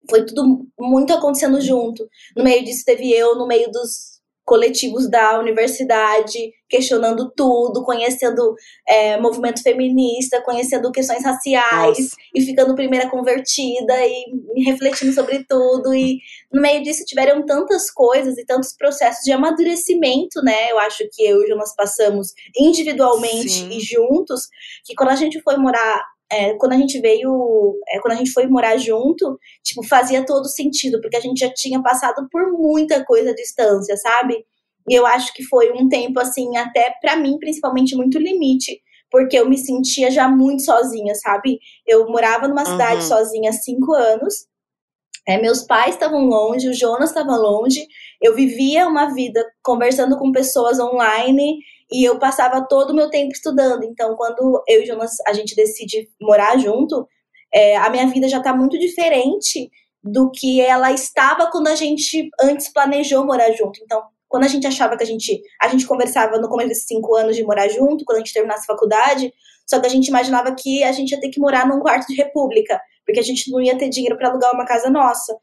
Foi 0.07 0.23
tudo 0.23 0.67
muito 0.79 1.11
acontecendo 1.13 1.59
junto. 1.59 2.07
No 2.37 2.43
meio 2.43 2.63
disso 2.63 2.83
teve 2.85 3.11
eu, 3.11 3.35
no 3.35 3.47
meio 3.47 3.71
dos 3.71 4.10
coletivos 4.51 5.09
da 5.09 5.39
universidade, 5.39 6.51
questionando 6.67 7.31
tudo, 7.33 7.85
conhecendo 7.85 8.53
é, 8.85 9.17
movimento 9.17 9.63
feminista, 9.63 10.41
conhecendo 10.41 10.91
questões 10.91 11.23
raciais 11.23 11.97
Nossa. 11.97 12.15
e 12.35 12.41
ficando 12.41 12.75
primeira 12.75 13.09
convertida 13.09 13.93
e 14.05 14.61
refletindo 14.65 15.13
sobre 15.13 15.45
tudo. 15.47 15.95
E 15.95 16.17
no 16.51 16.61
meio 16.61 16.83
disso 16.83 17.05
tiveram 17.05 17.45
tantas 17.45 17.89
coisas 17.89 18.37
e 18.37 18.45
tantos 18.45 18.75
processos 18.75 19.23
de 19.23 19.31
amadurecimento, 19.31 20.41
né? 20.43 20.69
Eu 20.69 20.79
acho 20.79 21.07
que 21.13 21.23
eu 21.23 21.39
e 21.39 21.45
o 21.45 21.47
Jonas 21.47 21.73
passamos 21.73 22.33
individualmente 22.59 23.51
Sim. 23.51 23.69
e 23.69 23.79
juntos, 23.79 24.49
que 24.83 24.93
quando 24.95 25.11
a 25.11 25.15
gente 25.15 25.41
foi 25.41 25.55
morar. 25.55 26.03
É, 26.31 26.53
quando 26.53 26.73
a 26.73 26.77
gente 26.77 26.99
veio, 26.99 27.77
é, 27.89 27.99
quando 27.99 28.13
a 28.13 28.17
gente 28.17 28.31
foi 28.31 28.47
morar 28.47 28.77
junto, 28.77 29.37
tipo, 29.63 29.83
fazia 29.85 30.25
todo 30.25 30.47
sentido, 30.47 31.01
porque 31.01 31.17
a 31.17 31.21
gente 31.21 31.39
já 31.39 31.53
tinha 31.53 31.81
passado 31.81 32.27
por 32.31 32.51
muita 32.53 33.03
coisa 33.05 33.31
à 33.31 33.35
distância, 33.35 33.97
sabe? 33.97 34.45
E 34.89 34.93
eu 34.95 35.05
acho 35.05 35.33
que 35.33 35.43
foi 35.43 35.71
um 35.73 35.87
tempo, 35.89 36.19
assim, 36.19 36.55
até 36.57 36.93
pra 37.01 37.15
mim, 37.15 37.37
principalmente, 37.37 37.95
muito 37.95 38.17
limite, 38.17 38.81
porque 39.11 39.37
eu 39.37 39.47
me 39.47 39.57
sentia 39.57 40.09
já 40.09 40.27
muito 40.27 40.63
sozinha, 40.63 41.13
sabe? 41.15 41.59
Eu 41.85 42.07
morava 42.07 42.47
numa 42.47 42.65
cidade 42.65 43.01
Uhum. 43.01 43.07
sozinha 43.07 43.49
há 43.49 43.53
cinco 43.53 43.93
anos, 43.93 44.33
é, 45.27 45.39
meus 45.39 45.63
pais 45.63 45.93
estavam 45.93 46.25
longe, 46.25 46.67
o 46.67 46.73
Jonas 46.73 47.09
estava 47.09 47.35
longe, 47.35 47.85
eu 48.21 48.33
vivia 48.33 48.87
uma 48.87 49.13
vida 49.13 49.45
conversando 49.61 50.17
com 50.17 50.31
pessoas 50.31 50.79
online 50.79 51.59
e 51.91 52.07
eu 52.07 52.17
passava 52.17 52.65
todo 52.67 52.91
o 52.91 52.95
meu 52.95 53.09
tempo 53.09 53.33
estudando. 53.33 53.83
Então, 53.83 54.15
quando 54.15 54.63
eu 54.67 54.81
e 54.81 54.85
Jonas 54.85 55.11
a 55.27 55.33
gente 55.33 55.55
decide 55.55 56.09
morar 56.21 56.57
junto, 56.57 57.07
é, 57.53 57.75
a 57.75 57.89
minha 57.89 58.07
vida 58.07 58.29
já 58.29 58.37
está 58.37 58.55
muito 58.55 58.79
diferente 58.79 59.69
do 60.03 60.31
que 60.31 60.61
ela 60.61 60.91
estava 60.91 61.51
quando 61.51 61.67
a 61.67 61.75
gente 61.75 62.29
antes 62.41 62.71
planejou 62.71 63.25
morar 63.25 63.51
junto. 63.51 63.79
Então, 63.83 64.01
quando 64.31 64.45
a 64.45 64.47
gente 64.47 64.65
achava 64.65 64.95
que 64.95 65.03
a 65.03 65.05
gente. 65.05 65.41
A 65.61 65.67
gente 65.67 65.85
conversava 65.85 66.37
no 66.39 66.47
começo 66.47 66.69
desses 66.69 66.87
cinco 66.87 67.15
anos 67.15 67.35
de 67.35 67.43
morar 67.43 67.67
junto, 67.67 68.05
quando 68.05 68.17
a 68.17 68.19
gente 68.21 68.33
terminasse 68.33 68.63
a 68.63 68.73
faculdade, 68.73 69.31
só 69.69 69.79
que 69.79 69.85
a 69.85 69.89
gente 69.89 70.07
imaginava 70.07 70.55
que 70.55 70.83
a 70.83 70.91
gente 70.93 71.11
ia 71.11 71.19
ter 71.19 71.29
que 71.29 71.39
morar 71.39 71.67
num 71.67 71.81
quarto 71.81 72.07
de 72.07 72.15
república, 72.15 72.79
porque 73.05 73.19
a 73.19 73.23
gente 73.23 73.51
não 73.51 73.61
ia 73.61 73.77
ter 73.77 73.89
dinheiro 73.89 74.17
para 74.17 74.29
alugar 74.29 74.53
uma 74.53 74.65
casa 74.65 74.89
nossa. 74.89 75.35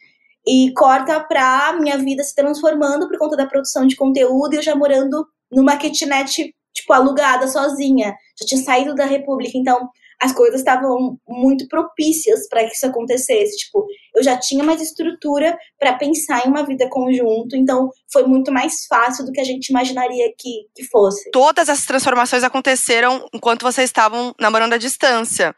E 0.46 0.72
corta 0.72 1.20
pra 1.20 1.76
minha 1.78 1.98
vida 1.98 2.24
se 2.24 2.34
transformando 2.34 3.06
por 3.06 3.18
conta 3.18 3.36
da 3.36 3.46
produção 3.46 3.86
de 3.86 3.94
conteúdo 3.94 4.54
e 4.54 4.56
eu 4.56 4.62
já 4.62 4.74
morando 4.74 5.26
numa 5.50 5.76
kitnet, 5.76 6.54
tipo, 6.74 6.92
alugada, 6.92 7.48
sozinha. 7.48 8.14
Já 8.38 8.46
tinha 8.46 8.62
saído 8.62 8.94
da 8.94 9.04
república, 9.04 9.56
então 9.56 9.88
as 10.20 10.32
coisas 10.32 10.60
estavam 10.60 11.16
muito 11.28 11.68
propícias 11.68 12.48
para 12.48 12.64
que 12.64 12.74
isso 12.74 12.86
acontecesse. 12.86 13.56
Tipo, 13.56 13.86
eu 14.16 14.22
já 14.22 14.36
tinha 14.36 14.64
mais 14.64 14.80
estrutura 14.80 15.56
para 15.78 15.94
pensar 15.94 16.44
em 16.44 16.48
uma 16.48 16.66
vida 16.66 16.88
conjunto, 16.90 17.54
então 17.54 17.88
foi 18.12 18.24
muito 18.24 18.50
mais 18.50 18.84
fácil 18.86 19.24
do 19.24 19.32
que 19.32 19.40
a 19.40 19.44
gente 19.44 19.68
imaginaria 19.68 20.32
que, 20.36 20.66
que 20.74 20.84
fosse. 20.88 21.30
Todas 21.30 21.68
essas 21.68 21.86
transformações 21.86 22.42
aconteceram 22.42 23.26
enquanto 23.32 23.62
vocês 23.62 23.88
estavam 23.88 24.34
namorando 24.40 24.72
à 24.72 24.78
distância. 24.78 25.54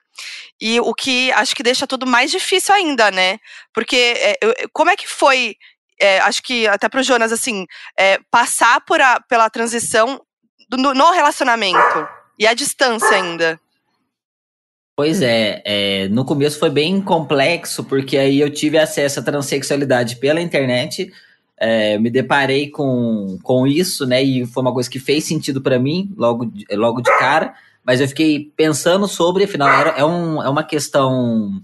E 0.60 0.78
o 0.80 0.92
que 0.92 1.32
acho 1.32 1.56
que 1.56 1.62
deixa 1.62 1.86
tudo 1.86 2.06
mais 2.06 2.30
difícil 2.30 2.74
ainda, 2.74 3.10
né? 3.10 3.38
Porque 3.72 3.96
é, 3.96 4.36
como 4.72 4.90
é 4.90 4.96
que 4.96 5.08
foi 5.08 5.56
é, 6.00 6.18
acho 6.20 6.42
que 6.42 6.66
até 6.66 6.88
pro 6.88 7.02
Jonas, 7.02 7.30
assim, 7.30 7.66
é, 7.98 8.18
passar 8.30 8.80
por 8.80 9.00
a, 9.00 9.20
pela 9.28 9.50
transição 9.50 10.20
do, 10.68 10.76
no 10.76 11.10
relacionamento 11.10 12.08
e 12.38 12.46
a 12.46 12.54
distância 12.54 13.10
ainda. 13.10 13.60
Pois 14.96 15.22
é, 15.22 15.62
é, 15.64 16.08
no 16.08 16.24
começo 16.24 16.58
foi 16.58 16.70
bem 16.70 17.00
complexo, 17.00 17.84
porque 17.84 18.18
aí 18.18 18.40
eu 18.40 18.50
tive 18.50 18.78
acesso 18.78 19.20
à 19.20 19.22
transexualidade 19.22 20.16
pela 20.16 20.40
internet, 20.40 21.10
é, 21.58 21.98
me 21.98 22.10
deparei 22.10 22.68
com, 22.70 23.38
com 23.42 23.66
isso, 23.66 24.06
né, 24.06 24.22
e 24.22 24.46
foi 24.46 24.62
uma 24.62 24.72
coisa 24.72 24.90
que 24.90 24.98
fez 24.98 25.24
sentido 25.24 25.62
para 25.62 25.78
mim 25.78 26.12
logo, 26.16 26.52
logo 26.72 27.00
de 27.00 27.18
cara, 27.18 27.54
mas 27.84 28.00
eu 28.00 28.08
fiquei 28.08 28.52
pensando 28.56 29.08
sobre, 29.08 29.44
afinal, 29.44 29.68
era, 29.68 29.90
é, 29.90 30.04
um, 30.04 30.42
é 30.42 30.48
uma 30.48 30.62
questão, 30.62 31.62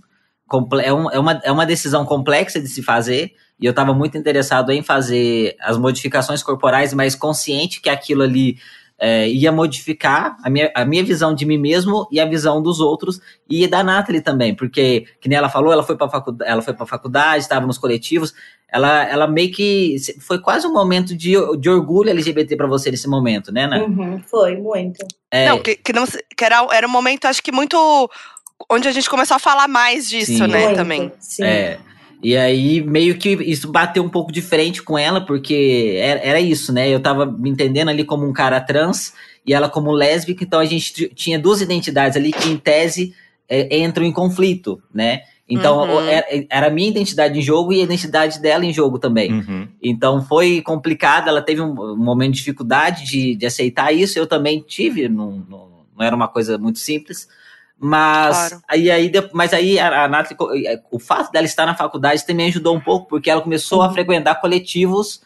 é, 0.83 0.93
um, 0.93 1.11
é, 1.11 1.19
uma, 1.19 1.41
é 1.45 1.53
uma 1.53 1.67
decisão 1.67 2.07
complexa 2.07 2.59
de 2.59 2.69
se 2.69 2.83
fazer, 2.83 3.35
e 3.59 3.65
eu 3.67 3.71
estava 3.71 3.95
muito 3.95 4.19
interessado 4.19 4.71
em 4.71 4.83
fazer 4.83 5.57
as 5.61 5.79
modificações 5.79 6.43
corporais, 6.43 6.93
mas 6.93 7.15
consciente 7.15 7.81
que 7.81 7.89
aquilo 7.89 8.23
ali 8.23 8.59
é, 8.99 9.29
ia 9.29 9.53
modificar 9.53 10.37
a 10.43 10.49
minha, 10.49 10.71
a 10.75 10.85
minha 10.85 11.05
visão 11.05 11.35
de 11.35 11.45
mim 11.45 11.59
mesmo 11.59 12.07
e 12.11 12.19
a 12.19 12.25
visão 12.25 12.63
dos 12.63 12.81
outros 12.81 13.21
e 13.49 13.67
da 13.67 13.83
Nathalie 13.85 14.21
também, 14.21 14.55
porque, 14.55 15.07
que 15.21 15.29
nem 15.29 15.39
ela 15.39 15.49
falou, 15.49 15.73
ela 15.73 15.83
foi 15.83 15.97
para 15.97 16.09
faculdade, 16.09 16.51
ela 16.51 16.63
foi 16.63 16.75
para 16.75 16.87
faculdade, 16.87 17.43
estava 17.43 17.67
nos 17.67 17.79
coletivos, 17.79 18.35
ela, 18.69 19.05
ela 19.05 19.27
meio 19.27 19.53
que 19.53 19.97
foi 20.21 20.39
quase 20.39 20.67
um 20.67 20.73
momento 20.73 21.17
de, 21.17 21.35
de 21.59 21.71
orgulho 21.71 22.11
LGBT 22.11 22.57
para 22.57 22.67
você 22.67 22.91
nesse 22.91 23.09
momento, 23.09 23.53
né, 23.53 23.65
Ana? 23.65 23.85
Uhum, 23.85 24.21
foi 24.27 24.57
muito. 24.57 25.07
É, 25.31 25.49
não, 25.49 25.61
que, 25.61 25.77
que, 25.77 25.93
não, 25.93 26.05
que 26.07 26.45
era, 26.45 26.67
era 26.73 26.87
um 26.87 26.91
momento, 26.91 27.27
acho 27.27 27.43
que 27.43 27.53
muito 27.53 27.77
onde 28.71 28.89
a 28.89 28.93
gente 28.93 29.09
começou 29.09 29.37
a 29.37 29.39
falar 29.39 29.69
mais 29.69 30.09
disso, 30.09 30.33
sim, 30.33 30.47
né, 30.47 30.65
muito, 30.65 30.77
também. 30.77 31.13
Sim. 31.21 31.45
É. 31.45 31.79
E 32.23 32.37
aí, 32.37 32.83
meio 32.83 33.19
que 33.19 33.31
isso 33.43 33.71
bateu 33.71 34.03
um 34.03 34.09
pouco 34.09 34.33
de 34.33 34.41
frente 34.41 34.83
com 34.83 34.99
ela, 34.99 35.21
porque 35.21 35.97
era, 35.99 36.21
era 36.21 36.41
isso, 36.41 36.73
né? 36.73 36.89
Eu 36.89 37.01
tava 37.01 37.27
me 37.27 37.51
entendendo 37.51 37.89
ali 37.89 38.05
como 38.05 38.27
um 38.27 38.33
cara 38.33 38.61
trans 38.61 39.13
e 39.47 39.53
ela 39.53 39.69
como 39.69 39.93
lésbica, 39.93 40.43
então 40.43 40.59
a 40.59 40.65
gente 40.65 41.09
tinha 41.15 41.39
duas 41.39 41.61
identidades 41.61 42.17
ali 42.17 42.33
que, 42.33 42.49
em 42.49 42.57
tese, 42.57 43.15
é, 43.49 43.79
entram 43.79 44.05
em 44.05 44.13
conflito, 44.13 44.83
né? 44.93 45.23
Então, 45.49 45.89
uhum. 45.89 46.01
era, 46.01 46.27
era, 46.51 46.67
a 46.67 46.71
minha 46.71 46.89
identidade 46.89 47.39
em 47.39 47.43
jogo 47.43 47.73
e 47.73 47.81
a 47.81 47.85
identidade 47.85 48.41
dela 48.41 48.65
em 48.65 48.73
jogo 48.73 48.99
também. 48.99 49.33
Uhum. 49.33 49.69
Então, 49.81 50.21
foi 50.25 50.61
complicado, 50.61 51.29
ela 51.29 51.41
teve 51.41 51.61
um, 51.61 51.71
um 51.71 51.97
momento 51.97 52.33
de 52.33 52.39
dificuldade 52.39 53.05
de, 53.05 53.37
de, 53.37 53.47
aceitar 53.47 53.93
isso, 53.93 54.19
eu 54.19 54.27
também 54.27 54.65
tive, 54.67 55.09
não, 55.09 55.45
não, 55.49 55.69
não 55.97 56.05
era 56.05 56.17
uma 56.17 56.27
coisa 56.27 56.59
muito 56.59 56.81
simples. 56.81 57.29
Mas 57.79 58.49
claro. 58.49 58.63
aí, 58.69 58.91
aí, 58.91 59.13
mas 59.33 59.53
aí 59.53 59.79
a, 59.79 60.05
a 60.05 60.09
Nathalie, 60.09 60.67
é, 60.67 60.81
o 60.91 60.99
fato 60.99 61.31
dela 61.31 61.45
estar 61.45 61.67
na 61.67 61.75
faculdade 61.75 62.27
também 62.27 62.49
ajudou 62.49 62.75
um 62.75 62.81
pouco, 62.81 63.07
porque 63.07 63.31
ela 63.31 63.43
começou 63.43 63.81
uhum. 63.81 63.85
a 63.85 63.93
frequentar 63.93 64.41
coletivos 64.41 65.21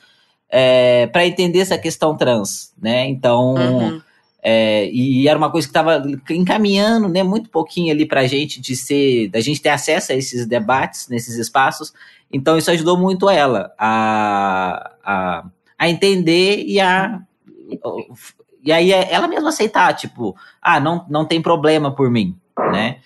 é, 0.49 1.07
para 1.07 1.25
entender 1.25 1.61
essa 1.61 1.79
questão 1.79 2.17
trans, 2.17 2.73
né? 2.77 3.07
Então, 3.07 3.55
uhum. 3.55 4.03
é, 4.43 4.91
e 4.91 5.29
era 5.29 5.39
uma 5.39 5.51
coisa 5.51 5.69
que 5.69 5.71
estava 5.71 6.03
encaminhando, 6.29 7.09
né, 7.09 7.23
muito 7.23 7.49
pouquinho 7.49 7.93
ali 7.93 8.05
para 8.05 8.23
a 8.23 8.27
gente 8.27 8.61
de 8.61 8.75
ser, 8.75 9.29
da 9.29 9.41
gente 9.41 9.63
ter 9.63 9.69
acesso 9.69 10.11
a 10.11 10.17
esses 10.17 10.45
debates 10.45 11.09
nesses 11.09 11.37
espaços. 11.37 11.93
Então, 12.33 12.59
isso 12.59 12.71
ajudou 12.71 12.99
muito 12.99 13.31
ela 13.31 13.73
a, 13.79 14.91
a, 15.05 15.45
a 15.79 15.89
entender 15.89 16.65
e 16.67 16.81
a 16.81 17.21
e 18.65 18.73
aí 18.73 18.93
é 18.93 19.13
ela 19.13 19.29
mesma 19.29 19.49
aceitar, 19.49 19.95
tipo, 19.95 20.35
ah, 20.61 20.81
não, 20.81 21.07
não 21.09 21.25
tem 21.25 21.41
problema 21.41 21.95
por 21.95 22.11
mim, 22.11 22.37
né? 22.73 22.99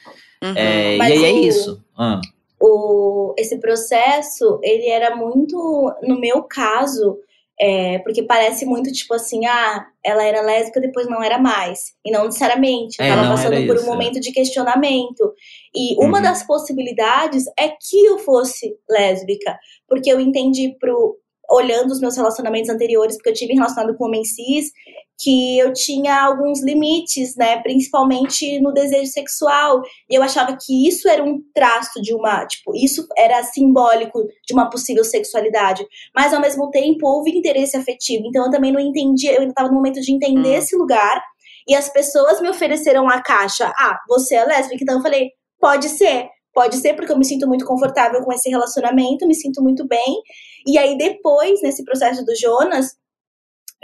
Uhum. 0.43 0.55
É, 0.57 0.97
e 0.97 1.03
aí 1.03 1.25
é 1.25 1.33
isso. 1.33 1.83
Ah. 1.97 2.21
O, 2.61 3.35
esse 3.39 3.59
processo, 3.59 4.59
ele 4.63 4.89
era 4.89 5.15
muito, 5.15 5.93
no 6.03 6.19
meu 6.19 6.43
caso, 6.43 7.19
é, 7.61 7.99
porque 8.01 8.23
parece 8.23 8.67
muito 8.67 8.91
tipo 8.91 9.15
assim, 9.15 9.47
ah, 9.47 9.87
ela 10.03 10.25
era 10.25 10.43
lésbica, 10.43 10.81
depois 10.81 11.07
não 11.07 11.23
era 11.23 11.39
mais. 11.39 11.95
E 12.05 12.11
não 12.11 12.25
necessariamente. 12.25 13.01
É, 13.01 13.09
tava 13.09 13.29
passando 13.29 13.67
por 13.67 13.79
um 13.79 13.87
momento 13.87 14.19
de 14.19 14.33
questionamento. 14.33 15.33
E 15.75 15.97
uma 16.05 16.19
uhum. 16.19 16.23
das 16.23 16.45
possibilidades 16.47 17.45
é 17.59 17.69
que 17.69 18.05
eu 18.05 18.19
fosse 18.19 18.77
lésbica. 18.89 19.57
Porque 19.89 20.11
eu 20.11 20.21
entendi 20.21 20.77
pro, 20.81 21.17
olhando 21.51 21.91
os 21.93 22.01
meus 22.01 22.17
relacionamentos 22.17 22.71
anteriores, 22.71 23.17
porque 23.17 23.31
eu 23.31 23.35
tive 23.35 23.55
relacionado 23.55 23.97
com 23.97 24.07
homem 24.07 24.25
cis, 24.25 24.71
que 25.19 25.59
eu 25.59 25.73
tinha 25.73 26.23
alguns 26.23 26.63
limites, 26.63 27.37
né, 27.37 27.61
principalmente 27.63 28.61
no 28.61 28.73
desejo 28.73 29.11
sexual, 29.11 29.81
e 30.11 30.15
eu 30.15 30.23
achava 30.23 30.57
que 30.61 30.89
isso 30.89 31.09
era 31.09 31.23
um 31.23 31.41
traço 31.55 32.01
de 32.03 32.13
uma, 32.15 32.45
tipo, 32.47 32.75
isso 32.75 33.07
era 33.17 33.43
simbólico 33.45 34.25
de 34.47 34.53
uma 34.53 34.69
possível 34.69 35.05
sexualidade, 35.05 35.87
mas 36.15 36.33
ao 36.35 36.41
mesmo 36.41 36.71
tempo 36.71 37.07
houve 37.07 37.31
interesse 37.31 37.77
afetivo, 37.77 38.25
então 38.27 38.45
eu 38.45 38.51
também 38.51 38.73
não 38.73 38.81
entendia, 38.81 39.33
eu 39.33 39.41
ainda 39.41 39.53
estava 39.53 39.69
no 39.69 39.75
momento 39.75 40.01
de 40.01 40.13
entender 40.13 40.57
hum. 40.57 40.59
esse 40.59 40.77
lugar, 40.77 41.23
e 41.67 41.75
as 41.75 41.89
pessoas 41.89 42.41
me 42.41 42.49
ofereceram 42.49 43.09
a 43.09 43.23
caixa, 43.23 43.73
ah, 43.79 43.99
você 44.09 44.35
é 44.35 44.45
lésbica, 44.45 44.83
então 44.83 44.97
eu 44.97 45.03
falei, 45.03 45.31
pode 45.61 45.89
ser, 45.89 46.29
pode 46.53 46.77
ser 46.77 46.95
porque 46.95 47.13
eu 47.13 47.19
me 47.19 47.25
sinto 47.25 47.47
muito 47.47 47.65
confortável 47.65 48.23
com 48.23 48.33
esse 48.33 48.51
relacionamento, 48.51 49.27
me 49.27 49.35
sinto 49.35 49.63
muito 49.63 49.87
bem, 49.87 50.21
e 50.67 50.77
aí 50.77 50.99
depois, 50.99 51.63
nesse 51.63 51.85
processo 51.85 52.25
do 52.25 52.35
Jonas, 52.37 52.97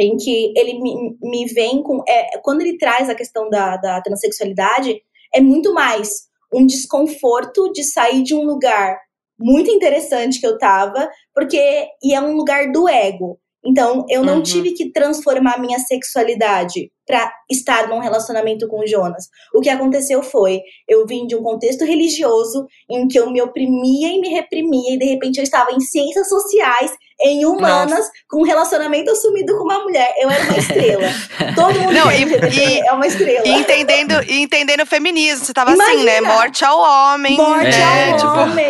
em 0.00 0.16
que 0.16 0.52
ele 0.56 0.80
me, 0.80 1.16
me 1.20 1.46
vem 1.46 1.82
com. 1.82 2.02
É, 2.08 2.38
quando 2.42 2.62
ele 2.62 2.78
traz 2.78 3.08
a 3.08 3.14
questão 3.14 3.48
da, 3.50 3.76
da 3.76 4.00
transexualidade, 4.00 5.00
é 5.34 5.40
muito 5.40 5.72
mais 5.74 6.28
um 6.52 6.66
desconforto 6.66 7.70
de 7.72 7.84
sair 7.84 8.22
de 8.22 8.34
um 8.34 8.42
lugar 8.42 8.98
muito 9.38 9.70
interessante 9.70 10.40
que 10.40 10.46
eu 10.46 10.58
tava, 10.58 11.08
porque 11.34 11.86
e 12.02 12.14
é 12.14 12.20
um 12.20 12.34
lugar 12.34 12.70
do 12.72 12.88
ego. 12.88 13.38
Então, 13.64 14.06
eu 14.08 14.24
não 14.24 14.36
uhum. 14.36 14.42
tive 14.42 14.72
que 14.72 14.90
transformar 14.90 15.60
minha 15.60 15.78
sexualidade 15.78 16.90
para 17.10 17.28
estar 17.50 17.88
num 17.88 17.98
relacionamento 17.98 18.68
com 18.68 18.78
o 18.78 18.86
Jonas. 18.86 19.24
O 19.52 19.60
que 19.60 19.68
aconteceu 19.68 20.22
foi, 20.22 20.60
eu 20.88 21.04
vim 21.04 21.26
de 21.26 21.34
um 21.34 21.42
contexto 21.42 21.84
religioso 21.84 22.68
em 22.88 23.08
que 23.08 23.18
eu 23.18 23.28
me 23.32 23.42
oprimia 23.42 24.08
e 24.10 24.20
me 24.20 24.28
reprimia 24.28 24.94
e 24.94 24.98
de 24.98 25.06
repente 25.06 25.38
eu 25.38 25.42
estava 25.42 25.72
em 25.72 25.80
ciências 25.80 26.28
sociais, 26.28 26.92
em 27.20 27.44
humanas, 27.44 27.98
Nossa. 27.98 28.10
com 28.28 28.42
um 28.42 28.44
relacionamento 28.44 29.10
assumido 29.10 29.58
com 29.58 29.64
uma 29.64 29.80
mulher. 29.80 30.14
Eu 30.18 30.30
era 30.30 30.44
uma 30.44 30.56
estrela. 30.56 31.08
Todo 31.56 31.80
mundo 31.80 31.92
Não, 31.92 32.12
e, 32.12 32.22
e, 32.22 32.80
é 32.80 32.92
uma 32.92 33.06
estrela. 33.06 33.46
E 33.46 33.50
entendendo, 33.50 34.22
e 34.28 34.40
entendendo 34.40 34.82
o 34.82 34.86
feminismo, 34.86 35.44
você 35.44 35.52
tava 35.52 35.72
Imagina, 35.72 35.96
assim, 35.96 36.04
né? 36.04 36.20
Morte 36.20 36.64
ao 36.64 36.78
homem. 36.78 37.36
Morte 37.36 37.76
é, 37.76 38.12
ao 38.12 38.16
tipo... 38.16 38.30
homem. 38.30 38.64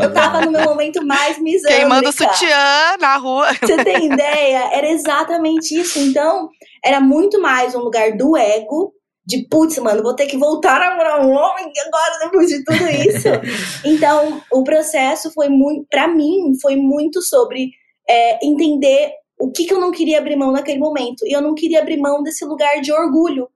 Eu 0.00 0.12
tava 0.12 0.42
no 0.42 0.52
meu 0.52 0.64
momento 0.64 1.04
mais 1.04 1.38
misândrica. 1.38 1.80
Queimando 1.80 2.12
sutiã 2.12 2.96
na 3.00 3.16
rua. 3.16 3.48
Você 3.60 3.82
tem 3.82 4.06
ideia? 4.06 4.68
Era 4.72 4.88
exatamente 4.88 5.80
isso. 5.80 5.98
Então, 5.98 6.50
era 6.86 7.00
muito 7.00 7.40
mais 7.40 7.74
um 7.74 7.80
lugar 7.80 8.16
do 8.16 8.36
ego, 8.36 8.94
de 9.26 9.46
putz, 9.48 9.76
mano, 9.78 10.04
vou 10.04 10.14
ter 10.14 10.26
que 10.26 10.36
voltar 10.36 10.80
a 10.80 10.90
namorar 10.90 11.20
um 11.20 11.32
homem 11.32 11.72
agora 11.84 12.18
depois 12.24 12.48
de 12.48 12.64
tudo 12.64 12.88
isso. 12.88 13.28
então, 13.84 14.40
o 14.52 14.62
processo 14.62 15.32
foi 15.32 15.48
muito, 15.48 15.84
para 15.90 16.06
mim, 16.06 16.52
foi 16.62 16.76
muito 16.76 17.20
sobre 17.20 17.70
é, 18.08 18.46
entender 18.46 19.10
o 19.38 19.50
que, 19.50 19.64
que 19.66 19.74
eu 19.74 19.80
não 19.80 19.90
queria 19.90 20.18
abrir 20.18 20.36
mão 20.36 20.52
naquele 20.52 20.78
momento. 20.78 21.26
E 21.26 21.32
eu 21.32 21.42
não 21.42 21.54
queria 21.54 21.80
abrir 21.80 21.96
mão 21.96 22.22
desse 22.22 22.44
lugar 22.44 22.80
de 22.80 22.92
orgulho, 22.92 23.48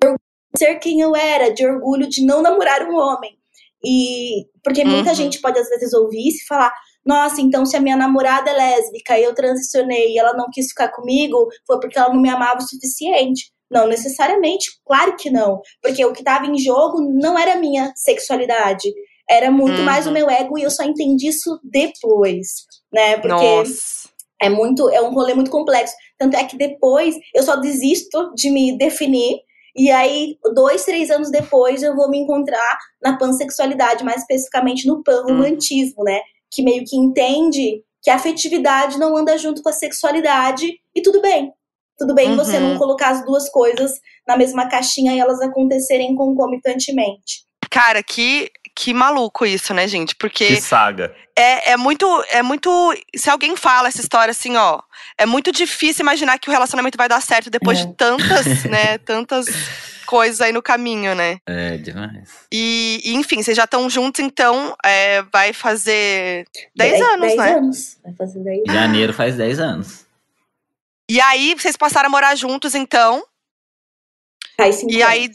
de 0.00 0.08
orgulho 0.08 0.20
de 0.54 0.58
ser 0.58 0.76
quem 0.76 1.00
eu 1.00 1.14
era, 1.14 1.52
de 1.52 1.66
orgulho 1.66 2.08
de 2.08 2.24
não 2.24 2.40
namorar 2.40 2.88
um 2.88 2.96
homem. 2.96 3.36
E 3.84 4.46
porque 4.64 4.82
muita 4.82 5.10
uhum. 5.10 5.16
gente 5.16 5.40
pode 5.40 5.58
às 5.58 5.68
vezes 5.68 5.92
ouvir 5.92 6.28
e 6.28 6.44
falar: 6.46 6.72
nossa, 7.04 7.40
então 7.40 7.66
se 7.66 7.76
a 7.76 7.80
minha 7.80 7.96
namorada 7.96 8.50
é 8.50 8.54
lésbica 8.54 9.18
e 9.18 9.24
eu 9.24 9.34
transicionei 9.34 10.12
e 10.12 10.18
ela 10.18 10.34
não 10.34 10.46
quis 10.52 10.68
ficar 10.68 10.88
comigo, 10.88 11.48
foi 11.66 11.80
porque 11.80 11.98
ela 11.98 12.12
não 12.12 12.20
me 12.20 12.28
amava 12.28 12.58
o 12.58 12.68
suficiente. 12.68 13.50
Não 13.70 13.88
necessariamente, 13.88 14.66
claro 14.84 15.16
que 15.16 15.30
não. 15.30 15.60
Porque 15.82 16.04
o 16.04 16.12
que 16.12 16.20
estava 16.20 16.46
em 16.46 16.58
jogo 16.58 17.00
não 17.00 17.38
era 17.38 17.54
a 17.54 17.58
minha 17.58 17.92
sexualidade. 17.96 18.92
Era 19.28 19.50
muito 19.50 19.78
uhum. 19.78 19.84
mais 19.84 20.06
o 20.06 20.12
meu 20.12 20.28
ego 20.28 20.58
e 20.58 20.62
eu 20.62 20.70
só 20.70 20.84
entendi 20.84 21.28
isso 21.28 21.58
depois, 21.64 22.48
né? 22.92 23.16
Porque 23.16 23.34
Nossa. 23.34 24.10
é 24.40 24.50
muito, 24.50 24.90
é 24.90 25.00
um 25.00 25.14
rolê 25.14 25.32
muito 25.32 25.50
complexo. 25.50 25.94
Tanto 26.18 26.36
é 26.36 26.44
que 26.44 26.56
depois 26.56 27.16
eu 27.34 27.42
só 27.42 27.56
desisto 27.56 28.32
de 28.34 28.50
me 28.50 28.76
definir 28.76 29.38
e 29.74 29.90
aí, 29.90 30.36
dois, 30.54 30.84
três 30.84 31.10
anos 31.10 31.30
depois, 31.30 31.82
eu 31.82 31.96
vou 31.96 32.10
me 32.10 32.18
encontrar 32.18 32.78
na 33.02 33.16
pansexualidade, 33.16 34.04
mais 34.04 34.20
especificamente 34.20 34.86
no 34.86 35.02
panromantismo, 35.02 36.00
uhum. 36.00 36.04
né? 36.04 36.20
Que 36.52 36.62
meio 36.62 36.84
que 36.86 36.96
entende 36.96 37.82
que 38.02 38.10
a 38.10 38.16
afetividade 38.16 38.98
não 38.98 39.16
anda 39.16 39.38
junto 39.38 39.62
com 39.62 39.68
a 39.68 39.72
sexualidade 39.72 40.66
e 40.94 41.02
tudo 41.02 41.20
bem. 41.22 41.50
tudo 41.98 42.14
bem 42.14 42.34
você 42.34 42.56
Uhum. 42.58 42.70
não 42.70 42.78
colocar 42.78 43.10
as 43.10 43.24
duas 43.24 43.48
coisas 43.50 43.92
na 44.26 44.36
mesma 44.36 44.68
caixinha 44.68 45.14
e 45.14 45.20
elas 45.20 45.40
acontecerem 45.40 46.16
concomitantemente. 46.16 47.44
Cara, 47.70 48.02
que, 48.02 48.50
que 48.74 48.92
maluco 48.92 49.46
isso, 49.46 49.72
né, 49.72 49.86
gente? 49.86 50.14
Porque 50.16 50.46
Que 50.46 50.60
saga. 50.60 51.14
é, 51.36 51.72
é 51.72 51.76
muito. 51.76 52.06
É 52.30 52.42
muito. 52.42 52.70
Se 53.14 53.30
alguém 53.30 53.56
fala 53.56 53.88
essa 53.88 54.00
história 54.00 54.30
assim, 54.32 54.56
ó, 54.56 54.80
é 55.16 55.24
muito 55.26 55.52
difícil 55.52 56.02
imaginar 56.02 56.38
que 56.38 56.48
o 56.48 56.52
relacionamento 56.52 56.98
vai 56.98 57.08
dar 57.08 57.20
certo 57.22 57.48
depois 57.50 57.78
É. 57.80 57.84
de 57.86 57.94
tantas, 57.94 58.46
né? 58.64 58.98
Tantas 58.98 59.46
coisas 60.12 60.42
aí 60.42 60.52
no 60.52 60.60
caminho, 60.60 61.14
né? 61.14 61.38
É 61.46 61.78
demais. 61.78 62.28
E, 62.52 63.00
e, 63.02 63.14
enfim, 63.14 63.42
vocês 63.42 63.56
já 63.56 63.64
estão 63.64 63.88
juntos, 63.88 64.20
então 64.20 64.76
é, 64.84 65.22
vai 65.32 65.54
fazer 65.54 66.46
10 66.76 67.00
anos, 67.00 67.20
dez 67.28 67.36
né? 67.38 67.54
anos. 67.54 67.98
Vai 68.04 68.14
fazer 68.14 68.40
10 68.40 68.58
anos. 68.58 68.74
Janeiro 68.74 69.14
faz 69.14 69.36
10 69.36 69.58
anos. 69.58 70.04
E 71.08 71.18
aí, 71.18 71.54
vocês 71.54 71.78
passaram 71.78 72.08
a 72.08 72.10
morar 72.10 72.34
juntos, 72.34 72.74
então. 72.74 73.24
Faz 74.54 74.74
cinco 74.74 74.92
E 74.92 75.02
aí-. 75.02 75.30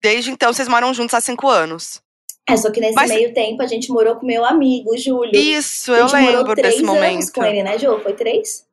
Desde 0.00 0.30
então, 0.30 0.52
vocês 0.52 0.68
moram 0.68 0.94
juntos 0.94 1.14
há 1.14 1.20
cinco 1.20 1.48
anos. 1.48 2.00
É, 2.48 2.56
só 2.56 2.70
que 2.70 2.78
nesse 2.78 2.94
Mas- 2.94 3.10
meio 3.10 3.34
tempo 3.34 3.62
a 3.62 3.66
gente 3.66 3.90
morou 3.90 4.14
com 4.14 4.26
meu 4.26 4.44
amigo, 4.44 4.92
o 4.94 4.96
Júlio. 4.96 5.34
Isso, 5.34 5.92
a 5.92 5.98
eu 5.98 6.08
gente 6.08 6.20
morou 6.20 6.38
lembro 6.40 6.54
três 6.54 6.74
desse 6.74 6.84
anos 6.86 6.94
momento. 6.94 7.32
com 7.32 7.44
ele, 7.44 7.62
né, 7.64 7.78
Jô? 7.78 7.98
Foi 7.98 8.12
três? 8.12 8.64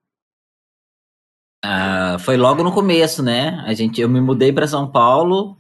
Ah, 1.64 2.18
foi 2.20 2.38
logo 2.38 2.64
no 2.64 2.72
começo, 2.72 3.22
né? 3.22 3.62
A 3.66 3.74
gente, 3.74 4.02
eu 4.02 4.10
me 4.10 4.20
mudei 4.20 4.52
para 4.52 4.68
São 4.68 4.88
Paulo. 4.88 5.56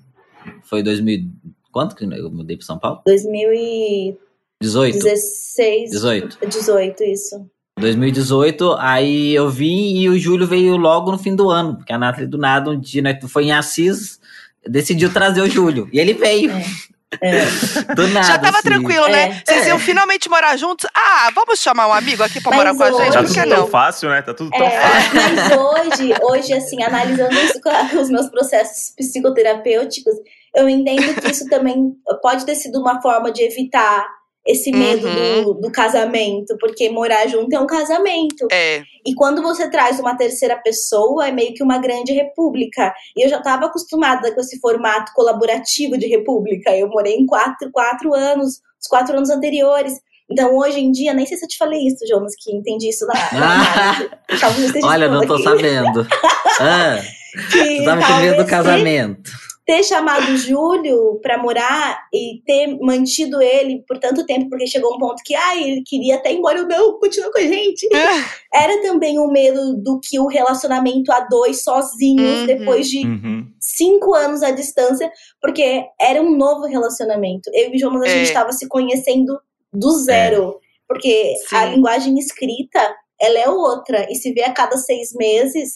Foi 0.63 0.81
2000. 0.81 1.29
Quanto 1.71 1.95
que 1.95 2.03
eu 2.03 2.31
mudei 2.31 2.57
para 2.57 2.65
São 2.65 2.79
Paulo? 2.79 3.01
2016, 3.05 5.91
18. 5.91 6.39
18. 6.41 6.47
18, 6.47 7.03
isso. 7.03 7.45
2018, 7.79 8.75
aí 8.77 9.33
eu 9.33 9.49
vim 9.49 9.97
e 9.97 10.09
o 10.09 10.17
Júlio 10.17 10.45
veio 10.45 10.75
logo 10.77 11.11
no 11.11 11.17
fim 11.17 11.35
do 11.35 11.49
ano, 11.49 11.77
porque 11.77 11.93
a 11.93 11.97
Nathalie 11.97 12.27
do 12.27 12.37
nada, 12.37 12.69
um 12.69 12.79
dia, 12.79 13.01
né, 13.01 13.19
foi 13.27 13.45
em 13.45 13.53
Assis, 13.53 14.19
decidiu 14.67 15.11
trazer 15.11 15.41
o 15.41 15.49
Júlio. 15.49 15.89
E 15.91 15.99
ele 15.99 16.13
veio. 16.13 16.51
É. 16.51 16.63
Do 17.95 18.07
nada. 18.07 18.25
Já 18.27 18.39
tava 18.39 18.59
assim. 18.59 18.67
tranquilo, 18.69 19.07
né? 19.07 19.29
É. 19.29 19.43
Vocês 19.45 19.67
iam 19.67 19.77
finalmente 19.79 20.29
morar 20.29 20.55
juntos? 20.57 20.89
Ah, 20.95 21.29
vamos 21.35 21.59
chamar 21.59 21.87
um 21.87 21.93
amigo 21.93 22.23
aqui 22.23 22.39
pra 22.41 22.51
Mas 22.51 22.57
morar 22.59 22.75
com 22.75 22.83
a 22.83 22.87
hoje- 22.87 23.03
gente? 23.05 23.13
Tá 23.13 23.19
Por 23.19 23.27
tudo 23.27 23.33
que 23.43 23.49
tão 23.49 23.59
não? 23.59 23.67
fácil, 23.67 24.09
né? 24.09 24.21
Tá 24.21 24.33
tudo 24.33 24.49
tão 24.51 24.61
É, 24.65 24.69
fácil. 24.81 25.11
mas 25.13 25.57
hoje, 25.57 26.13
hoje, 26.21 26.53
assim, 26.53 26.81
analisando 26.83 27.33
isso 27.35 27.59
com 27.61 27.97
os 27.99 28.09
meus 28.09 28.29
processos 28.29 28.93
psicoterapêuticos, 28.95 30.13
eu 30.55 30.67
entendo 30.69 31.13
que 31.21 31.31
isso 31.31 31.47
também 31.49 31.93
pode 32.21 32.45
ter 32.45 32.55
sido 32.55 32.79
uma 32.79 33.01
forma 33.01 33.31
de 33.31 33.43
evitar 33.43 34.05
esse 34.45 34.71
medo 34.71 35.07
Uhum. 35.07 35.43
do, 35.43 35.53
do 35.61 35.71
casamento, 35.71 36.57
porque 36.59 36.89
morar 36.89 37.27
junto 37.27 37.53
é 37.55 37.59
um 37.59 37.67
casamento. 37.67 38.47
É. 38.51 38.81
E 39.05 39.13
quando 39.13 39.41
você 39.41 39.69
traz 39.69 39.99
uma 39.99 40.15
terceira 40.17 40.55
pessoa, 40.57 41.27
é 41.27 41.31
meio 41.31 41.53
que 41.53 41.63
uma 41.63 41.77
grande 41.77 42.11
república. 42.11 42.93
E 43.15 43.23
eu 43.25 43.29
já 43.29 43.37
estava 43.37 43.65
acostumada 43.67 44.33
com 44.33 44.41
esse 44.41 44.59
formato 44.59 45.11
colaborativo 45.13 45.97
de 45.97 46.07
república. 46.07 46.75
Eu 46.75 46.87
morei 46.89 47.15
em 47.15 47.25
quatro, 47.25 47.69
quatro 47.71 48.13
anos, 48.13 48.61
os 48.81 48.87
quatro 48.89 49.15
anos 49.15 49.29
anteriores. 49.29 49.93
Então, 50.29 50.55
hoje 50.55 50.79
em 50.79 50.91
dia, 50.91 51.13
nem 51.13 51.25
sei 51.25 51.37
se 51.37 51.43
eu 51.45 51.49
te 51.49 51.57
falei 51.57 51.85
isso, 51.85 52.07
Jonas, 52.07 52.33
que 52.39 52.51
entendi 52.55 52.87
isso 52.89 53.05
na, 53.05 53.13
Olha, 54.83 55.09
não 55.09 55.25
tô 55.27 55.33
aqui. 55.35 55.43
sabendo. 55.43 56.07
Ah, 56.63 56.99
Que 57.51 57.77
tu 57.79 57.85
tava 57.85 58.05
com 58.05 58.13
medo 58.17 58.43
do 58.43 58.45
casamento. 58.49 59.31
Ter 59.65 59.83
chamado 59.83 60.31
o 60.31 60.37
Júlio 60.37 61.19
pra 61.21 61.37
morar 61.37 61.99
e 62.11 62.41
ter 62.45 62.77
mantido 62.81 63.41
ele 63.41 63.83
por 63.87 63.99
tanto 63.99 64.25
tempo, 64.25 64.49
porque 64.49 64.65
chegou 64.67 64.95
um 64.95 64.97
ponto 64.97 65.21
que, 65.23 65.35
ai, 65.35 65.63
ele 65.63 65.83
queria 65.85 66.15
até 66.15 66.33
ir 66.33 66.37
embora, 66.37 66.57
eu 66.59 66.67
não, 66.67 66.99
continua 66.99 67.31
com 67.31 67.37
a 67.39 67.43
gente. 67.43 67.87
Era 68.53 68.81
também 68.81 69.19
o 69.19 69.27
medo 69.31 69.75
do 69.77 69.99
que 70.01 70.19
o 70.19 70.27
relacionamento 70.27 71.11
a 71.11 71.21
dois 71.21 71.63
sozinhos, 71.63 72.39
Uhum. 72.41 72.45
depois 72.47 72.89
de 72.89 73.05
Uhum. 73.05 73.45
cinco 73.59 74.13
anos 74.15 74.41
à 74.41 74.49
distância, 74.51 75.11
porque 75.39 75.85
era 75.99 76.21
um 76.21 76.35
novo 76.35 76.65
relacionamento. 76.65 77.49
Eu 77.53 77.71
e 77.71 77.75
o 77.75 77.79
Jonas, 77.79 78.01
a 78.03 78.07
É. 78.07 78.09
gente 78.15 78.25
estava 78.25 78.51
se 78.51 78.67
conhecendo 78.67 79.39
do 79.71 79.91
zero, 79.91 80.59
porque 80.87 81.33
a 81.53 81.65
Sim. 81.67 81.75
linguagem 81.75 82.17
escrita, 82.17 82.79
ela 83.21 83.37
é 83.39 83.47
outra, 83.47 84.07
e 84.11 84.15
se 84.15 84.33
vê 84.33 84.41
a 84.43 84.51
cada 84.51 84.75
seis 84.77 85.13
meses, 85.13 85.73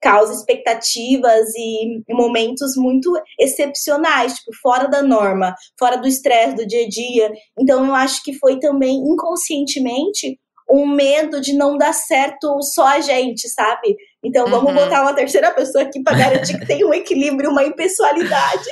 causa 0.00 0.32
expectativas 0.32 1.48
e 1.56 2.02
momentos 2.10 2.76
muito 2.76 3.12
excepcionais, 3.38 4.34
tipo, 4.34 4.50
fora 4.62 4.86
da 4.88 5.02
norma, 5.02 5.54
fora 5.78 5.96
do 5.96 6.06
estresse 6.06 6.56
do 6.56 6.66
dia 6.66 6.84
a 6.84 6.88
dia. 6.88 7.32
Então, 7.58 7.86
eu 7.86 7.94
acho 7.94 8.22
que 8.22 8.32
foi 8.38 8.58
também, 8.58 8.96
inconscientemente, 8.96 10.38
um 10.70 10.86
medo 10.86 11.40
de 11.40 11.54
não 11.54 11.78
dar 11.78 11.92
certo 11.94 12.60
só 12.62 12.86
a 12.86 13.00
gente, 13.00 13.48
sabe? 13.48 13.96
Então, 14.22 14.46
vamos 14.50 14.70
Uhum. 14.70 14.76
botar 14.76 15.02
uma 15.02 15.14
terceira 15.14 15.50
pessoa 15.50 15.84
aqui 15.84 16.02
para 16.02 16.16
garantir 16.18 16.58
que 16.58 16.66
tem 16.66 16.84
um 16.84 16.92
equilíbrio, 16.94 17.50
uma 17.50 17.64
impessoalidade. 17.64 18.68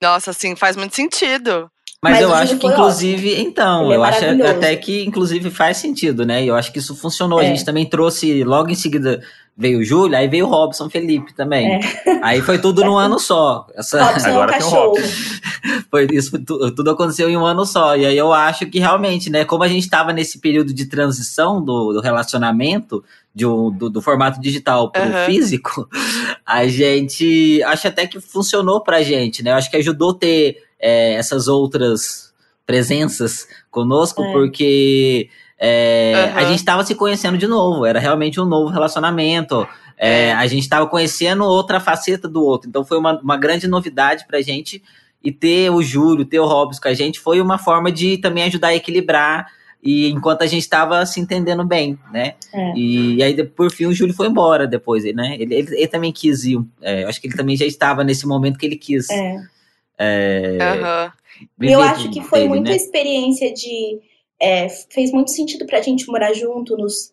Nossa, 0.00 0.30
assim, 0.30 0.56
faz 0.56 0.76
muito 0.76 0.94
sentido. 0.96 1.70
Mas, 2.00 2.12
Mas 2.14 2.22
eu 2.22 2.32
acho 2.32 2.56
que, 2.58 2.66
inclusive, 2.68 3.40
então, 3.40 3.86
Ele 3.86 3.94
é 3.94 3.96
eu 3.96 4.04
acho 4.04 4.20
maravilhoso. 4.20 4.50
até 4.52 4.76
que, 4.76 5.04
inclusive, 5.04 5.50
faz 5.50 5.78
sentido, 5.78 6.24
né? 6.24 6.44
E 6.44 6.46
eu 6.48 6.54
acho 6.54 6.72
que 6.72 6.78
isso 6.78 6.94
funcionou. 6.94 7.40
A 7.40 7.44
É. 7.44 7.48
gente 7.48 7.64
também 7.64 7.84
trouxe, 7.84 8.44
logo 8.44 8.70
em 8.70 8.76
seguida, 8.76 9.20
veio 9.56 9.80
o 9.80 9.84
Júlio, 9.84 10.16
aí 10.16 10.28
veio 10.28 10.46
o 10.46 10.48
Robson 10.48 10.88
Felipe 10.88 11.34
também. 11.34 11.74
É. 11.74 11.80
Aí 12.22 12.40
foi 12.40 12.60
tudo 12.60 12.84
num 12.84 12.96
ano 12.96 13.18
só. 13.18 13.66
Essa, 13.74 14.00
Robson 14.04 14.28
é 14.28 14.30
um 14.30 14.34
Agora 14.34 14.52
tem 14.52 14.60
o 14.60 14.64
cachorro. 14.64 14.94
foi 15.90 16.06
isso, 16.12 16.38
tudo 16.38 16.88
aconteceu 16.90 17.28
em 17.28 17.36
um 17.36 17.44
ano 17.44 17.66
só. 17.66 17.96
E 17.96 18.06
aí 18.06 18.16
eu 18.16 18.32
acho 18.32 18.66
que 18.66 18.78
realmente, 18.78 19.28
né, 19.28 19.44
como 19.44 19.64
a 19.64 19.68
gente 19.68 19.82
estava 19.82 20.12
nesse 20.12 20.38
período 20.38 20.72
de 20.72 20.86
transição 20.86 21.60
do, 21.60 21.94
do 21.94 22.00
relacionamento, 22.00 23.02
de 23.34 23.44
um- 23.44 23.72
do, 23.72 23.90
do 23.90 24.00
formato 24.00 24.40
digital 24.40 24.92
para 24.92 25.04
o 25.04 25.08
Aham. 25.08 25.26
físico, 25.26 25.88
a 26.46 26.64
gente 26.68 27.60
acho 27.64 27.88
até 27.88 28.06
que 28.06 28.20
funcionou 28.20 28.80
pra 28.82 29.02
gente, 29.02 29.42
né? 29.42 29.50
Eu 29.50 29.56
acho 29.56 29.68
que 29.68 29.76
ajudou 29.76 30.14
ter 30.14 30.67
é, 30.80 31.14
essas 31.14 31.48
outras 31.48 32.32
presenças 32.66 33.48
conosco, 33.70 34.22
É. 34.22 34.32
porque 34.32 35.28
é, 35.58 36.30
a 36.34 36.38
Aham. 36.40 36.48
gente 36.50 36.58
estava 36.58 36.84
se 36.84 36.94
conhecendo 36.94 37.36
de 37.38 37.46
novo, 37.46 37.84
era 37.84 37.98
realmente 37.98 38.40
um 38.40 38.44
novo 38.44 38.70
relacionamento. 38.70 39.66
É, 39.96 40.26
É. 40.26 40.32
a 40.32 40.46
gente 40.46 40.62
estava 40.62 40.86
conhecendo 40.86 41.42
outra 41.44 41.80
faceta 41.80 42.28
do 42.28 42.44
outro. 42.44 42.68
Então 42.68 42.84
foi 42.84 42.96
uma, 42.98 43.18
uma 43.20 43.36
grande 43.36 43.66
novidade 43.66 44.24
pra 44.28 44.40
gente. 44.40 44.82
E 45.24 45.32
ter 45.32 45.68
o 45.70 45.82
Júlio, 45.82 46.24
ter 46.24 46.38
o 46.38 46.46
Robson 46.46 46.80
com 46.80 46.86
a 46.88 46.94
gente 46.94 47.18
foi 47.18 47.40
uma 47.40 47.58
forma 47.58 47.90
de 47.90 48.18
também 48.18 48.44
ajudar 48.44 48.68
a 48.68 48.74
equilibrar. 48.76 49.48
E 49.82 50.08
enquanto 50.10 50.42
a 50.42 50.46
gente 50.46 50.62
estava 50.62 51.04
se 51.06 51.18
entendendo 51.20 51.64
bem, 51.64 51.98
né? 52.12 52.34
É. 52.52 52.72
E, 52.76 53.14
e 53.16 53.22
aí, 53.22 53.44
por 53.44 53.70
fim, 53.72 53.86
o 53.86 53.92
Júlio 53.92 54.14
foi 54.14 54.28
embora 54.28 54.66
depois, 54.66 55.02
né? 55.14 55.36
Ele, 55.38 55.54
ele, 55.54 55.68
ele 55.76 55.86
também 55.88 56.12
quis 56.12 56.44
ir. 56.44 56.60
é, 56.80 57.02
eu 57.02 57.08
acho 57.08 57.20
que 57.20 57.26
ele 57.26 57.36
também 57.36 57.56
já 57.56 57.64
estava 57.66 58.04
nesse 58.04 58.26
momento 58.26 58.58
que 58.58 58.66
ele 58.66 58.76
quis. 58.76 59.08
É. 59.10 59.36
é. 59.98 61.12
E 61.60 61.72
eu 61.72 61.80
acho 61.80 62.10
que 62.10 62.20
foi 62.22 62.40
dele, 62.40 62.48
muita 62.50 62.70
né? 62.70 62.76
experiência 62.76 63.52
de. 63.52 64.00
é, 64.40 64.68
fez 64.90 65.12
muito 65.12 65.30
sentido 65.30 65.66
pra 65.66 65.82
gente 65.82 66.06
morar 66.08 66.32
junto. 66.32 66.76
Nos, 66.76 67.12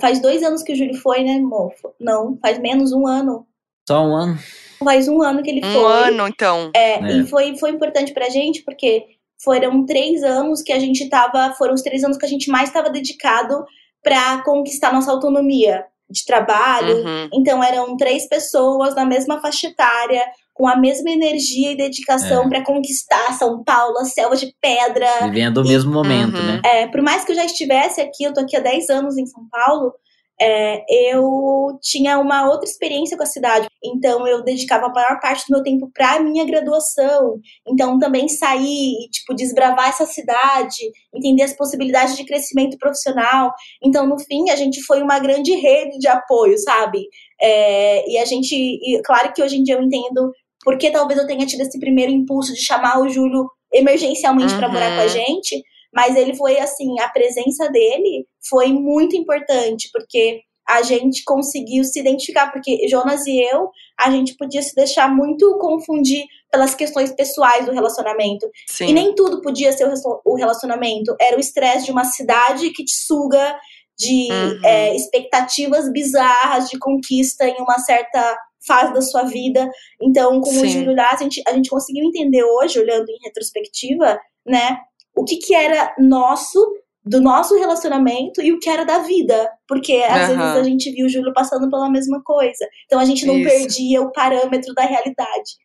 faz 0.00 0.20
dois 0.20 0.42
anos 0.42 0.62
que 0.62 0.72
o 0.72 0.76
Júlio 0.76 0.94
foi, 0.96 1.22
né, 1.22 1.34
amor? 1.34 1.72
Não, 2.00 2.38
faz 2.40 2.58
menos 2.58 2.92
um 2.92 3.06
ano. 3.06 3.46
Só 3.88 4.02
um 4.02 4.14
ano. 4.14 4.38
Faz 4.84 5.08
um 5.08 5.22
ano 5.22 5.42
que 5.42 5.50
ele 5.50 5.64
Um 5.64 5.72
foi. 5.72 6.08
ano, 6.08 6.28
então. 6.28 6.70
É, 6.74 6.94
É. 6.94 7.16
E 7.18 7.26
foi, 7.26 7.56
foi 7.56 7.70
importante 7.70 8.12
pra 8.12 8.28
gente, 8.28 8.62
porque 8.62 9.06
foram 9.42 9.84
três 9.86 10.22
anos 10.22 10.62
que 10.62 10.72
a 10.72 10.78
gente 10.78 11.08
tava. 11.08 11.54
Foram 11.54 11.74
os 11.74 11.82
três 11.82 12.04
anos 12.04 12.16
que 12.16 12.26
a 12.26 12.28
gente 12.28 12.50
mais 12.50 12.68
estava 12.68 12.90
dedicado 12.90 13.64
pra 14.02 14.42
conquistar 14.44 14.92
nossa 14.92 15.10
autonomia 15.10 15.84
de 16.10 16.24
trabalho. 16.24 16.96
Uhum. 17.04 17.28
Então 17.34 17.62
eram 17.62 17.96
três 17.96 18.28
pessoas 18.28 18.94
na 18.94 19.04
mesma 19.04 19.40
faixa 19.40 19.66
etária, 19.68 20.24
com 20.58 20.66
a 20.66 20.76
mesma 20.76 21.08
energia 21.08 21.70
e 21.70 21.76
dedicação 21.76 22.44
É. 22.44 22.48
pra 22.48 22.64
conquistar 22.64 23.32
São 23.38 23.62
Paulo, 23.62 23.96
a 23.98 24.04
selva 24.04 24.34
de 24.36 24.52
pedra. 24.60 25.06
Vivendo 25.22 25.58
o 25.58 25.64
mesmo 25.66 25.92
momento, 25.92 26.36
Uhum. 26.36 26.46
né? 26.46 26.60
É, 26.64 26.86
por 26.88 27.00
mais 27.00 27.24
que 27.24 27.30
eu 27.30 27.36
já 27.36 27.44
estivesse 27.44 28.00
aqui, 28.00 28.24
eu 28.24 28.34
tô 28.34 28.40
aqui 28.40 28.56
há 28.56 28.60
10 28.60 28.90
anos 28.90 29.16
em 29.16 29.24
São 29.24 29.44
Paulo, 29.48 29.92
é, 30.40 30.84
eu 31.12 31.78
tinha 31.82 32.16
uma 32.18 32.48
outra 32.48 32.64
experiência 32.68 33.16
com 33.16 33.24
a 33.24 33.26
cidade. 33.26 33.66
Então, 33.84 34.24
eu 34.26 34.42
dedicava 34.44 34.86
a 34.86 34.92
maior 34.92 35.18
parte 35.20 35.44
do 35.48 35.52
meu 35.54 35.64
tempo 35.64 35.90
para 35.92 36.20
minha 36.20 36.44
graduação. 36.44 37.40
Então, 37.66 37.98
também 37.98 38.28
sair 38.28 38.92
e, 39.04 39.10
tipo, 39.10 39.34
desbravar 39.34 39.88
essa 39.88 40.06
cidade, 40.06 40.76
entender 41.12 41.42
as 41.42 41.56
possibilidades 41.56 42.16
de 42.16 42.24
crescimento 42.24 42.76
profissional. 42.78 43.52
Então, 43.82 44.06
no 44.06 44.16
fim, 44.18 44.48
a 44.50 44.54
gente 44.56 44.80
foi 44.84 45.02
uma 45.02 45.18
grande 45.18 45.52
rede 45.56 45.98
de 45.98 46.06
apoio, 46.06 46.56
sabe? 46.58 47.00
É, 47.40 48.08
e 48.08 48.16
a 48.18 48.24
gente, 48.24 48.54
e 48.54 49.00
claro 49.04 49.32
que 49.32 49.42
hoje 49.42 49.56
em 49.56 49.62
dia 49.64 49.74
eu 49.74 49.82
entendo 49.82 50.32
porque 50.68 50.90
talvez 50.90 51.18
eu 51.18 51.26
tenha 51.26 51.46
tido 51.46 51.62
esse 51.62 51.80
primeiro 51.80 52.12
impulso 52.12 52.52
de 52.52 52.60
chamar 52.62 53.00
o 53.00 53.08
Júlio 53.08 53.48
emergencialmente 53.72 54.54
para 54.54 54.66
Uhum. 54.66 54.74
morar 54.74 54.96
com 54.96 55.00
a 55.00 55.06
gente, 55.08 55.62
mas 55.94 56.14
ele 56.14 56.34
foi 56.36 56.58
assim, 56.58 57.00
a 57.00 57.08
presença 57.08 57.70
dele 57.70 58.26
foi 58.50 58.66
muito 58.70 59.16
importante, 59.16 59.88
porque 59.90 60.42
a 60.68 60.82
gente 60.82 61.24
conseguiu 61.24 61.82
se 61.84 61.98
identificar, 61.98 62.52
porque 62.52 62.86
Jonas 62.86 63.26
e 63.26 63.40
eu, 63.40 63.70
a 63.98 64.10
gente 64.10 64.36
podia 64.36 64.60
se 64.60 64.74
deixar 64.74 65.08
muito 65.10 65.56
confundir 65.58 66.22
pelas 66.52 66.74
questões 66.74 67.10
pessoais 67.14 67.64
do 67.64 67.72
relacionamento. 67.72 68.46
Sim. 68.68 68.88
E 68.88 68.92
nem 68.92 69.14
tudo 69.14 69.40
podia 69.40 69.72
ser 69.72 69.88
o 70.26 70.34
relacionamento. 70.36 71.16
Era 71.18 71.38
o 71.38 71.40
estresse 71.40 71.86
de 71.86 71.92
uma 71.92 72.04
cidade 72.04 72.68
que 72.74 72.84
te 72.84 72.92
suga, 72.94 73.58
de 73.98 74.28
Uhum. 74.30 74.60
é, 74.66 74.94
expectativas 74.94 75.90
bizarras 75.90 76.68
de 76.68 76.78
conquista 76.78 77.48
em 77.48 77.56
uma 77.62 77.78
certa 77.78 78.38
fase 78.68 78.92
da 78.92 79.02
sua 79.02 79.24
vida. 79.24 79.68
Então, 80.00 80.40
como 80.40 80.58
o 80.58 80.60
Sim. 80.60 80.68
Júlio 80.68 80.94
lá, 80.94 81.10
a 81.10 81.16
gente, 81.16 81.42
a 81.48 81.52
gente 81.52 81.68
conseguiu 81.68 82.04
entender 82.04 82.44
hoje, 82.44 82.78
olhando 82.78 83.08
em 83.08 83.18
retrospectiva, 83.24 84.20
né, 84.46 84.78
o 85.16 85.24
que, 85.24 85.36
que 85.38 85.54
era 85.54 85.94
nosso, 85.98 86.60
do 87.04 87.20
nosso 87.20 87.56
relacionamento 87.58 88.40
e 88.40 88.52
o 88.52 88.60
que 88.60 88.68
era 88.68 88.84
da 88.84 88.98
vida. 88.98 89.50
Porque 89.66 89.94
às 89.94 90.30
Aham. 90.30 90.36
vezes 90.36 90.56
a 90.56 90.62
gente 90.62 90.90
viu 90.92 91.06
o 91.06 91.08
Júlio 91.08 91.32
passando 91.32 91.68
pela 91.68 91.90
mesma 91.90 92.22
coisa. 92.22 92.68
Então 92.86 93.00
a 93.00 93.04
gente 93.04 93.26
não 93.26 93.38
Isso. 93.38 93.48
perdia 93.48 94.02
o 94.02 94.12
parâmetro 94.12 94.72
da 94.74 94.82
realidade. 94.82 95.56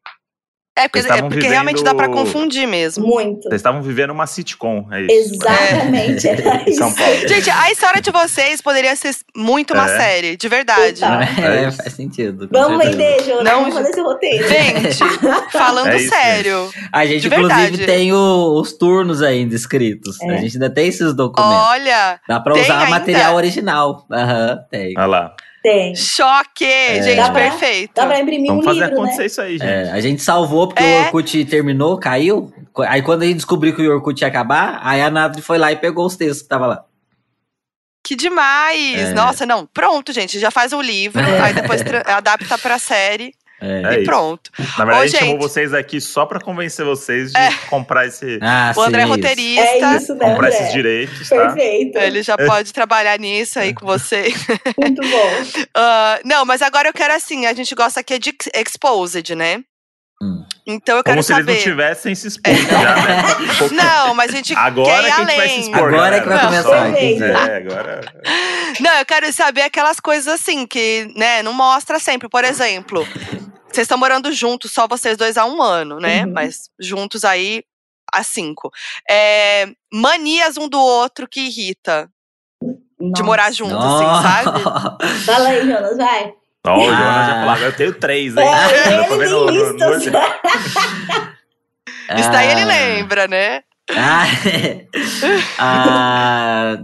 É 0.76 0.88
porque, 0.88 1.07
é 1.07 1.21
porque 1.21 1.47
realmente 1.47 1.84
dá 1.84 1.93
pra 1.93 2.07
vivendo- 2.07 2.26
confundir 2.26 2.67
mesmo. 2.67 3.05
Muito. 3.05 3.43
Vocês 3.43 3.55
estavam 3.55 3.80
vivendo 3.84 4.09
uma 4.09 4.26
sitcom, 4.26 4.88
é 4.91 5.01
isso. 5.03 5.36
Exatamente. 5.36 6.28
Era 6.28 6.63
Em 6.65 6.69
isso. 6.69 6.80
São 6.80 6.91
Paulo. 6.91 7.28
Gente, 7.28 7.49
a 7.51 7.71
história 7.71 8.01
de 8.01 8.09
vocês 8.09 8.59
poderia 8.59 8.95
ser 8.95 9.15
muito 9.36 9.74
uma 9.74 9.86
É. 9.89 9.97
série, 9.97 10.36
de 10.36 10.49
verdade. 10.49 11.01
É, 11.03 11.65
É 11.65 11.67
isso. 11.67 11.78
faz 11.78 11.93
sentido. 11.93 12.49
Vamos 12.51 12.84
vender, 12.84 13.24
Jonas. 13.24 13.43
Não, 13.43 13.59
Vamos 13.61 13.76
fazer 13.76 13.89
esse 13.91 14.01
roteiro. 14.01 14.47
Gente, 14.47 14.97
falando 15.51 15.89
É 15.89 15.97
isso, 15.97 16.09
sério. 16.09 16.69
A 16.91 17.05
gente, 17.05 17.21
De 17.21 17.28
inclusive, 17.28 17.61
verdade. 17.61 17.86
tem 17.86 18.11
o- 18.11 18.59
os 18.59 18.74
turnos 18.74 19.21
ainda 19.21 19.53
escritos. 19.55 20.19
É. 20.21 20.30
A 20.32 20.38
gente 20.38 20.55
ainda 20.55 20.69
tem 20.71 20.88
esses 20.88 21.13
documentos. 21.13 21.55
Olha, 21.67 22.19
Dá 22.28 22.39
pra 22.39 22.53
usar 22.55 22.80
ainda? 22.80 22.89
material 22.89 23.36
original. 23.36 24.07
Aham, 24.11 24.59
tem. 24.71 24.93
Olha 24.97 25.05
lá. 25.05 25.36
Tem. 25.64 25.95
choque! 25.95 26.66
gente, 27.01 27.16
Dá 27.16 27.32
pra- 27.32 27.41
perfeito. 27.49 27.91
Dá 27.95 28.05
pra 28.05 28.20
imprimir 28.20 28.47
Vamos 28.47 28.66
um 28.66 28.68
fazer 28.68 28.82
livro, 28.82 28.95
acontecer 28.95 29.20
né? 29.20 29.26
isso 29.28 29.41
aí, 29.41 29.57
gente. 29.57 29.66
É, 29.70 29.91
a 29.91 29.99
gente 30.01 30.22
salvou 30.22 30.68
porque 30.68 30.84
É. 30.84 30.99
o 30.99 31.05
Orkut 31.05 31.45
terminou, 31.45 31.97
caiu. 31.97 32.53
Aí 32.80 33.01
quando 33.01 33.22
a 33.24 33.26
gente 33.26 33.38
descobriu 33.38 33.74
que 33.74 33.82
o 33.88 33.93
Orkut 33.95 34.22
ia 34.22 34.28
acabar, 34.28 34.82
aí 34.84 35.01
a 35.01 35.09
Nathalie 35.09 35.41
foi 35.41 35.57
lá 35.57 35.72
e 35.72 35.78
pegou 35.78 36.05
os 36.05 36.18
textos 36.18 36.41
que 36.41 36.49
tava 36.49 36.68
lá. 36.68 36.84
Que 38.05 38.16
demais! 38.18 38.99
É. 38.99 39.14
Nossa, 39.14 39.45
não. 39.45 39.66
Pronto, 39.66 40.11
gente. 40.11 40.38
Já 40.38 40.51
faz 40.51 40.74
o 40.74 40.82
livro, 40.82 41.22
aí 41.41 41.53
depois 41.53 41.82
adapta 42.05 42.57
pra 42.57 42.78
série 42.78 43.34
É. 43.66 43.82
É 43.82 43.93
e 43.93 44.01
isso. 44.01 44.05
pronto. 44.05 44.51
Na 44.78 44.84
verdade, 44.86 44.89
Ô, 44.91 45.01
a 45.03 45.07
gente 45.07 45.20
chamou 45.20 45.34
gente. 45.36 45.41
vocês 45.41 45.74
aqui 45.74 46.01
só 46.01 46.26
pra 46.26 46.39
convencer 46.39 46.86
vocês 46.86 47.32
de 47.32 47.57
comprar, 47.70 48.05
esse, 48.05 48.38
Ah, 48.43 48.74
O 48.76 48.82
André 48.82 49.03
é 49.03 49.05
sim, 49.05 49.11
isso. 49.11 49.16
roteirista. 49.22 49.61
É 49.64 49.95
isso, 49.97 50.16
né, 50.16 50.26
comprar 50.26 50.47
André? 50.47 50.59
esses 50.59 50.74
direitos, 50.74 51.30
tá? 51.30 51.36
Perfeito. 51.36 51.97
Ele 51.97 52.22
já 52.24 52.38
pode 52.38 52.74
trabalhar 52.74 53.18
nisso 53.18 53.57
aí 53.59 53.74
com 53.74 53.86
você. 53.86 54.34
Muito 54.78 55.01
bom. 55.01 55.64
Ah, 55.76 56.20
não, 56.26 56.45
mas 56.45 56.61
agora 56.61 56.89
eu 56.89 56.93
quero 56.93 57.14
assim, 57.14 57.45
a 57.45 57.53
gente 57.53 57.74
gosta 57.74 57.99
aqui 57.99 58.20
de 58.20 58.30
ex- 58.30 58.49
exposed, 58.68 59.34
né? 59.36 59.61
Hum. 60.22 60.45
Então 60.66 60.97
eu 60.97 61.03
quero 61.03 61.16
Como 61.16 61.24
se 61.24 61.34
eles 61.34 61.45
saber. 61.45 61.53
não 61.57 61.61
tivessem 61.64 62.16
se 62.16 62.28
exposto 62.28 62.61
já, 62.61 62.95
né? 62.95 63.24
Um 63.70 63.76
Não, 63.76 64.14
mas 64.16 64.32
a 64.32 64.36
gente 64.36 64.53
Agora 64.55 64.89
quer 64.89 65.01
ir 65.01 65.05
que 65.05 65.11
a 65.11 65.16
gente 65.18 65.26
vai 65.26 65.36
se 65.36 65.41
além. 65.53 65.59
expor, 65.61 65.93
Agora 65.93 66.16
é 66.16 66.20
que 66.22 66.30
vai 66.30 66.38
galera. 66.38 66.64
começar. 66.64 67.49
É, 67.51 67.57
agora... 67.57 68.01
Não, 68.80 68.91
eu 68.99 69.05
quero 69.05 69.34
saber 69.34 69.61
aquelas 69.64 69.99
coisas 69.99 70.28
assim 70.28 70.66
que, 70.66 71.11
né, 71.18 71.43
não 71.43 71.51
mostra 71.53 71.99
sempre. 71.99 72.30
Por 72.30 72.45
exemplo, 72.45 73.05
vocês 73.74 73.86
estão 73.86 73.97
morando 73.97 74.32
juntos, 74.32 74.71
só 74.71 74.88
vocês 74.88 75.17
dois 75.17 75.36
há 75.38 75.45
um 75.45 75.61
ano, 75.61 75.99
né? 75.99 76.26
Uhum. 76.26 76.32
Mas 76.34 76.69
juntos 76.80 77.26
aí 77.26 77.63
há 78.13 78.24
cinco. 78.24 78.71
É, 79.09 79.67
manias 79.91 80.55
um 80.57 80.69
do 80.69 80.80
outro 80.80 81.28
que 81.28 81.41
irrita 81.41 82.07
de 82.61 83.09
Nossa. 83.09 83.24
morar 83.24 83.51
junto, 83.51 83.76
assim, 83.76 84.43
sabe? 84.43 84.61
Fala 85.26 85.49
aí, 85.49 85.67
Jonas, 85.67 85.97
vai. 85.97 86.34
Ó, 86.65 86.78
o 86.78 86.84
Jonas 86.86 86.99
Ah. 87.01 87.26
já 87.28 87.34
falava, 87.41 87.61
eu 87.65 87.76
tenho 87.76 87.93
três, 87.99 88.38
hein? 88.38 88.45
É, 88.45 88.47
Eu 88.99 89.07
tô 89.07 89.15
ele 89.15 89.26
vendo 89.26 89.45
tem 89.47 89.57
no- 89.57 89.74
no- 89.74 89.93
listas. 89.95 90.13
Isso 92.19 92.32
daí 92.32 92.51
ele 92.51 92.61
Ah. 92.61 92.65
lembra, 92.65 93.28
né? 93.28 93.63
Ah, 93.89 94.26
ah, 95.59 96.78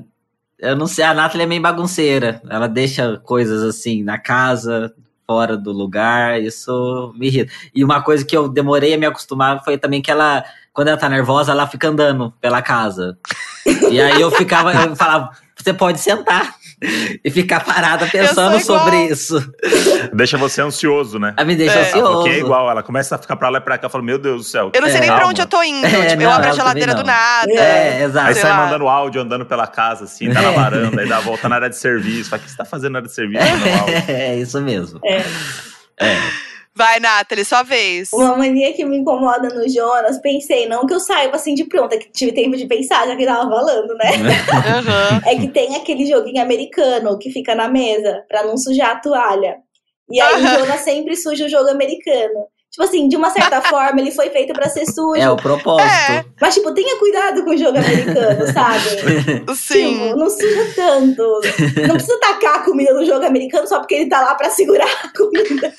eu 0.57 0.75
não 0.75 0.87
sei, 0.87 1.05
a 1.05 1.13
Nathalie 1.13 1.43
é 1.43 1.47
meio 1.47 1.61
bagunceira. 1.61 2.41
Ela 2.49 2.67
deixa 2.67 3.17
coisas 3.19 3.63
assim 3.63 4.03
na 4.03 4.17
casa, 4.17 4.93
fora 5.29 5.55
do 5.55 5.71
lugar, 5.71 6.41
isso 6.41 7.13
me 7.15 7.27
irrita. 7.27 7.53
E 7.75 7.83
uma 7.83 8.01
coisa 8.01 8.25
que 8.25 8.35
eu 8.35 8.49
demorei 8.49 8.95
a 8.95 8.97
me 8.97 9.05
acostumar 9.05 9.63
foi 9.63 9.77
também 9.77 10.01
que 10.01 10.09
ela, 10.09 10.43
quando 10.73 10.87
ela 10.87 10.97
tá 10.97 11.07
nervosa, 11.07 11.51
ela 11.51 11.67
fica 11.67 11.87
andando 11.87 12.33
pela 12.41 12.63
casa. 12.63 13.15
E 13.91 14.01
aí 14.01 14.19
eu 14.19 14.31
ficava, 14.31 14.73
eu 14.73 14.95
falava, 14.95 15.29
você 15.55 15.71
pode 15.71 15.99
sentar 15.99 16.55
e 17.23 17.29
ficar 17.29 17.59
parada 17.61 18.05
pensando 18.07 18.59
sobre 18.61 19.05
isso. 19.07 19.37
Deixa 20.13 20.37
você 20.37 20.61
ansioso, 20.61 21.19
né? 21.19 21.33
Aí 21.37 21.45
me 21.45 21.55
deixa 21.55 21.73
É. 21.75 21.77
Ela 21.79 21.87
ansioso. 21.87 22.13
porque 22.13 22.29
é 22.29 22.39
igual, 22.39 22.69
ela 22.69 22.81
começa 22.81 23.15
a 23.15 23.17
ficar 23.17 23.35
pra 23.35 23.49
lá 23.49 23.57
e 23.57 23.61
pra 23.61 23.77
cá, 23.77 23.89
fala, 23.89 24.03
meu 24.03 24.17
Deus 24.17 24.37
do 24.37 24.43
céu. 24.43 24.71
Eu 24.73 24.81
não 24.81 24.87
sei 24.87 24.97
É, 24.97 25.01
nem 25.01 25.11
pra 25.11 25.27
onde 25.27 25.41
eu 25.41 25.45
tô 25.45 25.61
indo. 25.61 25.85
É, 25.87 26.05
tipo, 26.05 26.21
eu 26.21 26.27
não, 26.29 26.35
abro 26.35 26.47
a 26.47 26.51
eu 26.51 26.55
geladeira 26.55 26.93
do 26.95 27.03
nada. 27.03 27.51
É, 27.51 28.03
exato. 28.03 28.27
Aí 28.27 28.35
sai 28.35 28.51
lá. 28.51 28.57
mandando 28.65 28.87
áudio 28.87 29.21
andando 29.21 29.45
pela 29.45 29.67
casa, 29.67 30.05
assim, 30.05 30.31
tá 30.31 30.41
na 30.41 30.51
É. 30.51 30.55
varanda, 30.55 31.01
aí 31.01 31.07
dá 31.09 31.17
a 31.17 31.21
volta 31.21 31.49
na 31.49 31.55
área 31.55 31.69
de 31.69 31.75
serviço. 31.77 32.29
Fala, 32.29 32.41
o 32.41 32.45
que 32.45 32.51
você 32.51 32.57
tá 32.57 32.65
fazendo 32.65 32.93
na 32.93 32.99
área 32.99 33.07
de 33.09 33.13
serviço? 33.15 33.43
É 34.07 34.35
isso 34.37 34.61
mesmo. 34.61 34.99
É. 35.05 35.21
É. 36.79 36.83
Vai, 36.83 36.99
Nathalie, 36.99 37.43
sua 37.43 37.61
vez. 37.63 38.09
Uma 38.13 38.37
mania 38.37 38.73
que 38.73 38.85
me 38.85 38.97
incomoda 38.97 39.49
no 39.49 39.67
Jonas, 39.67 40.17
pensei, 40.19 40.67
não 40.67 40.85
que 40.85 40.93
eu 40.93 40.99
saiba 40.99 41.35
assim 41.35 41.53
de 41.53 41.65
pronta, 41.65 41.97
que 41.97 42.09
tive 42.11 42.31
tempo 42.31 42.55
de 42.55 42.65
pensar, 42.67 43.05
já 43.05 43.15
que 43.15 43.25
tava 43.25 43.49
falando, 43.49 43.93
né? 43.95 44.11
Aham. 44.77 45.21
É 45.25 45.35
que 45.35 45.49
tem 45.49 45.75
aquele 45.75 46.05
joguinho 46.05 46.41
americano 46.41 47.17
que 47.19 47.31
fica 47.31 47.53
na 47.53 47.67
mesa 47.67 48.23
pra 48.29 48.43
não 48.43 48.57
sujar 48.57 48.91
a 48.91 48.99
toalha. 48.99 49.57
E 50.09 50.19
aí 50.19 50.41
o 50.41 50.47
Aham. 50.47 50.59
Jonas 50.59 50.81
sempre 50.81 51.15
suja 51.15 51.45
o 51.45 51.49
jogo 51.49 51.69
americano. 51.69 52.47
Tipo 52.71 52.83
assim, 52.83 53.07
de 53.07 53.17
uma 53.17 53.31
certa 53.31 53.61
forma, 53.67 53.99
ele 53.99 54.11
foi 54.11 54.29
feito 54.29 54.53
pra 54.53 54.69
ser 54.69 54.85
sujo. 54.85 55.19
É 55.19 55.29
o 55.29 55.35
propósito. 55.35 56.11
É. 56.11 56.23
Mas, 56.39 56.53
tipo, 56.53 56.71
tenha 56.73 56.97
cuidado 56.97 57.43
com 57.43 57.49
o 57.49 57.57
jogo 57.57 57.77
americano, 57.77 58.45
sabe? 58.53 58.79
Sim. 59.57 59.93
Tipo, 59.93 60.15
não 60.15 60.29
suja 60.29 60.71
tanto. 60.75 61.41
Não 61.87 61.95
precisa 61.95 62.19
tacar 62.19 62.55
a 62.57 62.63
comida 62.63 62.93
no 62.93 63.03
jogo 63.05 63.25
americano 63.25 63.67
só 63.67 63.79
porque 63.79 63.95
ele 63.95 64.09
tá 64.09 64.21
lá 64.21 64.35
pra 64.35 64.51
segurar 64.51 64.87
a 65.03 65.17
comida. 65.17 65.73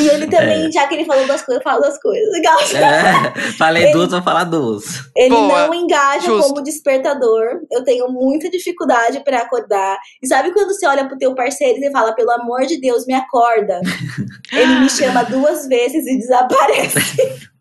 E 0.00 0.08
ele 0.08 0.26
também, 0.26 0.70
já 0.72 0.86
que 0.86 0.94
ele 0.94 1.04
falou 1.04 1.26
das 1.26 1.42
coisas, 1.42 1.62
fala 1.62 1.80
das 1.80 2.00
coisas. 2.00 2.32
Legal. 2.32 2.58
É, 2.60 3.40
falei 3.58 3.84
Ele- 3.84 3.92
duas, 3.92 4.10
vou 4.10 4.22
falar 4.22 4.44
duas. 4.44 4.84
Ele 5.16 5.30
Boa. 5.34 5.66
não 5.66 5.74
engaja 5.74 6.26
Justo. 6.26 6.48
como 6.48 6.62
despertador. 6.62 7.60
Eu 7.70 7.84
tenho 7.84 8.08
muita 8.08 8.50
dificuldade 8.50 9.22
pra 9.24 9.38
acordar. 9.42 9.98
E 10.22 10.26
sabe 10.26 10.52
quando 10.52 10.68
você 10.74 10.86
olha 10.86 11.06
pro 11.06 11.18
teu 11.18 11.34
parceiro 11.34 11.78
e 11.82 11.90
fala, 11.92 12.14
pelo 12.14 12.30
amor 12.32 12.66
de 12.66 12.80
Deus, 12.80 13.06
me 13.06 13.14
acorda? 13.14 13.80
Ele 14.52 14.80
me 14.80 14.90
chama 14.90 15.22
duas 15.24 15.66
vezes 15.66 16.06
e 16.06 16.18
desaparece. 16.18 17.48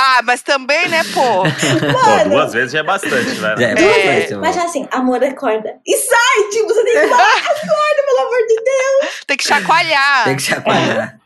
Ah, 0.00 0.20
mas 0.22 0.42
também, 0.42 0.88
né, 0.88 1.02
pô? 1.12 1.42
Pô, 1.42 2.08
Mano. 2.08 2.30
duas 2.30 2.52
vezes 2.52 2.70
já 2.70 2.78
é 2.78 2.82
bastante, 2.84 3.30
né? 3.40 3.54
É, 3.58 3.74
Duas 3.74 3.96
É. 3.96 4.20
vezes. 4.20 4.36
Mas 4.38 4.54
já 4.54 4.62
assim, 4.62 4.86
amor, 4.92 5.24
acorda. 5.24 5.74
E 5.84 5.96
sai, 5.96 6.48
tipo, 6.52 6.68
você 6.68 6.84
tem 6.84 7.00
que 7.00 7.08
falar, 7.08 7.36
acorda, 7.36 8.02
pelo 8.06 8.18
amor 8.20 8.38
de 8.46 8.54
Deus. 8.62 9.14
Tem 9.26 9.27
que 9.38 9.48
chacoalhar. 9.48 10.24
Tem 10.24 10.36
que 10.36 10.42
chacoalhar. 10.42 11.17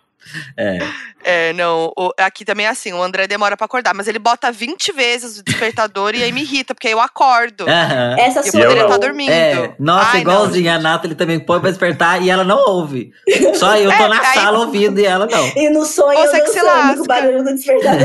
É. 0.57 0.79
É, 1.25 1.53
não. 1.53 1.93
o- 1.97 2.11
aqui 2.19 2.45
também 2.45 2.67
é 2.67 2.69
assim, 2.71 2.93
o 2.93 3.01
André 3.03 3.27
demora 3.29 3.57
pra 3.57 3.65
acordar, 3.65 3.95
mas 3.95 4.09
ele 4.09 4.19
bota 4.19 4.51
20 4.51 4.91
vezes 4.93 5.39
o 5.39 5.43
despertador 5.45 6.15
e 6.17 6.23
aí 6.23 6.33
me 6.33 6.43
irrita, 6.43 6.75
porque 6.75 6.89
aí 6.89 6.93
eu 6.93 7.01
acordo. 7.01 7.69
Aham. 7.69 8.17
Essa 8.19 8.41
E 8.41 8.47
eu 8.49 8.53
poderia 8.53 8.75
não. 8.83 8.87
estar 8.87 8.99
dormindo. 8.99 9.31
É, 9.31 9.75
nossa, 9.79 10.11
Ai, 10.15 10.21
igualzinho 10.23 10.73
a 10.73 10.79
Nathalie 10.81 11.15
também 11.17 11.39
põe 11.39 11.61
pra 11.61 11.71
despertar 11.71 12.21
e 12.23 12.29
ela 12.29 12.43
não 12.43 12.59
ouve. 12.59 13.13
Só 13.55 13.77
eu 13.77 13.91
tô 13.97 14.05
É, 14.05 14.09
na 14.09 14.21
aí- 14.21 14.35
sala 14.35 14.59
ouvindo 14.61 14.99
e 14.99 15.07
ela 15.07 15.27
não. 15.27 15.53
E 15.57 15.71
no 15.71 15.85
sonho 15.85 16.19
Você 16.19 16.41
eu 16.41 16.45
que 16.45 16.51
se 16.51 16.61
dançando 16.61 16.73
com 16.73 16.87
lasca. 16.89 17.03
o 17.03 17.07
barulho 17.07 17.45
do 17.45 17.55
despertador. 17.55 18.01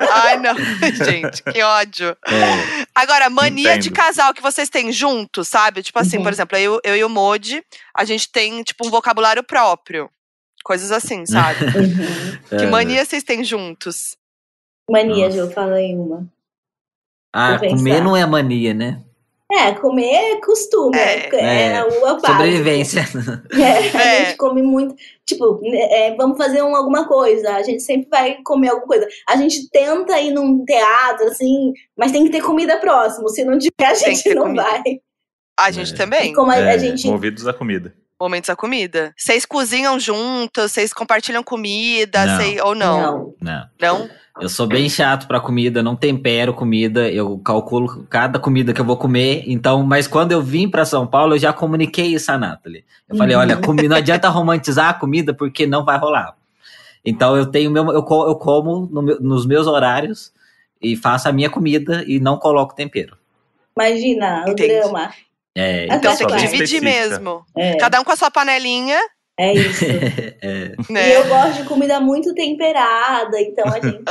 Não. 0.00 0.08
Ai, 0.12 0.36
não. 0.38 0.54
Gente, 1.04 1.42
que 1.42 1.62
ódio. 1.62 2.16
É. 2.26 2.84
Agora, 2.94 3.28
mania 3.28 3.70
Entendo. 3.70 3.82
de 3.82 3.90
casal 3.90 4.32
que 4.32 4.40
vocês 4.42 4.68
têm 4.68 4.92
juntos, 4.92 5.48
sabe? 5.48 5.82
Tipo 5.82 5.98
assim, 5.98 6.18
Uhum. 6.18 6.22
por 6.22 6.32
exemplo, 6.32 6.56
eu, 6.56 6.80
eu 6.84 6.94
e 6.96 7.02
o 7.04 7.08
Modi, 7.08 7.62
a 7.96 8.04
gente 8.04 8.30
tem, 8.30 8.62
tipo, 8.62 8.86
um 8.86 8.90
vocabulário 8.90 9.42
próprio. 9.42 10.08
Coisas 10.64 10.90
assim, 10.90 11.24
sabe? 11.26 11.58
que 12.48 12.54
É. 12.64 12.66
mania 12.66 13.04
vocês 13.04 13.22
têm 13.22 13.44
juntos? 13.44 14.16
Mania, 14.90 15.26
Nossa. 15.26 15.46
Ju, 15.46 15.52
fala 15.52 15.74
aí 15.76 15.94
uma. 15.94 16.26
Ah, 17.34 17.58
comer 17.58 18.00
não 18.02 18.16
é 18.16 18.24
mania, 18.26 18.72
né? 18.74 19.02
É, 19.52 19.72
comer 19.72 20.06
é 20.10 20.40
costume, 20.40 20.96
é, 20.96 21.28
É. 21.28 21.36
é, 21.36 21.76
É. 21.76 21.84
o 21.84 22.00
básico. 22.00 22.26
Sobrevivência. 22.26 23.02
É, 23.52 23.62
a 23.96 24.02
É. 24.02 24.24
gente 24.26 24.36
come 24.38 24.62
muito. 24.62 24.94
Tipo, 25.26 25.60
é, 25.64 26.14
vamos 26.16 26.38
fazer 26.38 26.62
um, 26.62 26.74
alguma 26.74 27.06
coisa. 27.06 27.54
A 27.54 27.62
gente 27.62 27.82
sempre 27.82 28.08
vai 28.08 28.38
comer 28.42 28.68
alguma 28.70 28.86
coisa. 28.86 29.06
A 29.28 29.36
gente 29.36 29.68
tenta 29.70 30.18
ir 30.20 30.32
num 30.32 30.64
teatro, 30.64 31.26
assim, 31.28 31.72
mas 31.96 32.10
tem 32.10 32.24
que 32.24 32.30
ter 32.30 32.42
comida 32.42 32.78
próximo. 32.78 33.28
Se 33.28 33.44
não 33.44 33.58
tiver, 33.58 33.72
a 33.86 33.92
que 33.92 33.96
gente 34.14 34.34
não 34.34 34.44
comida. 34.44 34.62
vai. 34.62 34.82
A 35.60 35.70
gente 35.70 35.92
É. 35.92 35.96
também. 35.96 36.32
Como 36.32 36.50
a, 36.50 36.54
a 36.54 36.58
É, 36.60 36.78
gente. 36.78 37.06
Movidos 37.06 37.46
à 37.46 37.52
comida. 37.52 37.94
Momentos 38.24 38.48
da 38.48 38.56
comida. 38.56 39.12
Vocês 39.18 39.44
cozinham 39.44 40.00
juntos, 40.00 40.72
vocês 40.72 40.94
compartilham 40.94 41.42
comida, 41.42 42.24
Não. 42.24 42.36
sei- 42.40 42.58
ou 42.62 42.74
não? 42.74 43.34
Não. 43.38 43.66
Não? 43.78 44.08
Eu 44.40 44.48
sou 44.48 44.66
bem 44.66 44.88
chato 44.88 45.28
pra 45.28 45.38
comida, 45.38 45.82
não 45.82 45.94
tempero 45.94 46.54
comida, 46.54 47.08
eu 47.10 47.36
calculo 47.38 48.04
cada 48.08 48.38
comida 48.38 48.72
que 48.72 48.80
eu 48.80 48.84
vou 48.84 48.96
comer. 48.96 49.44
Então, 49.46 49.82
mas 49.84 50.08
quando 50.08 50.32
eu 50.32 50.40
vim 50.42 50.70
pra 50.70 50.86
São 50.86 51.06
Paulo, 51.06 51.34
eu 51.34 51.38
já 51.38 51.52
comuniquei 51.52 52.06
isso 52.14 52.32
a 52.32 52.38
Nathalie. 52.38 52.82
Eu 53.06 53.14
falei, 53.18 53.36
Uhum. 53.36 53.42
olha, 53.42 53.56
comi- 53.58 53.86
não 53.88 53.96
adianta 53.96 54.28
romantizar 54.30 54.88
a 54.88 54.94
comida 54.94 55.34
porque 55.34 55.66
não 55.66 55.84
vai 55.84 55.98
rolar. 55.98 56.34
Então 57.04 57.36
eu 57.36 57.44
tenho 57.44 57.70
meu, 57.70 57.84
eu, 57.88 57.96
eu 58.02 58.34
como 58.36 58.88
no 58.90 59.02
nos 59.20 59.44
meus 59.44 59.66
horários 59.66 60.32
e 60.80 60.96
faço 60.96 61.28
a 61.28 61.32
minha 61.32 61.50
comida 61.50 62.02
e 62.06 62.18
não 62.18 62.38
coloco 62.38 62.74
tempero. 62.74 63.18
Imagina 63.76 64.44
o 64.46 64.50
Entendi. 64.50 64.68
drama. 64.80 65.12
É, 65.56 65.86
Então, 65.86 66.16
tem 66.16 66.26
que 66.26 66.34
dividir 66.36 66.64
específica. 66.64 66.82
mesmo. 67.08 67.44
É, 67.56 67.76
Cada 67.76 68.00
um 68.00 68.04
com 68.04 68.12
a 68.12 68.16
sua 68.16 68.30
panelinha, 68.30 68.98
é 69.38 69.52
isso. 69.54 69.84
é. 70.42 70.74
né? 70.90 71.08
E 71.08 71.12
eu 71.14 71.26
gosto 71.26 71.62
de 71.62 71.68
comida 71.68 71.98
muito 72.00 72.32
temperada, 72.34 73.40
então 73.40 73.64
a 73.66 73.80
gente 73.80 74.04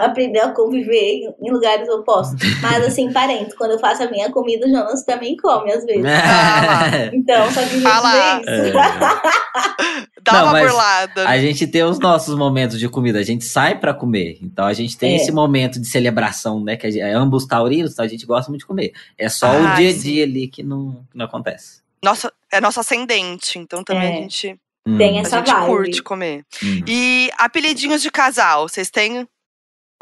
aprendeu 0.00 0.46
a 0.46 0.50
conviver 0.52 1.34
em, 1.40 1.50
lugares 1.50 1.88
opostos. 1.88 2.38
Mas 2.60 2.84
assim, 2.86 3.12
parente, 3.12 3.54
quando 3.56 3.72
eu 3.72 3.78
faço 3.78 4.02
a 4.02 4.10
minha 4.10 4.30
comida, 4.30 4.66
o 4.66 4.70
Jonas 4.70 5.04
também 5.04 5.36
come 5.36 5.72
às 5.72 5.84
vezes. 5.84 6.02
Então, 7.12 7.50
só 7.50 7.60
que 7.62 7.84
Ah 7.86 8.00
lá. 8.00 8.38
dizer 8.40 8.68
isso. 8.68 8.72
Dá 10.22 10.32
Não, 10.34 10.42
uma 10.44 10.52
mas 10.52 10.66
burlada. 10.70 11.28
A 11.28 11.38
gente 11.38 11.66
tem 11.66 11.82
os 11.82 11.98
nossos 11.98 12.36
momentos 12.36 12.78
de 12.78 12.88
comida, 12.88 13.18
a 13.18 13.22
gente 13.24 13.44
sai 13.44 13.78
pra 13.78 13.92
comer. 13.92 14.38
Então 14.40 14.64
a 14.66 14.72
gente 14.72 14.96
tem 14.96 15.14
É. 15.14 15.16
esse 15.16 15.32
momento 15.32 15.80
de 15.80 15.86
celebração, 15.86 16.62
né? 16.62 16.76
Que 16.76 16.86
a 16.86 16.90
gente, 16.90 17.02
é 17.02 17.12
ambos 17.12 17.44
taurinos, 17.46 17.92
então 17.92 18.04
a 18.04 18.08
gente 18.08 18.24
gosta 18.24 18.50
muito 18.50 18.60
de 18.60 18.66
comer. 18.66 18.92
É 19.18 19.28
só 19.28 19.48
o 19.48 19.66
Ai, 19.66 19.76
dia 19.76 19.90
a 19.90 19.92
sim. 19.92 19.98
dia 20.00 20.24
ali 20.24 20.46
que 20.48 20.62
não, 20.62 21.04
que 21.10 21.18
não 21.18 21.26
acontece. 21.26 21.82
Nossa, 22.02 22.32
é 22.52 22.60
nosso 22.60 22.80
ascendente, 22.80 23.58
então 23.58 23.82
também 23.82 24.08
É. 24.08 24.12
a 24.12 24.20
gente, 24.22 24.56
Hum, 24.86 24.98
Tem 24.98 25.18
a 25.18 25.22
essa 25.22 25.38
gente 25.38 25.52
vibe. 25.52 25.66
curte 25.66 26.02
comer. 26.02 26.44
hum. 26.62 26.84
E 26.88 27.30
apelidinhos 27.38 28.02
de 28.02 28.10
casal, 28.10 28.68
vocês 28.68 28.90
têm? 28.90 29.28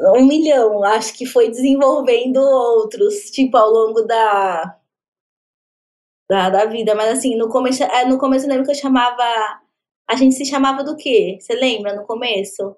Um 0.01 0.25
milhão, 0.25 0.83
acho 0.83 1.13
que 1.13 1.27
foi 1.27 1.49
desenvolvendo 1.49 2.37
outros, 2.37 3.29
tipo, 3.29 3.55
ao 3.55 3.69
longo 3.69 4.01
da, 4.01 4.75
da, 6.29 6.49
da 6.49 6.65
vida. 6.65 6.95
Mas 6.95 7.19
assim, 7.19 7.35
no 7.37 7.49
começo, 7.49 7.83
é, 7.83 8.05
no 8.05 8.17
começo 8.17 8.45
eu 8.45 8.49
lembro 8.49 8.65
que 8.65 8.71
eu 8.71 8.75
chamava. 8.75 9.23
A 10.09 10.15
gente 10.15 10.35
se 10.35 10.45
chamava 10.45 10.83
do 10.83 10.95
quê? 10.97 11.37
Você 11.39 11.53
lembra 11.53 11.95
no 11.95 12.05
começo? 12.05 12.75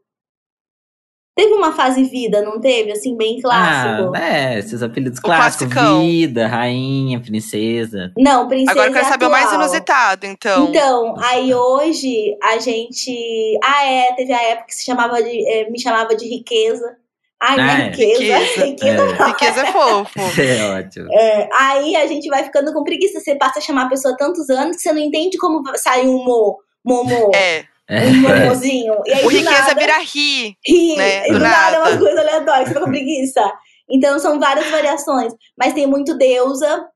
Teve 1.36 1.51
uma 1.53 1.73
fase 1.73 2.03
vida, 2.03 2.43
não 2.43 2.59
teve? 2.61 2.91
Assim, 2.91 3.17
bem 3.17 3.41
clássico. 3.41 4.11
Ah, 4.15 4.19
é, 4.23 4.59
esses 4.59 4.84
apelidos 4.84 5.17
O 5.17 5.21
clássicos. 5.23 5.73
classicão. 5.73 6.01
Vida, 6.01 6.47
rainha, 6.47 7.19
princesa. 7.19 8.11
Não, 8.17 8.47
princesa 8.47 8.71
Agora 8.71 8.89
eu 8.89 8.93
quero 8.93 9.07
saber 9.07 9.25
o 9.25 9.31
mais 9.31 9.51
inusitado, 9.51 10.25
então. 10.27 10.69
Então, 10.69 11.15
aí 11.19 11.51
hoje 11.53 12.38
a 12.43 12.59
gente. 12.59 13.57
Ah, 13.63 13.84
é, 13.86 14.13
teve 14.13 14.31
a 14.31 14.41
época 14.43 14.67
que 14.67 14.75
se 14.75 14.86
chamava 14.86 15.23
de. 15.23 15.43
eh, 15.49 15.69
me 15.71 15.79
chamava 15.81 16.15
de 16.15 16.27
riqueza. 16.27 16.97
Ai, 17.41 17.55
minha 17.55 17.67
Ah, 17.67 17.79
é. 17.79 17.89
riqueza. 17.89 18.38
Riqueza. 18.38 18.65
riqueza 18.65 19.03
É. 19.23 19.25
Riqueza 19.27 19.61
é 19.61 19.71
fofo. 19.71 20.11
É 20.39 20.79
ótimo. 20.79 21.07
É, 21.11 21.49
aí 21.51 21.95
a 21.95 22.05
gente 22.05 22.29
vai 22.29 22.43
ficando 22.43 22.71
com 22.71 22.84
preguiça. 22.84 23.19
Você 23.19 23.36
passa 23.36 23.57
a 23.57 23.61
chamar 23.61 23.88
a 23.88 23.89
pessoa 23.89 24.13
há 24.13 24.17
tantos 24.17 24.49
anos 24.51 24.77
que 24.77 24.84
você 24.84 24.93
não 24.93 24.99
entende 25.01 25.38
como 25.39 25.63
sai 25.77 26.07
um 26.07 26.23
mo, 26.23 26.59
momô, 26.86 27.31
É. 27.34 27.65
É. 27.89 28.05
um. 28.05 29.01
E 29.05 29.13
aí, 29.13 29.19
O 29.25 29.29
do 29.29 29.29
riqueza 29.29 29.61
nada, 29.61 29.79
vira 29.79 29.97
ri. 29.99 30.57
ri, 30.65 30.95
né, 30.95 31.27
e 31.27 31.31
do 31.34 31.39
do 31.39 31.43
nada 31.43 31.75
é 31.75 31.79
nada. 31.79 31.91
uma 31.91 31.97
coisa 31.99 32.21
aleatória, 32.21 32.63
você 32.65 32.73
fica 32.73 32.79
com 32.86 32.89
preguiça. 32.91 33.53
Então 33.89 34.17
são 34.19 34.39
várias 34.39 34.69
variações. 34.71 35.34
Mas 35.57 35.73
tem 35.73 35.86
muito 35.86 36.17
deusa, 36.17 36.88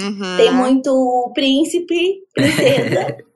Uhum. 0.00 0.36
tem 0.36 0.52
muito 0.52 1.30
príncipe, 1.34 2.18
princesa. 2.34 3.16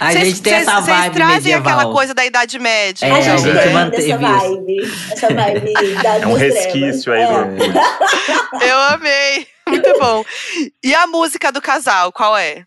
A 0.00 0.10
Vocês- 0.12 0.28
gente 0.28 0.40
tem 0.42 0.52
vocês- 0.54 0.66
essa 0.66 0.80
vocês 0.80 0.96
vibe 0.96 1.14
trazem 1.14 1.34
medieval. 1.52 1.78
aquela 1.78 1.92
coisa 1.92 2.14
da 2.14 2.24
Idade 2.24 2.58
Média. 2.58 3.04
É, 3.06 3.10
a 3.10 3.16
a 3.16 3.20
gente 3.20 3.42
tem 3.42 3.72
manteve 3.74 4.10
essa 4.12 4.22
isso. 4.22 4.54
vibe. 4.54 4.76
Essa 5.12 5.28
vibe 5.34 5.74
da 6.02 6.16
É 6.16 6.26
um 6.26 6.32
resquício 6.32 7.12
aí 7.12 7.26
do 7.26 7.32
É. 7.32 7.38
Orkut. 7.38 8.64
Eu 8.66 8.78
amei. 8.94 9.46
Muito 9.68 9.98
bom. 9.98 10.24
E 10.82 10.94
a 10.94 11.06
música 11.06 11.52
do 11.52 11.60
casal, 11.60 12.10
qual 12.10 12.34
é? 12.38 12.64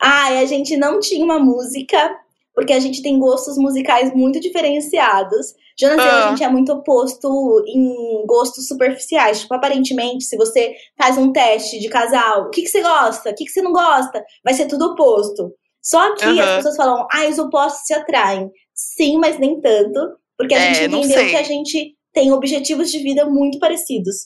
Ai, 0.00 0.38
a 0.38 0.46
gente 0.46 0.76
não 0.76 1.00
tinha 1.00 1.24
uma 1.24 1.40
música, 1.40 2.14
porque 2.58 2.72
a 2.72 2.80
gente 2.80 3.00
tem 3.02 3.20
gostos 3.20 3.56
musicais 3.56 4.12
muito 4.12 4.40
diferenciados. 4.40 5.54
Jonas 5.78 6.04
e 6.04 6.08
eu, 6.08 6.10
Ah. 6.12 6.24
a 6.26 6.28
gente 6.30 6.42
é 6.42 6.48
muito 6.48 6.72
oposto 6.72 7.28
em 7.68 8.26
gostos 8.26 8.66
superficiais. 8.66 9.42
Tipo, 9.42 9.54
aparentemente, 9.54 10.24
se 10.24 10.36
você 10.36 10.74
faz 11.00 11.16
um 11.16 11.30
teste 11.32 11.78
de 11.78 11.88
casal, 11.88 12.46
o 12.46 12.50
que, 12.50 12.62
que 12.62 12.68
você 12.68 12.82
gosta? 12.82 13.30
O 13.30 13.34
que, 13.36 13.44
que 13.44 13.50
você 13.52 13.62
não 13.62 13.72
gosta? 13.72 14.24
Vai 14.44 14.54
ser 14.54 14.66
tudo 14.66 14.86
oposto. 14.86 15.52
Só 15.80 16.16
que 16.16 16.24
Aham. 16.24 16.42
as 16.42 16.56
pessoas 16.56 16.76
falam, 16.76 17.06
ah, 17.12 17.28
os 17.28 17.38
opostos 17.38 17.86
se 17.86 17.94
atraem. 17.94 18.50
Sim, 18.74 19.18
mas 19.18 19.38
nem 19.38 19.60
tanto. 19.60 20.00
Porque 20.36 20.54
a 20.54 20.58
É, 20.58 20.74
gente 20.74 20.92
entendeu 20.92 21.28
que 21.28 21.36
a 21.36 21.42
gente 21.44 21.94
tem 22.12 22.32
objetivos 22.32 22.90
de 22.90 22.98
vida 22.98 23.24
muito 23.24 23.60
parecidos. 23.60 24.16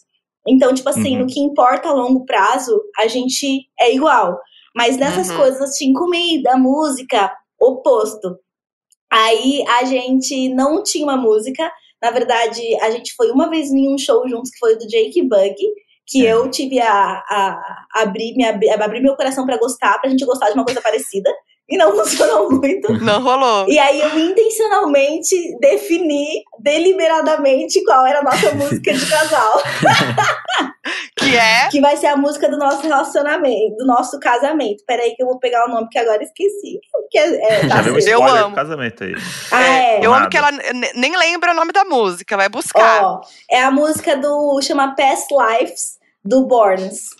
Então, 0.49 0.72
tipo 0.72 0.89
assim, 0.89 1.16
Uhum. 1.16 1.20
no 1.20 1.26
que 1.26 1.39
importa 1.39 1.91
a 1.91 1.93
longo 1.93 2.24
prazo, 2.24 2.80
a 2.99 3.07
gente 3.09 3.66
é 3.78 3.95
igual. 3.95 4.39
Mas 4.74 4.97
nessas 4.97 5.28
Uhum. 5.28 5.37
coisas, 5.37 5.61
assim, 5.61 5.93
comida, 5.93 6.57
música, 6.57 7.30
oposto. 7.63 8.39
Aí 9.11 9.65
a 9.69 9.85
gente 9.85 10.49
não 10.49 10.83
tinha 10.83 11.05
uma 11.05 11.17
música. 11.17 11.71
Na 12.03 12.11
verdade, 12.11 12.61
a 12.81 12.91
gente 12.91 13.15
foi 13.15 13.31
uma 13.31 13.49
vez 13.49 13.71
em 13.71 13.95
um 13.95 13.99
show 13.99 14.27
juntos, 14.29 14.51
que 14.51 14.59
foi 14.59 14.75
o 14.75 14.79
do 14.79 14.87
Jake 14.87 15.23
Bug, 15.23 15.55
que 16.07 16.27
É. 16.27 16.33
eu 16.33 16.51
tive 16.51 16.81
a, 16.81 16.93
a, 16.93 17.87
a 17.95 18.03
abrir, 18.03 18.35
me 18.35 18.45
abrir, 18.45 18.71
abrir 18.71 19.01
meu 19.01 19.15
coração 19.15 19.47
pra 19.47 19.59
gostar, 19.59 20.01
pra 20.01 20.11
gente 20.11 20.25
gostar 20.25 20.49
de 20.49 20.55
uma 20.55 20.65
coisa 20.65 20.81
parecida. 20.81 21.31
E 21.73 21.77
não 21.79 21.97
funcionou 21.97 22.51
muito. 22.51 22.93
Não 23.03 23.23
rolou. 23.23 23.66
E 23.66 23.79
aí 23.79 23.99
eu 23.99 24.18
intencionalmente 24.18 25.35
defini 25.59 26.43
deliberadamente 26.61 27.83
qual 27.85 28.05
era 28.07 28.18
a 28.20 28.23
nossa 28.23 28.53
música 28.55 28.93
de 28.93 29.07
casal. 29.09 29.62
Que 31.16 31.37
é. 31.37 31.68
Que 31.70 31.81
vai 31.81 31.97
ser 31.97 32.09
a 32.09 32.16
música 32.16 32.49
do 32.51 32.59
nosso 32.59 32.83
relacionamento, 32.83 33.77
do 33.77 33.87
nosso 33.87 34.18
casamento. 34.18 34.83
Peraí 34.85 35.14
que 35.14 35.23
eu 35.23 35.27
vou 35.27 35.39
pegar 35.39 35.64
o 35.66 35.68
nome 35.68 35.89
que 35.89 35.99
agora 35.99 36.20
esqueci. 36.23 36.81
Porque 36.91 37.16
é, 37.16 37.68
Já 37.68 37.83
tá. 37.83 37.89
Eu 37.89 38.23
amo. 38.27 38.55
casamento 38.57 39.05
aí. 39.05 39.14
Ah, 39.53 39.62
é. 39.64 40.01
Eu 40.05 40.12
amo 40.12 40.29
que 40.29 40.37
ela 40.37 40.51
ne- 40.51 40.93
nem 40.97 41.16
lembra 41.16 41.53
o 41.53 41.55
nome 41.55 41.73
da 41.73 41.85
música, 41.85 42.37
vai 42.37 42.49
buscar. 42.49 43.05
Ó, 43.05 43.20
é 43.49 43.62
a 43.62 43.70
música 43.70 44.16
do. 44.16 44.61
chama 44.62 44.97
Past 44.97 45.29
Lives, 45.33 45.99
do 46.25 46.45
Borns. 46.45 47.11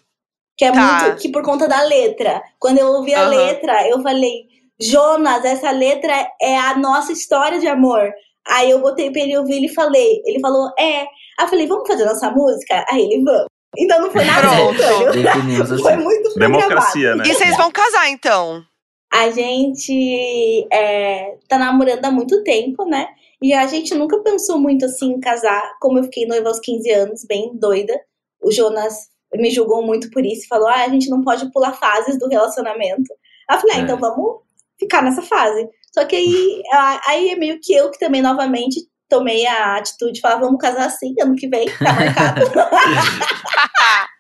Que 0.57 0.65
é 0.67 0.73
Tá. 0.73 1.05
muito. 1.05 1.21
Que 1.23 1.31
por 1.31 1.43
conta 1.43 1.67
da 1.69 1.83
letra. 1.83 2.43
Quando 2.59 2.79
eu 2.79 2.89
ouvi 2.89 3.15
a 3.15 3.23
Aham. 3.23 3.31
letra, 3.31 3.89
eu 3.89 4.03
falei, 4.03 4.45
Jonas, 4.81 5.45
essa 5.45 5.71
letra 5.71 6.13
é 6.41 6.57
a 6.59 6.77
nossa 6.77 7.13
história 7.13 7.59
de 7.59 7.67
amor. 7.67 8.11
Aí 8.49 8.71
eu 8.71 8.81
botei 8.81 9.11
pra 9.11 9.23
ele 9.23 9.37
ouvir 9.39 9.65
e 9.65 9.69
falei. 9.69 10.21
Ele 10.27 10.41
falou, 10.41 10.69
é. 10.79 11.01
Aí 11.03 11.07
eu 11.41 11.49
falei, 11.49 11.67
vamos 11.67 11.87
fazer 11.87 12.05
nossa 12.05 12.31
música? 12.31 12.85
Aí 12.91 13.03
ele, 13.03 13.23
vamos. 13.25 13.47
Então 13.79 14.01
não 14.03 14.11
foi 14.11 14.25
nada 14.25 14.49
Pronto. 14.49 14.75
estranho. 14.75 15.13
Definimos 15.13 15.69
Foi 15.81 15.93
assim. 15.95 16.03
muito 16.03 16.39
Democracia, 16.39 17.15
né? 17.17 17.25
E 17.27 17.35
vocês 17.35 17.57
vão 17.57 17.71
casar, 17.71 18.09
então? 18.11 18.63
A 19.11 19.31
gente 19.31 20.67
é, 20.73 21.37
tá 21.49 21.59
namorando 21.59 22.05
há 22.05 22.11
muito 22.11 22.43
tempo, 22.43 22.85
né? 22.85 23.09
E 23.41 23.53
a 23.55 23.67
gente 23.67 23.95
nunca 23.95 24.19
pensou 24.21 24.59
muito 24.59 24.85
assim 24.85 25.13
em 25.13 25.21
casar. 25.21 25.73
Como 25.81 25.99
eu 25.99 26.05
fiquei 26.05 26.27
noiva 26.27 26.49
aos 26.49 26.61
15 26.61 26.91
anos, 26.91 27.25
bem 27.25 27.51
doida. 27.55 27.99
O 28.43 28.51
Jonas 28.51 28.95
me 29.35 29.51
julgou 29.51 29.85
muito 29.85 30.11
por 30.11 30.25
isso 30.25 30.45
e 30.45 30.49
falou: 30.49 30.69
ah, 30.69 30.85
a 30.85 30.89
gente 30.89 31.09
não 31.11 31.23
pode 31.23 31.51
pular 31.53 31.73
fases 31.73 32.19
do 32.19 32.29
relacionamento. 32.29 33.13
Aí 33.49 33.57
eu 33.57 33.61
falei: 33.61 33.77
ah, 33.77 33.79
É. 33.79 33.83
então 33.83 33.99
vamos 33.99 34.41
ficar 34.79 35.03
nessa 35.03 35.23
fase. 35.23 35.67
Só 35.93 36.05
que 36.05 36.17
aí, 36.17 36.63
a- 36.73 37.01
aí 37.09 37.31
é 37.31 37.37
meio 37.37 37.59
que 37.63 37.75
eu 37.75 37.91
que 37.91 37.99
também, 37.99 38.23
novamente, 38.23 38.81
tomei 39.09 39.47
a 39.47 39.77
atitude 39.77 40.13
de 40.15 40.21
falar: 40.21 40.37
vamos 40.41 40.59
casar 40.61 40.87
assim, 40.87 41.15
ano 41.21 41.35
que 41.37 41.49
vem, 41.49 41.67
tá 41.79 41.93
marcado. 41.93 42.41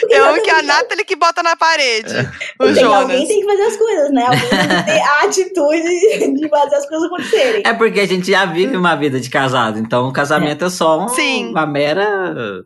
Porque 0.00 0.14
Eu 0.14 0.24
já 0.24 0.30
amo 0.30 0.42
que 0.42 0.50
é 0.50 0.58
a 0.58 0.62
Nathalie 0.62 1.04
que 1.04 1.16
bota 1.16 1.42
na 1.42 1.54
parede. 1.56 2.12
O 2.58 2.72
tem, 2.72 2.82
alguém 2.84 3.16
Jonas. 3.18 3.28
tem 3.28 3.40
que 3.40 3.44
fazer 3.46 3.62
as 3.62 3.76
coisas, 3.76 4.10
né? 4.12 4.22
Alguém 4.24 4.48
tem 4.48 4.58
que 4.78 4.84
ter 4.84 5.00
a 5.02 5.20
atitude 5.22 6.32
de 6.40 6.48
fazer 6.48 6.76
as 6.76 6.88
coisas 6.88 7.06
acontecerem. 7.06 7.62
É 7.66 7.74
porque 7.74 8.00
a 8.00 8.06
gente 8.06 8.30
já 8.30 8.46
vive 8.46 8.74
uma 8.76 8.94
vida 8.96 9.20
de 9.20 9.28
casado, 9.28 9.78
então 9.78 10.08
o 10.08 10.12
casamento 10.12 10.64
é, 10.64 10.70
só 10.70 10.98
um- 11.04 11.08
Sim. 11.08 11.50
uma 11.50 11.66
mera. 11.66 12.64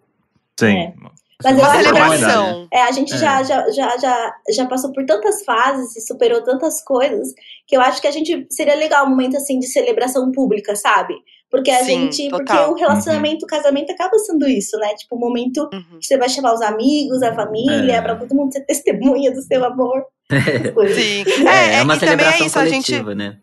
Sim. 0.59 0.77
É. 0.77 0.93
Mas 1.43 1.57
eu 1.57 1.63
Uma 1.65 1.69
acho 1.71 1.79
que- 1.79 1.85
celebração. 1.85 2.69
É, 2.73 2.83
a 2.83 2.91
gente 2.91 3.15
É. 3.15 3.17
Já, 3.19 3.43
já, 3.45 3.71
já, 3.71 3.97
já, 3.99 4.35
já 4.51 4.67
passou 4.67 4.93
por 4.93 5.05
tantas 5.07 5.45
fases 5.45 5.95
e 5.97 6.01
superou 6.01 6.43
tantas 6.43 6.83
coisas 6.83 7.29
que 7.67 7.77
eu 7.77 7.81
acho 7.81 8.01
que 8.01 8.09
a 8.09 8.11
gente 8.11 8.47
seria 8.51 8.75
legal 8.75 9.07
um 9.07 9.11
momento 9.11 9.37
assim 9.37 9.59
de 9.61 9.67
celebração 9.69 10.33
pública, 10.33 10.75
sabe? 10.75 11.15
Porque 11.51 11.71
a 11.71 11.79
Sim, 11.85 12.11
gente. 12.13 12.29
Porque 12.29 12.45
total. 12.53 12.73
o 12.73 12.75
relacionamento, 12.75 13.45
o 13.45 13.49
casamento 13.49 13.91
acaba 13.93 14.19
sendo 14.19 14.47
isso, 14.49 14.77
né? 14.79 14.89
Tipo, 14.97 15.17
um 15.17 15.21
momento 15.21 15.69
Uhum. 15.73 15.99
que 16.01 16.07
você 16.07 16.19
vai 16.19 16.29
chamar 16.29 16.53
os 16.55 16.61
amigos, 16.61 17.23
a 17.23 17.33
família, 17.35 17.95
É. 17.97 18.03
pra 18.03 18.17
todo 18.17 18.35
mundo 18.35 18.53
ser 18.53 18.65
testemunha 18.67 19.31
do 19.33 19.41
seu 19.41 19.65
amor. 19.65 20.05
Sim. 20.95 21.25
É, 21.47 21.75
É, 21.77 21.79
é 21.79 21.83
uma 21.83 21.95
e 21.97 22.01
também 22.01 22.15
é 22.15 22.19
celebração 22.19 22.47
isso, 22.47 22.59
a 22.59 22.67
gente, 22.69 22.87
coletiva, 22.91 23.15
né? 23.15 23.39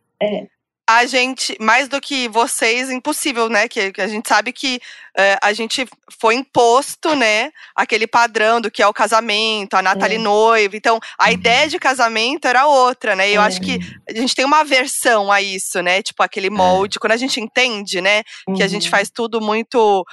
A 0.88 1.06
gente, 1.08 1.58
mais 1.60 1.88
do 1.88 2.00
que 2.00 2.28
vocês, 2.28 2.92
impossível, 2.92 3.50
né? 3.50 3.68
Que, 3.68 3.92
que 3.92 4.02
a 4.02 4.08
gente 4.08 4.28
sabe 4.30 4.54
que 4.54 4.80
é, 5.18 5.38
a 5.42 5.52
gente 5.52 5.88
foi 6.22 6.36
imposto, 6.36 7.16
né? 7.16 7.52
Aquele 7.76 8.06
padrão 8.06 8.62
do 8.62 8.70
que 8.70 8.84
é 8.84 8.88
o 8.88 8.94
casamento, 8.94 9.74
a 9.76 9.82
Nathalie 9.82 10.18
É. 10.18 10.20
noiva. 10.20 10.78
Então, 10.78 11.00
a 11.18 11.26
Uhum. 11.28 11.32
ideia 11.34 11.68
de 11.68 11.80
casamento 11.80 12.46
era 12.48 12.68
outra, 12.68 13.16
né? 13.16 13.30
E 13.30 13.34
eu 13.34 13.42
É. 13.42 13.46
acho 13.46 13.60
que 13.62 13.80
a 14.10 14.14
gente 14.14 14.36
tem 14.36 14.46
uma 14.46 14.60
aversão 14.60 15.32
a 15.32 15.42
isso, 15.42 15.82
né? 15.82 16.04
Tipo, 16.04 16.22
aquele 16.22 16.50
molde. 16.52 17.00
Quando 17.00 17.14
a 17.14 17.18
gente 17.18 17.40
entende, 17.42 18.00
né? 18.00 18.24
Que 18.56 18.62
a 18.62 18.68
gente 18.68 18.86
Uhum. 18.86 18.92
faz 18.92 19.10
tudo 19.10 19.42
muito 19.42 20.06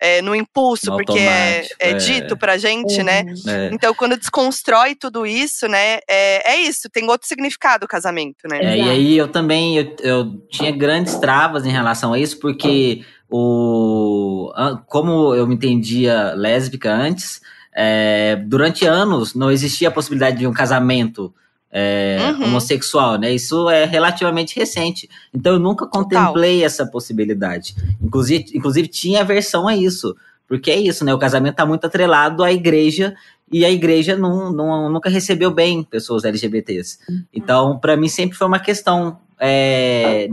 é, 0.00 0.18
é, 0.18 0.22
no 0.22 0.34
impulso, 0.34 0.90
No 0.90 0.96
porque 0.96 1.18
é, 1.18 1.66
é 1.78 1.90
é. 1.90 1.94
dito 1.94 2.36
pra 2.36 2.56
gente, 2.56 3.02
né? 3.02 3.22
Uhum. 3.22 3.50
É. 3.50 3.70
Então, 3.72 3.94
quando 3.94 4.16
desconstrói 4.16 4.94
tudo 4.94 5.26
isso, 5.26 5.66
né? 5.66 5.98
É, 6.08 6.52
é 6.52 6.60
isso, 6.60 6.88
tem 6.90 7.08
outro 7.08 7.26
significado 7.26 7.84
o 7.84 7.88
casamento, 7.88 8.48
né? 8.48 8.58
É, 8.62 8.76
e 8.76 8.88
aí 8.88 9.18
eu 9.18 9.28
também 9.28 9.76
eu, 9.76 9.96
eu 10.00 10.42
tinha 10.50 10.70
grandes 10.70 11.16
travas 11.16 11.66
em 11.66 11.70
relação 11.70 12.12
a 12.12 12.18
isso, 12.18 12.38
porque 12.38 13.04
o, 13.28 14.52
como 14.86 15.34
eu 15.34 15.46
me 15.46 15.54
entendia 15.54 16.32
lésbica 16.34 16.92
antes, 16.92 17.40
é, 17.74 18.36
durante 18.36 18.86
anos 18.86 19.34
não 19.34 19.50
existia 19.50 19.88
a 19.88 19.92
possibilidade 19.92 20.38
de 20.38 20.46
um 20.46 20.52
casamento 20.52 21.34
é, 21.70 22.18
uhum. 22.32 22.44
homossexual, 22.44 23.18
né? 23.18 23.32
Isso 23.32 23.68
é 23.68 23.84
relativamente 23.84 24.58
recente. 24.58 25.08
Então 25.34 25.54
eu 25.54 25.58
nunca 25.58 25.86
contemplei 25.86 26.56
Total. 26.56 26.66
essa 26.66 26.86
possibilidade. 26.86 27.74
Inclusive, 28.02 28.46
inclusive 28.54 28.88
tinha 28.88 29.20
aversão 29.20 29.68
a 29.68 29.76
isso. 29.76 30.16
Porque 30.46 30.70
é 30.70 30.76
isso, 30.76 31.04
né? 31.04 31.12
O 31.12 31.18
casamento 31.18 31.52
está 31.52 31.66
muito 31.66 31.86
atrelado 31.86 32.42
à 32.42 32.50
igreja 32.50 33.14
e 33.52 33.64
a 33.64 33.70
igreja 33.70 34.16
não, 34.16 34.50
não, 34.50 34.90
nunca 34.90 35.10
recebeu 35.10 35.50
bem 35.50 35.82
pessoas 35.82 36.24
LGBTs. 36.24 36.98
Uhum. 37.08 37.24
Então, 37.32 37.78
para 37.78 37.96
mim, 37.96 38.08
sempre 38.08 38.36
foi 38.36 38.46
uma 38.46 38.58
questão. 38.58 39.18
É, 39.38 40.28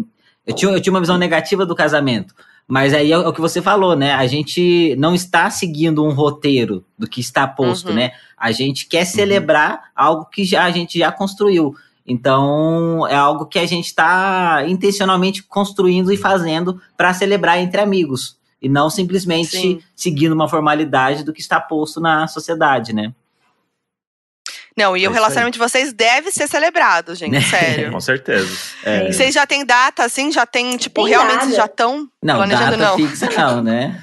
eu, 0.47 0.55
tinha, 0.55 0.71
eu 0.71 0.81
tinha 0.81 0.93
uma 0.93 1.01
visão 1.01 1.17
negativa 1.17 1.65
do 1.65 1.75
casamento. 1.75 2.33
Mas 2.67 2.93
aí 2.93 3.11
é 3.11 3.17
o 3.17 3.31
que 3.31 3.41
você 3.41 3.61
falou, 3.61 3.95
né? 3.95 4.13
A 4.13 4.25
gente 4.25 4.95
não 4.97 5.13
está 5.13 5.49
seguindo 5.49 6.03
um 6.03 6.11
roteiro 6.11 6.83
do 6.97 7.07
que 7.07 7.21
está 7.21 7.47
posto, 7.47 7.89
uhum. 7.89 7.95
né? 7.95 8.11
A 8.37 8.51
gente 8.51 8.87
quer 8.87 9.05
uhum. 9.05 9.11
celebrar 9.11 9.73
uhum. 9.73 9.79
algo 9.95 10.25
que 10.25 10.43
já, 10.43 10.63
a 10.63 10.71
gente 10.71 10.97
já 10.97 11.11
construiu. 11.11 11.75
Então, 12.07 13.07
é 13.07 13.15
algo 13.15 13.45
que 13.45 13.59
a 13.59 13.65
gente 13.65 13.85
está 13.85 14.63
intencionalmente 14.67 15.43
construindo 15.43 16.11
e 16.11 16.17
fazendo 16.17 16.79
para 16.97 17.13
celebrar 17.13 17.59
entre 17.59 17.81
amigos. 17.81 18.37
E 18.61 18.69
não 18.69 18.89
simplesmente 18.89 19.57
Sim. 19.57 19.79
seguindo 19.95 20.33
uma 20.33 20.49
formalidade 20.49 21.23
do 21.23 21.33
que 21.33 21.41
está 21.41 21.59
posto 21.59 21.99
na 21.99 22.27
sociedade, 22.27 22.93
né? 22.93 23.13
Não, 24.77 24.97
e 24.97 25.05
é 25.05 25.09
o 25.09 25.11
relacionamento 25.11 25.53
de 25.53 25.59
vocês 25.59 25.93
deve 25.93 26.31
ser 26.31 26.47
celebrado, 26.47 27.15
gente, 27.15 27.39
sério. 27.47 27.91
Com 27.91 28.01
certeza. 28.01 28.53
É. 28.83 29.07
E 29.07 29.13
vocês 29.13 29.33
já 29.33 29.47
têm 29.47 29.65
data, 29.65 30.03
assim? 30.03 30.31
Já 30.31 30.45
tem, 30.45 30.75
tipo, 30.75 31.03
tem 31.03 31.11
realmente 31.11 31.45
nada. 31.45 31.55
já 31.55 31.65
estão 31.65 32.07
planejando, 32.21 32.77
não? 32.77 32.95
fixa 32.97 33.29
não, 33.37 33.63
né? 33.63 34.01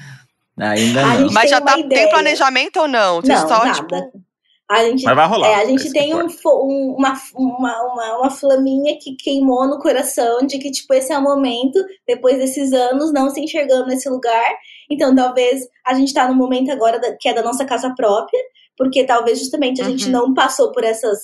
Ainda 0.59 1.05
não. 1.05 1.31
Mas 1.31 1.49
já 1.49 1.61
tá, 1.61 1.75
tem 1.75 2.09
planejamento 2.09 2.77
ou 2.79 2.87
não? 2.87 3.21
Não, 3.21 3.47
só, 3.47 3.65
nada. 3.65 3.73
Tipo... 3.73 4.23
A 4.69 4.85
gente, 4.85 5.03
Mas 5.03 5.15
vai 5.15 5.27
rolar. 5.27 5.47
É, 5.47 5.55
a 5.55 5.65
gente 5.65 5.91
tem 5.91 6.15
um, 6.15 6.25
um, 6.25 6.95
uma, 6.97 7.13
uma, 7.35 7.81
uma, 7.83 8.17
uma, 8.17 8.29
flaminha 8.29 8.97
que 8.99 9.15
queimou 9.15 9.67
no 9.67 9.77
coração 9.77 10.39
de 10.47 10.57
que, 10.57 10.71
tipo, 10.71 10.93
esse 10.93 11.11
é 11.11 11.17
o 11.17 11.21
momento, 11.21 11.77
depois 12.07 12.37
desses 12.37 12.71
anos, 12.71 13.13
não 13.13 13.29
se 13.29 13.41
enxergando 13.41 13.87
nesse 13.87 14.09
lugar. 14.09 14.55
Então, 14.89 15.13
talvez 15.13 15.61
a 15.85 15.93
gente 15.93 16.13
tá 16.13 16.27
no 16.27 16.33
momento 16.33 16.71
agora 16.71 16.99
da, 16.99 17.15
que 17.19 17.29
é 17.29 17.33
da 17.33 17.43
nossa 17.43 17.65
casa 17.65 17.93
própria, 17.95 18.39
porque 18.77 19.05
talvez 19.05 19.39
justamente 19.39 19.81
a 19.81 19.85
uhum. 19.85 19.91
gente 19.91 20.09
não 20.09 20.33
passou 20.33 20.71
por 20.71 20.83
essas, 20.83 21.19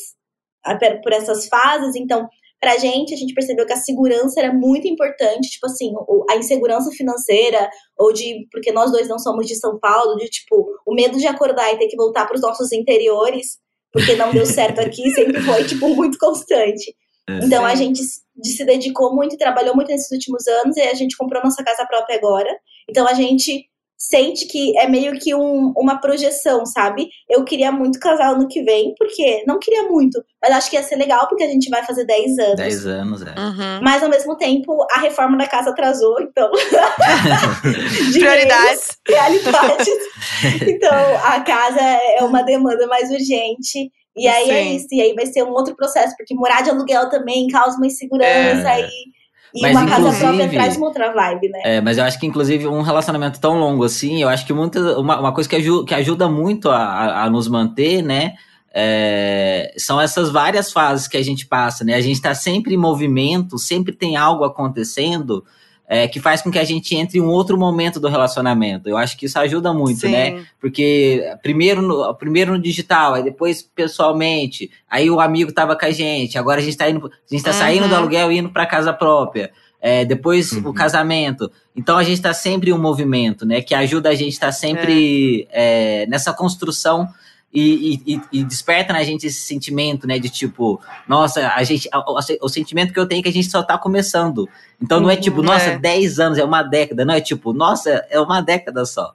por 1.04 1.12
essas 1.14 1.48
fases, 1.48 1.96
então 1.96 2.28
pra 2.60 2.78
gente, 2.78 3.14
a 3.14 3.18
gente 3.18 3.34
percebeu 3.34 3.66
que 3.66 3.74
a 3.74 3.78
segurança 3.78 4.40
era 4.40 4.54
muito 4.54 4.88
importante, 4.88 5.50
tipo 5.50 5.66
assim, 5.66 5.94
a 6.30 6.36
insegurança 6.36 6.92
financeira, 6.92 7.70
ou 7.98 8.12
de, 8.12 8.48
porque 8.52 8.72
nós 8.72 8.92
dois 8.92 9.08
não 9.08 9.18
somos 9.18 9.48
de 9.48 9.56
São 9.56 9.80
Paulo, 9.80 10.18
de 10.18 10.28
tipo, 10.28 10.68
o 10.86 10.94
medo 10.94 11.18
de 11.18 11.26
acordar 11.26 11.74
e 11.74 11.78
ter 11.78 11.88
que 11.88 11.96
voltar 11.96 12.26
para 12.26 12.36
os 12.36 12.42
nossos 12.42 12.72
interiores, 12.72 13.58
porque 13.92 14.16
não 14.16 14.32
deu 14.32 14.46
certo 14.46 14.82
aqui, 14.82 15.10
sempre 15.16 15.42
foi, 15.42 15.64
tipo, 15.64 15.88
muito 15.96 16.18
constante. 16.18 16.94
É. 17.30 17.46
Então 17.46 17.66
a 17.66 17.76
gente 17.76 18.02
se 18.04 18.66
dedicou 18.66 19.16
muito 19.16 19.36
e 19.36 19.38
trabalhou 19.38 19.76
muito 19.76 19.90
nesses 19.90 20.12
últimos 20.12 20.46
anos, 20.48 20.76
e 20.76 20.82
a 20.82 20.94
gente 20.94 21.16
comprou 21.16 21.42
nossa 21.42 21.64
casa 21.64 21.86
própria 21.86 22.18
agora. 22.18 22.50
Então 22.90 23.08
a 23.08 23.14
gente 23.14 23.70
sente 24.00 24.48
que 24.48 24.78
é 24.80 24.88
meio 24.88 25.20
que 25.20 25.36
um, 25.36 25.74
uma 25.76 26.00
projeção, 26.00 26.66
sabe? 26.66 27.10
Eu 27.30 27.44
queria 27.44 27.70
muito 27.70 28.00
casar 28.00 28.32
ano 28.32 28.48
que 28.48 28.64
vem, 28.64 28.96
porque 28.98 29.44
não 29.46 29.60
queria 29.60 29.84
muito, 29.84 30.24
mas 30.42 30.54
acho 30.54 30.70
que 30.70 30.78
ia 30.78 30.84
ser 30.84 30.96
legal 30.96 31.28
porque 31.28 31.44
a 31.44 31.48
gente 31.48 31.70
vai 31.70 31.86
fazer 31.86 32.06
10 32.06 32.40
anos. 32.40 32.56
10 32.56 32.86
anos, 32.88 33.22
é. 33.24 33.38
Uhum. 33.38 33.82
Mas 33.84 34.02
ao 34.02 34.10
mesmo 34.10 34.38
tempo, 34.38 34.88
a 34.90 35.02
reforma 35.02 35.38
da 35.38 35.46
casa 35.46 35.72
atrasou, 35.72 36.22
então. 36.22 36.50
Prioridades. 38.14 38.98
Realidades. 39.06 39.88
então, 40.66 41.18
a 41.26 41.42
casa 41.42 41.82
é 41.82 42.24
uma 42.24 42.42
demanda 42.42 42.88
mais 42.88 43.12
urgente. 43.12 43.92
E 44.16 44.28
aí 44.28 44.44
é 44.44 44.46
Sim. 44.46 44.52
é 44.52 44.64
isso, 44.76 44.88
e 44.92 45.02
aí 45.02 45.14
vai 45.14 45.26
ser 45.26 45.44
um 45.44 45.52
outro 45.52 45.76
processo, 45.76 46.14
porque 46.18 46.36
morar 46.36 46.62
de 46.62 46.70
aluguel 46.70 47.10
também 47.10 47.48
causa 47.48 47.78
uma 47.78 47.88
insegurança 47.88 48.70
é. 48.70 48.82
e 48.82 49.19
e 49.54 49.62
mas, 49.62 49.76
uma 49.76 49.88
casa 49.88 50.12
própria 50.14 50.50
traz 50.50 50.78
uma 50.78 50.88
outra 50.88 51.12
vibe, 51.12 51.50
né? 51.50 51.62
É, 51.64 51.82
mas 51.82 51.98
eu 51.98 52.04
acho 52.04 52.20
que, 52.20 52.28
inclusive, 52.28 52.68
um 52.68 52.82
relacionamento 52.82 53.40
tão 53.40 53.58
longo 53.60 53.84
assim, 53.84 54.22
eu 54.22 54.30
acho 54.30 54.46
que 54.46 54.54
muita, 54.54 55.00
uma, 55.00 55.20
uma 55.20 55.34
coisa 55.34 55.50
que, 55.50 55.56
ajuda, 55.56 55.86
que 55.86 55.94
ajuda 55.94 56.30
muito 56.30 56.70
a, 56.70 57.24
a, 57.24 57.30
nos 57.30 57.48
manter, 57.48 58.02
né? 58.02 58.34
É, 58.72 59.74
são 59.78 60.00
essas 60.00 60.30
várias 60.30 60.72
fases 60.72 61.08
que 61.08 61.18
a 61.18 61.24
gente 61.24 61.48
passa, 61.48 61.84
né? 61.84 61.96
A 61.96 62.02
gente 62.02 62.16
está 62.16 62.36
sempre 62.36 62.76
em 62.76 62.78
movimento, 62.78 63.58
sempre 63.58 63.92
tem 63.92 64.16
algo 64.16 64.44
acontecendo 64.44 65.44
é, 65.92 66.08
que 66.08 66.20
faz 66.20 66.44
com 66.44 66.52
que 66.52 66.60
a 66.60 66.64
gente 66.64 66.96
entre 66.96 67.18
em 67.18 67.22
um 67.22 67.30
outro 67.30 67.58
momento 67.58 68.00
do 68.00 68.08
relacionamento. 68.08 68.88
Eu 68.88 68.96
acho 68.96 69.18
que 69.18 69.26
isso 69.26 69.40
ajuda 69.40 69.74
muito, 69.74 70.02
Sim. 70.02 70.12
né? 70.12 70.46
Porque 70.62 71.36
primeiro 71.42 71.82
no, 71.82 72.14
primeiro 72.14 72.52
no 72.52 72.62
digital, 72.62 73.16
aí 73.16 73.24
depois 73.24 73.64
pessoalmente, 73.64 74.70
aí 74.88 75.10
o 75.10 75.20
amigo 75.20 75.52
tava 75.52 75.76
com 75.76 75.84
a 75.84 75.90
gente, 75.90 76.38
agora 76.38 76.62
a 76.62 76.64
gente 76.64 76.78
tá 76.78 76.88
indo, 76.88 77.08
a 77.08 77.34
gente 77.36 77.44
tá 77.44 77.50
uhum. 77.50 77.58
saindo 77.58 77.88
do 77.88 77.96
aluguel 77.96 78.32
e 78.32 78.38
indo 78.38 78.52
para 78.52 78.68
casa 78.68 78.94
própria. 78.94 79.52
É, 79.82 80.06
depois 80.06 80.52
uhum. 80.52 80.70
o 80.70 80.74
casamento. 80.74 81.50
Então 81.76 81.98
a 81.98 82.04
gente 82.04 82.18
está 82.18 82.34
sempre 82.34 82.70
em 82.70 82.74
um 82.74 82.78
movimento, 82.78 83.44
né? 83.44 83.62
Que 83.62 83.74
ajuda 83.74 84.10
a 84.10 84.16
gente 84.16 84.34
estar 84.34 84.48
tá 84.48 84.52
sempre 84.52 85.48
é. 85.50 86.04
É, 86.04 86.06
nessa 86.06 86.34
construção 86.34 87.08
e, 87.52 88.00
e, 88.06 88.22
e, 88.32 88.44
desperta 88.44 88.94
na 88.94 89.04
gente 89.04 89.26
esse 89.26 89.42
sentimento, 89.42 90.06
né? 90.06 90.20
De 90.20 90.30
tipo, 90.30 90.80
nossa, 91.08 91.48
a 91.50 91.64
gente. 91.64 91.90
O, 91.94 92.46
o, 92.46 92.50
sentimento 92.50 92.94
que 92.94 93.00
eu 93.00 93.08
tenho 93.08 93.22
é 93.22 93.24
que 93.24 93.30
a 93.30 93.34
gente 93.34 93.50
só 93.50 93.64
tá 93.64 93.78
começando. 93.78 94.48
Então 94.82 95.00
não 95.00 95.10
é 95.10 95.16
tipo, 95.16 95.42
nossa, 95.42 95.72
é. 95.72 95.78
10 95.78 96.20
anos, 96.20 96.38
é 96.38 96.44
uma 96.44 96.64
década. 96.64 97.04
Não 97.04 97.14
é 97.14 97.20
tipo, 97.22 97.54
nossa, 97.54 98.06
é 98.10 98.20
uma 98.20 98.42
década 98.42 98.86
só. 98.86 99.14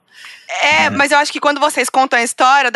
É, 0.61 0.85
é, 0.85 0.89
mas 0.89 1.11
eu 1.11 1.17
acho 1.17 1.31
que 1.31 1.39
quando 1.39 1.59
vocês 1.59 1.89
contam 1.89 2.19
a 2.19 2.23
história, 2.23 2.71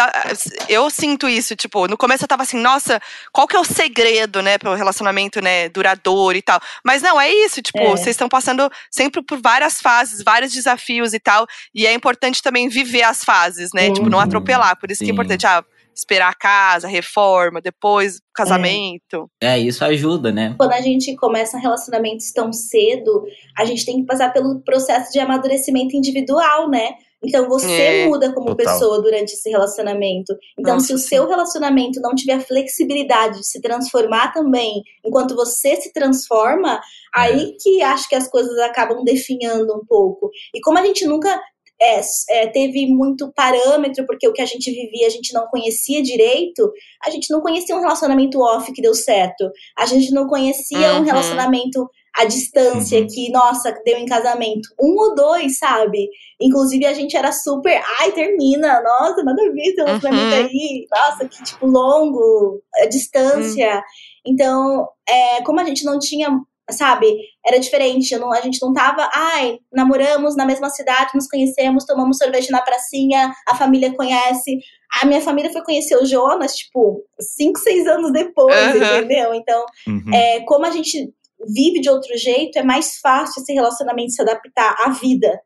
eu 0.68 0.90
sinto 0.90 1.30
isso, 1.30 1.56
tipo, 1.56 1.88
no 1.88 1.96
começo 1.96 2.24
eu 2.24 2.28
tava 2.28 2.44
assim, 2.44 2.58
nossa, 2.58 3.00
qual 3.32 3.48
que 3.48 3.56
é 3.56 3.60
o 3.60 3.64
segredo, 3.64 4.42
né, 4.42 4.58
pro 4.58 4.74
relacionamento, 4.74 5.40
né, 5.40 5.70
duradouro 5.70 6.36
e 6.38 6.42
tal. 6.42 6.60
Mas 6.84 7.02
não, 7.02 7.22
é 7.22 7.32
isso, 7.32 7.62
tipo, 7.62 7.80
é. 7.80 7.90
vocês 7.92 8.10
estão 8.10 8.28
passando 8.28 8.70
sempre 8.90 9.22
por 9.22 9.40
várias 9.40 9.80
fases, 9.80 10.24
vários 10.24 10.52
desafios 10.52 11.14
e 11.14 11.20
tal, 11.20 11.46
e 11.74 11.86
é 11.86 11.94
importante 11.94 12.42
também 12.42 12.68
viver 12.70 13.04
as 13.04 13.24
fases, 13.24 13.72
né, 13.72 13.88
uhum. 13.88 13.94
tipo, 13.94 14.10
não 14.10 14.18
uhum. 14.18 14.24
atropelar, 14.24 14.76
por 14.78 14.90
isso 14.90 15.00
Sim. 15.00 15.06
que 15.06 15.12
é 15.12 15.14
importante, 15.14 15.46
ah, 15.46 15.64
esperar 16.00 16.30
a 16.30 16.36
casa, 16.36 16.88
reforma, 16.88 17.62
depois 17.62 18.20
casamento. 18.34 19.30
É. 19.41 19.54
é, 19.54 19.60
isso 19.60 19.84
ajuda, 19.84 20.32
né? 20.32 20.56
Quando 20.58 20.74
a 20.74 20.82
gente 20.82 21.16
começa 21.16 21.58
relacionamentos 21.58 22.32
tão 22.32 22.52
cedo, 22.52 23.26
a 23.58 23.66
gente 23.66 23.86
tem 23.86 23.97
que 23.97 24.06
passar 24.06 24.32
pelo 24.32 24.62
processo 24.62 25.12
de 25.12 25.20
amadurecimento 25.20 25.95
individual, 25.95 26.70
né? 26.70 26.89
Então 27.24 27.50
você 27.50 27.72
é, 27.72 28.08
muda 28.08 28.34
como 28.34 28.56
total. 28.56 28.74
pessoa 28.74 29.02
durante 29.02 29.34
esse 29.34 29.50
relacionamento. 29.50 30.34
Então, 30.58 30.76
Nossa, 30.76 30.88
se 30.88 30.93
o 30.93 30.97
sim. 30.97 31.08
seu 31.08 31.28
relacionamento 31.28 32.00
não 32.00 32.16
tiver 32.16 32.39
flexibilidade 32.39 33.39
de 33.39 33.45
se 33.45 33.62
transformar 33.62 34.32
também, 34.32 34.82
enquanto 35.06 35.36
você 35.36 35.76
se 35.76 35.91
transforma, 35.91 36.76
é. 36.76 36.80
aí 37.12 37.56
que 37.62 37.82
acho 37.82 38.08
que 38.08 38.16
as 38.16 38.30
coisas 38.30 38.58
acabam 38.60 39.04
definhando 39.04 39.76
um 39.76 39.86
pouco. 39.86 40.30
E 40.56 40.62
como 40.62 40.78
a 40.78 40.86
gente 40.86 41.06
nunca 41.06 41.39
é, 41.82 42.01
é, 42.30 42.47
teve 42.47 42.88
muito 42.88 43.32
parâmetro, 43.34 44.05
porque 44.05 44.27
o 44.27 44.34
que 44.34 44.41
a 44.41 44.45
gente 44.45 44.69
vivia 44.69 45.07
a 45.07 45.09
gente 45.09 45.34
não 45.34 45.47
conhecia 45.47 46.01
direito, 46.01 46.71
a 47.05 47.09
gente 47.09 47.32
não 47.32 47.41
conhecia 47.41 47.75
um 47.75 47.82
relacionamento 47.82 48.39
off 48.41 48.71
que 48.73 48.82
deu 48.82 48.93
certo, 48.93 49.49
a 49.77 49.86
gente 49.86 50.11
não 50.11 50.27
conhecia 50.27 50.93
uhum. 50.93 50.99
um 50.99 51.03
relacionamento 51.03 51.89
à 52.15 52.25
distância 52.25 52.99
uhum. 52.99 53.07
que, 53.07 53.32
nossa, 53.32 53.71
deu 53.86 53.97
em 53.97 54.05
casamento. 54.05 54.67
Um 54.80 54.93
ou 54.97 55.15
dois, 55.15 55.57
sabe? 55.57 56.09
Inclusive 56.41 56.86
a 56.86 56.93
gente 56.93 57.15
era 57.15 57.32
super, 57.32 57.82
ai, 57.99 58.11
termina, 58.11 58.82
nossa, 58.82 59.23
nada 59.23 59.41
a 59.41 59.51
ver 59.51 59.61
esse 59.61 59.77
relacionamento 59.77 60.36
uhum. 60.36 60.45
aí, 60.45 60.88
nossa, 60.91 61.27
que 61.27 61.43
tipo 61.43 61.65
longo, 61.65 62.61
a 62.82 62.88
distância. 62.88 63.75
Uhum. 63.75 63.82
Então, 64.25 64.88
é, 65.07 65.41
como 65.43 65.59
a 65.59 65.63
gente 65.63 65.86
não 65.86 65.97
tinha 65.97 66.30
sabe? 66.72 67.15
Era 67.45 67.59
diferente. 67.59 68.15
Não, 68.17 68.32
a 68.32 68.41
gente 68.41 68.61
não 68.61 68.74
tava, 68.74 69.09
ai, 69.13 69.59
namoramos 69.74 70.36
na 70.36 70.45
mesma 70.45 70.70
cidade, 70.70 71.11
nos 71.15 71.28
conhecemos, 71.28 71.86
tomamos 71.86 72.17
sorvete 72.17 72.51
na 72.51 72.61
pracinha, 72.61 73.34
a 73.47 73.55
família 73.55 73.93
conhece. 73.95 74.57
A 75.01 75.05
minha 75.05 75.22
família 75.22 75.51
foi 75.51 75.63
conhecer 75.63 75.95
o 75.95 76.05
Jonas, 76.05 76.53
tipo, 76.53 77.03
cinco, 77.20 77.59
seis 77.59 77.88
anos 77.88 78.11
depois, 78.11 78.76
uhum. 78.76 78.97
entendeu? 78.97 79.34
Então, 79.34 79.65
uhum. 79.88 80.13
é, 80.13 80.41
como 80.41 80.65
a 80.65 80.72
gente 80.72 81.13
vive 81.47 81.80
de 81.80 81.89
outro 81.89 82.17
jeito, 82.17 82.57
é 82.57 82.63
mais 82.63 82.97
fácil 82.99 83.41
esse 83.41 83.53
relacionamento 83.53 84.11
se 84.11 84.22
adaptar 84.22 84.76
à 84.80 84.89
vida. 84.89 85.39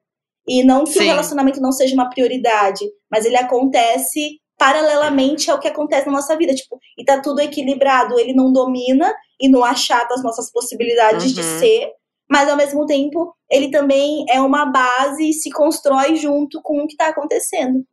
E 0.48 0.64
não 0.64 0.84
que 0.84 0.94
Sim. 0.94 1.00
o 1.00 1.04
relacionamento 1.04 1.62
não 1.62 1.72
seja 1.72 1.94
uma 1.94 2.10
prioridade, 2.10 2.84
mas 3.10 3.26
ele 3.26 3.38
acontece 3.38 4.40
paralelamente 4.64 5.52
ao 5.52 5.60
que 5.60 5.68
acontece 5.68 6.06
na 6.06 6.14
nossa 6.14 6.38
vida. 6.38 6.56
Tipo, 6.56 6.80
e 6.98 7.04
tá 7.04 7.20
tudo 7.20 7.42
equilibrado. 7.42 8.18
Ele 8.18 8.34
não 8.34 8.50
domina 8.50 9.14
e 9.38 9.50
não 9.50 9.62
achata 9.62 10.14
as 10.14 10.24
nossas 10.24 10.50
possibilidades 10.50 11.26
uhum. 11.26 11.34
de 11.34 11.44
ser, 11.44 11.90
mas 12.32 12.48
ao 12.48 12.56
mesmo 12.56 12.86
tempo 12.86 13.36
ele 13.52 13.70
também 13.70 14.24
é 14.30 14.40
uma 14.40 14.66
base 14.66 15.32
e 15.32 15.34
se 15.34 15.52
constrói 15.52 16.16
junto 16.16 16.62
com 16.62 16.82
o 16.82 16.88
que 16.88 16.96
tá 16.96 17.10
acontecendo. 17.10 17.84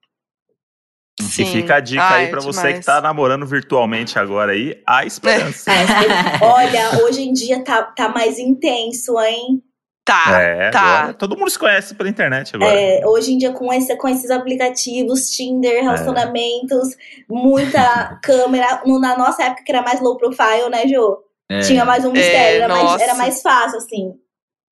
Sim. 1.21 1.43
E 1.43 1.47
fica 1.47 1.75
a 1.75 1.81
dica 1.81 2.05
Ai, 2.05 2.27
aí 2.27 2.31
para 2.31 2.41
você 2.41 2.75
que 2.75 2.85
tá 2.85 3.01
namorando 3.01 3.45
virtualmente 3.45 4.17
agora 4.17 4.53
aí, 4.53 4.81
a 4.87 5.05
esperança. 5.05 5.73
É. 5.73 6.39
Olha, 6.41 7.03
hoje 7.03 7.23
em 7.23 7.33
dia 7.33 7.65
tá, 7.65 7.83
tá 7.83 8.09
mais 8.09 8.39
intenso, 8.39 9.19
hein? 9.21 9.61
Tá, 10.05 10.41
é, 10.41 10.71
tá. 10.71 10.81
agora 10.81 11.15
todo 11.15 11.37
mundo 11.37 11.51
se 11.51 11.59
conhece 11.59 11.95
pela 11.95 12.09
internet 12.09 12.57
agora. 12.57 12.73
É, 12.73 13.07
hoje 13.07 13.33
em 13.33 13.39
dia, 13.39 13.53
com, 13.53 13.73
esse, 13.73 13.95
com 13.97 14.09
esses 14.09 14.31
aplicativos, 14.31 15.31
Tinder, 15.31 15.83
relacionamentos, 15.83 16.97
muita 17.29 18.19
câmera. 18.25 18.83
No- 18.87 18.99
na 18.99 19.17
nossa 19.17 19.45
época, 19.45 19.63
que 19.65 19.71
era 19.71 19.83
mais 19.83 20.01
low 20.01 20.17
profile, 20.17 20.69
né, 20.71 20.87
Jô? 20.89 21.23
É. 21.51 21.61
Tinha 21.61 21.85
mais 21.85 22.05
um 22.05 22.13
mistério, 22.13 22.63
era, 22.63 22.75
mais, 22.75 23.01
era 23.03 23.15
mais 23.15 23.43
fácil, 23.43 23.79
assim. 23.79 24.15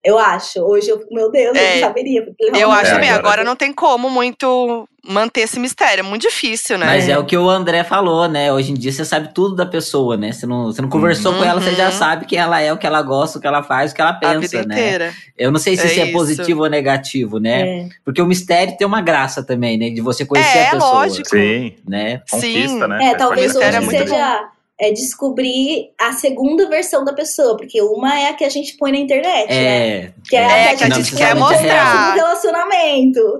Eu 0.04 0.16
acho. 0.16 0.60
Hoje 0.60 0.88
eu 0.88 0.98
fico, 1.00 1.12
meu 1.12 1.30
Deus, 1.30 1.56
eu 1.56 1.60
É, 1.62 1.74
não 1.74 1.80
saberia. 1.80 2.24
porque 2.24 2.44
Eu 2.56 2.70
acho 2.70 2.90
É, 2.92 2.94
também, 2.94 3.10
agora- 3.10 3.26
agora 3.28 3.44
não 3.44 3.56
tem 3.56 3.72
como 3.72 4.08
muito 4.08 4.88
manter 5.04 5.40
esse 5.40 5.58
mistério. 5.58 6.00
É 6.00 6.04
muito 6.04 6.22
difícil, 6.22 6.78
né? 6.78 6.86
Mas 6.86 7.08
é 7.08 7.18
o 7.18 7.24
que 7.24 7.36
o 7.36 7.48
André 7.50 7.82
falou, 7.82 8.28
né? 8.28 8.52
Hoje 8.52 8.70
em 8.70 8.74
dia 8.74 8.92
você 8.92 9.04
sabe 9.04 9.34
tudo 9.34 9.56
da 9.56 9.66
pessoa, 9.66 10.16
né? 10.16 10.30
Você 10.32 10.46
não, 10.46 10.66
você 10.66 10.80
não 10.80 10.88
conversou 10.88 11.34
com 11.34 11.42
ela, 11.42 11.60
você 11.60 11.74
já 11.74 11.86
Uhum. 11.86 11.92
sabe 11.92 12.26
quem 12.26 12.38
ela 12.38 12.60
é, 12.60 12.72
o 12.72 12.78
que 12.78 12.86
ela 12.86 13.02
gosta, 13.02 13.38
o 13.38 13.40
que 13.40 13.46
ela 13.46 13.62
faz, 13.62 13.90
o 13.90 13.94
que 13.94 14.00
ela 14.00 14.10
a 14.10 14.14
vida 14.14 14.40
pensa, 14.40 14.64
né? 14.64 14.74
inteira. 14.80 15.12
Eu 15.36 15.50
não 15.50 15.58
sei 15.58 15.76
se 15.76 15.82
É 15.82 15.86
isso 15.86 16.00
é 16.00 16.06
positivo 16.12 16.62
ou 16.62 16.70
negativo, 16.70 17.38
né? 17.40 17.60
É. 17.62 17.88
Porque 18.04 18.22
o 18.22 18.26
mistério 18.26 18.76
tem 18.78 18.86
uma 18.86 19.00
graça 19.00 19.42
também, 19.42 19.76
né? 19.76 19.90
De 19.90 20.00
você 20.00 20.24
conhecer 20.24 20.58
É, 20.58 20.68
a 20.68 20.70
pessoa. 20.70 20.92
lógico. 20.92 21.28
Sim, 21.30 21.74
Né? 21.86 22.22
conquista, 22.30 22.68
Sim. 22.84 22.86
né? 22.86 23.04
É, 23.10 23.14
talvez 23.16 23.54
é 23.56 23.58
hoje 23.58 23.86
seja 23.90 24.48
é, 24.80 24.92
descobrir 24.92 25.90
a 25.98 26.12
segunda 26.12 26.68
versão 26.68 27.04
da 27.04 27.12
pessoa, 27.12 27.56
porque 27.56 27.80
uma 27.82 28.18
é 28.18 28.28
a 28.28 28.32
que 28.34 28.44
a 28.44 28.48
gente 28.48 28.76
põe 28.76 28.92
na 28.92 28.98
internet, 28.98 29.48
né? 29.48 29.88
É. 30.04 30.12
Que 30.28 30.36
é, 30.36 30.40
É, 30.40 30.70
a 30.70 30.76
que 30.76 30.84
a 30.84 30.90
gente 30.90 31.10
põe 31.10 31.18
quer 31.18 31.34
no 31.34 31.40
começo 31.42 31.62
mostrar. 31.62 32.10
do 32.12 32.16
relacionamento. 32.16 33.38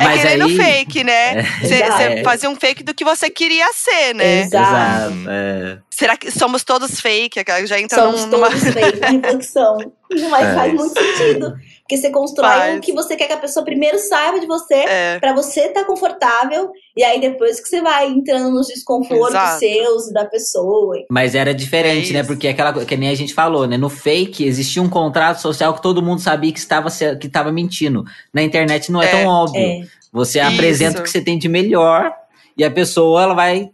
É 0.00 0.04
Mas 0.04 0.20
que 0.22 0.26
nem 0.28 0.36
no 0.38 0.46
aí- 0.46 0.56
fake, 0.56 1.04
né? 1.04 1.42
Você 1.62 1.74
Exato. 1.82 2.22
fazia 2.24 2.50
um 2.50 2.56
fake 2.56 2.82
do 2.82 2.94
que 2.94 3.04
você 3.04 3.28
queria 3.30 3.70
ser, 3.72 4.14
né? 4.14 4.40
Exato. 4.42 5.12
Exato. 5.12 5.14
é. 5.28 5.78
Será 5.90 6.16
que 6.16 6.30
somos 6.30 6.62
todos 6.64 7.00
fake? 7.00 7.42
Já 7.66 7.80
entra 7.80 8.00
Somos 8.02 8.22
num- 8.22 8.28
numa. 8.32 8.48
todos 8.50 8.62
fake, 8.72 9.00
reflexão. 9.00 9.76
Mas 10.30 10.46
É 10.46 10.54
faz 10.54 10.72
isso. 10.74 10.82
muito 10.84 11.00
sentido. 11.00 11.54
Porque 11.88 11.96
você 12.02 12.10
constrói 12.10 12.50
Faz. 12.50 12.76
o 12.76 12.80
que 12.82 12.92
você 12.92 13.16
quer 13.16 13.28
que 13.28 13.32
a 13.32 13.38
pessoa 13.38 13.64
primeiro 13.64 13.98
saiba 13.98 14.38
de 14.38 14.46
você, 14.46 14.74
É, 14.74 15.18
pra 15.18 15.32
você 15.32 15.60
estar 15.68 15.86
confortável. 15.86 16.70
E 16.94 17.02
aí 17.02 17.18
depois 17.18 17.58
que 17.60 17.66
você 17.66 17.80
vai 17.80 18.06
entrando 18.08 18.50
nos 18.50 18.66
desconfortos 18.66 19.30
Exato. 19.30 19.58
seus 19.58 20.08
e 20.08 20.12
da 20.12 20.26
pessoa. 20.26 20.96
Mas 21.10 21.34
era 21.34 21.54
diferente, 21.54 22.10
É 22.10 22.12
né? 22.12 22.22
Porque 22.22 22.46
aquela 22.46 22.84
que 22.84 22.94
nem 22.94 23.08
a 23.08 23.14
gente 23.14 23.32
falou, 23.32 23.66
né? 23.66 23.78
No 23.78 23.88
fake 23.88 24.44
existia 24.44 24.82
um 24.82 24.88
contrato 24.90 25.40
social 25.40 25.72
que 25.72 25.80
todo 25.80 26.02
mundo 26.02 26.20
sabia 26.20 26.52
que 26.52 26.58
estava 26.58 26.90
que 27.16 27.26
estava 27.26 27.50
mentindo. 27.50 28.04
Na 28.34 28.42
internet 28.42 28.92
não 28.92 29.00
é, 29.00 29.06
É, 29.06 29.08
tão 29.22 29.26
óbvio. 29.26 29.58
É. 29.62 29.80
Você 30.12 30.40
Isso. 30.40 30.48
apresenta 30.52 31.00
o 31.00 31.02
que 31.02 31.08
você 31.10 31.22
tem 31.22 31.38
de 31.38 31.48
melhor 31.48 32.12
e 32.54 32.64
a 32.64 32.70
pessoa 32.70 33.22
ela 33.22 33.32
vai 33.34 33.70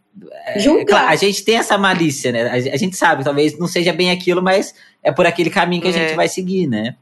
É, 0.46 0.60
Julgar. 0.60 0.86
claro, 0.86 1.08
a 1.08 1.16
gente 1.16 1.44
tem 1.44 1.56
essa 1.56 1.76
malícia, 1.76 2.30
né? 2.30 2.42
A, 2.48 2.52
a 2.74 2.76
gente 2.76 2.94
sabe, 2.94 3.24
talvez 3.24 3.58
não 3.58 3.66
seja 3.66 3.92
bem 3.92 4.12
aquilo, 4.12 4.40
mas 4.40 4.72
é 5.02 5.10
por 5.10 5.26
aquele 5.26 5.50
caminho 5.50 5.82
que 5.82 5.88
a 5.88 5.90
É. 5.90 5.92
gente 5.94 6.14
vai 6.14 6.28
seguir, 6.28 6.68
né? 6.68 6.94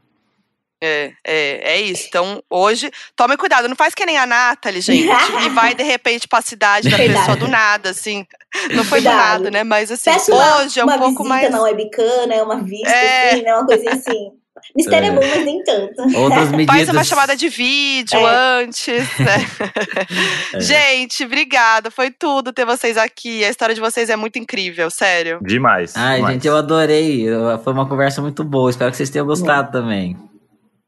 É, 0.83 1.11
é, 1.25 1.73
é 1.75 1.81
isso. 1.81 2.05
Então, 2.07 2.43
hoje, 2.49 2.91
tome 3.15 3.37
cuidado. 3.37 3.67
Não 3.67 3.75
faz 3.75 3.93
que 3.95 4.05
nem 4.05 4.17
a 4.17 4.25
Nathalie, 4.25 4.81
gente. 4.81 5.07
e 5.45 5.49
vai, 5.49 5.73
de 5.73 5.83
repente, 5.83 6.27
pra 6.27 6.41
cidade 6.41 6.89
da 6.89 6.97
Cuidado. 6.97 7.17
pessoa 7.19 7.37
do 7.37 7.47
nada, 7.47 7.89
assim. 7.91 8.25
Não 8.71 8.83
foi 8.83 8.99
do 9.01 9.05
Cuidado. 9.05 9.15
nada, 9.43 9.51
né? 9.51 9.63
Mas, 9.63 9.91
assim, 9.91 10.09
uma, 10.31 10.57
hoje 10.61 10.79
é 10.79 10.83
um 10.83 10.87
uma 10.87 10.97
pouco 10.97 11.23
visita 11.23 11.29
mais. 11.29 11.49
na 11.51 11.61
webcam, 11.61 12.27
né? 12.27 12.41
Uma 12.43 12.61
vista, 12.61 12.89
É. 12.89 13.29
assim, 13.31 13.41
né? 13.43 13.55
Uma 13.55 13.65
coisinha 13.65 13.91
assim. 13.93 14.31
Mistério 14.75 15.07
é, 15.07 15.09
É. 15.09 15.11
bom, 15.11 15.27
mas 15.27 15.45
nem 15.45 15.63
tanto. 15.63 16.17
Outras 16.17 16.49
medidas. 16.51 16.73
Faz 16.77 16.89
uma 16.89 17.03
chamada 17.03 17.35
de 17.35 17.49
vídeo 17.49 18.17
É. 18.19 18.61
antes, 18.61 19.03
né? 19.19 19.35
É. 20.53 20.59
Gente, 20.59 21.25
obrigada. 21.25 21.89
Foi 21.91 22.11
tudo 22.11 22.53
ter 22.53 22.65
vocês 22.65 22.95
aqui. 22.97 23.43
A 23.43 23.49
história 23.49 23.75
de 23.75 23.81
vocês 23.81 24.09
é 24.09 24.15
muito 24.15 24.37
incrível, 24.39 24.89
sério. 24.89 25.39
Demais. 25.41 25.93
Ai, 25.97 26.17
demais. 26.17 26.33
gente, 26.35 26.47
eu 26.47 26.55
adorei. 26.55 27.27
Eu- 27.27 27.59
Foi 27.63 27.73
uma 27.73 27.87
conversa 27.89 28.21
muito 28.21 28.43
boa. 28.43 28.69
Espero 28.69 28.89
que 28.91 28.97
vocês 28.97 29.09
tenham 29.09 29.25
gostado 29.25 29.71
também. 29.71 30.15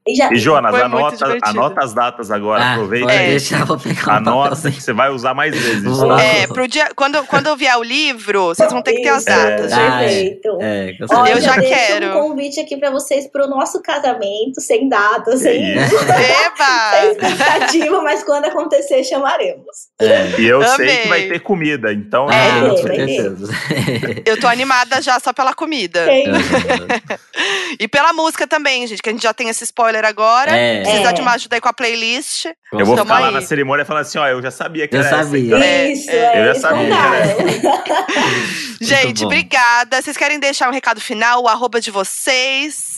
E 0.08 0.14
já, 0.14 0.32
E 0.32 0.38
Jonas, 0.38 0.76
anota, 0.76 1.26
anota 1.42 1.84
as 1.84 1.94
datas 1.94 2.30
agora, 2.30 2.64
ah, 2.64 2.74
aproveita. 2.74 3.12
É. 3.12 3.30
deixar, 3.32 3.66
vou 3.66 3.80
pegar 3.80 4.14
um 4.14 4.16
Anota, 4.18 4.70
que 4.72 4.80
você 4.80 4.94
vai 4.94 5.10
usar 5.10 5.34
mais 5.34 5.56
vezes. 5.60 5.84
É, 6.22 6.46
pro 6.46 6.68
dia, 6.68 6.90
quando, 6.96 7.24
quando 7.26 7.48
eu 7.48 7.56
vier 7.58 7.76
o 7.76 7.82
livro, 7.84 8.50
vocês 8.50 8.72
vão 8.72 8.84
ter 8.84 8.94
que 8.94 9.02
ter 9.02 9.10
as 9.10 9.24
Isso, 9.26 9.26
datas, 9.26 9.72
É. 9.72 9.76
gente. 9.76 9.82
É. 9.82 10.06
Perfeito. 10.06 10.58
É, 10.62 10.94
que 10.94 11.04
eu. 11.04 11.26
Eu 11.36 11.42
já 11.42 11.56
deixo 11.58 11.74
quero. 11.74 12.10
um 12.10 12.14
convite 12.30 12.60
aqui 12.60 12.78
pra 12.78 12.92
vocês 12.92 13.26
pro 13.32 13.48
nosso 13.48 13.82
casamento, 13.82 14.62
sem 14.62 14.88
data, 14.88 15.32
Que 15.32 15.38
sem, 15.38 15.76
isso. 15.76 15.98
sem 15.98 16.46
Eba! 16.46 17.12
expectativa, 17.12 18.02
mas 18.02 18.24
quando 18.24 18.46
acontecer, 18.46 19.04
chamaremos. 19.04 19.88
É. 20.00 20.40
E 20.40 20.46
eu 20.46 20.62
Amei. 20.62 20.88
sei 20.88 20.98
que 21.02 21.08
vai 21.08 21.28
ter 21.30 21.40
comida, 21.40 21.92
então. 21.92 22.30
É, 22.30 22.50
Ah, 22.52 22.60
vai 22.60 22.70
com 22.70 22.76
ter, 22.76 22.84
vai 22.88 22.98
ter. 22.98 23.22
certeza. 23.22 23.54
Eu 24.26 24.40
tô 24.40 24.48
animada 24.48 25.02
já 25.02 25.20
só 25.20 25.34
pela 25.34 25.54
comida. 25.56 26.06
E 27.80 27.88
pela 27.88 28.14
música 28.14 28.48
também, 28.48 28.88
gente, 28.88 29.02
que 29.02 29.10
a 29.10 29.12
gente 29.12 29.22
já 29.24 29.34
tem 29.34 29.50
esse 29.50 29.64
spoiler 29.66 29.95
agora. 30.04 30.52
É. 30.52 30.82
Precisa 30.82 31.10
É. 31.10 31.14
de 31.14 31.22
uma 31.22 31.32
ajuda 31.34 31.56
aí 31.56 31.62
com 31.62 31.70
a 31.70 31.74
playlist. 31.74 32.46
Eu 32.74 32.86
vou 32.86 32.96
Tamo 32.96 33.08
ficar 33.08 33.20
lá 33.20 33.32
na 33.32 33.42
cerimônia 33.42 33.86
falando 33.86 34.02
assim: 34.02 34.18
ó, 34.18 34.28
eu 34.28 34.42
já 34.42 34.52
sabia 34.52 34.88
que 34.88 34.96
Eu 34.96 35.02
era 35.02 35.10
sabia. 35.24 35.56
essa. 35.56 35.66
É, 35.66 35.92
Isso, 35.92 36.10
é. 36.12 36.16
é, 36.16 36.42
Eu 36.42 36.54
já 36.54 36.60
sabia. 36.60 36.96
Gente, 38.82 39.26
obrigada. 39.26 40.02
Vocês 40.02 40.18
querem 40.18 40.40
deixar 40.40 40.68
um 40.70 40.74
recado 40.74 41.00
final, 41.00 41.44
o 41.44 41.48
arroba 41.48 41.80
de 41.80 41.92
vocês? 41.92 42.95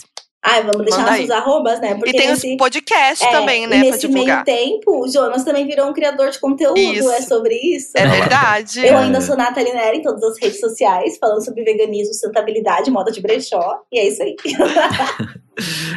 Ai, 0.49 0.61
vamos 0.61 0.77
deixar 0.85 0.99
Manda 0.99 1.11
nossos 1.11 1.29
arrobas, 1.29 1.81
né? 1.81 1.91
e 1.91 1.95
Porque 1.95 2.13
tem 2.13 2.29
nesse, 2.29 2.51
os 2.51 2.57
podcasts 2.57 3.27
é, 3.27 3.31
também, 3.31 3.65
e 3.65 3.67
né, 3.67 3.79
pra 3.81 3.91
nesse 3.91 4.07
meio 4.07 4.43
tempo, 4.45 5.03
o 5.03 5.07
Jonas 5.11 5.43
também 5.43 5.67
virou 5.67 5.89
um 5.89 5.93
criador 5.93 6.29
de 6.29 6.39
conteúdo, 6.39 6.77
Isso. 6.79 7.11
é 7.11 7.21
sobre 7.21 7.55
isso. 7.55 7.91
É 7.95 8.07
verdade. 8.07 8.85
Eu 8.85 8.97
ainda 8.97 9.19
sou 9.19 9.35
Nathalie 9.35 9.73
Neri 9.73 9.97
em 9.97 10.01
todas 10.01 10.23
as 10.23 10.39
redes 10.41 10.59
sociais, 10.59 11.17
falando 11.19 11.43
sobre 11.43 11.63
veganismo, 11.63 12.13
sustentabilidade, 12.13 12.89
moda 12.89 13.11
de 13.11 13.21
brechó. 13.21 13.81
E 13.91 13.99
é 13.99 14.07
isso 14.07 14.23
aí. 14.23 14.35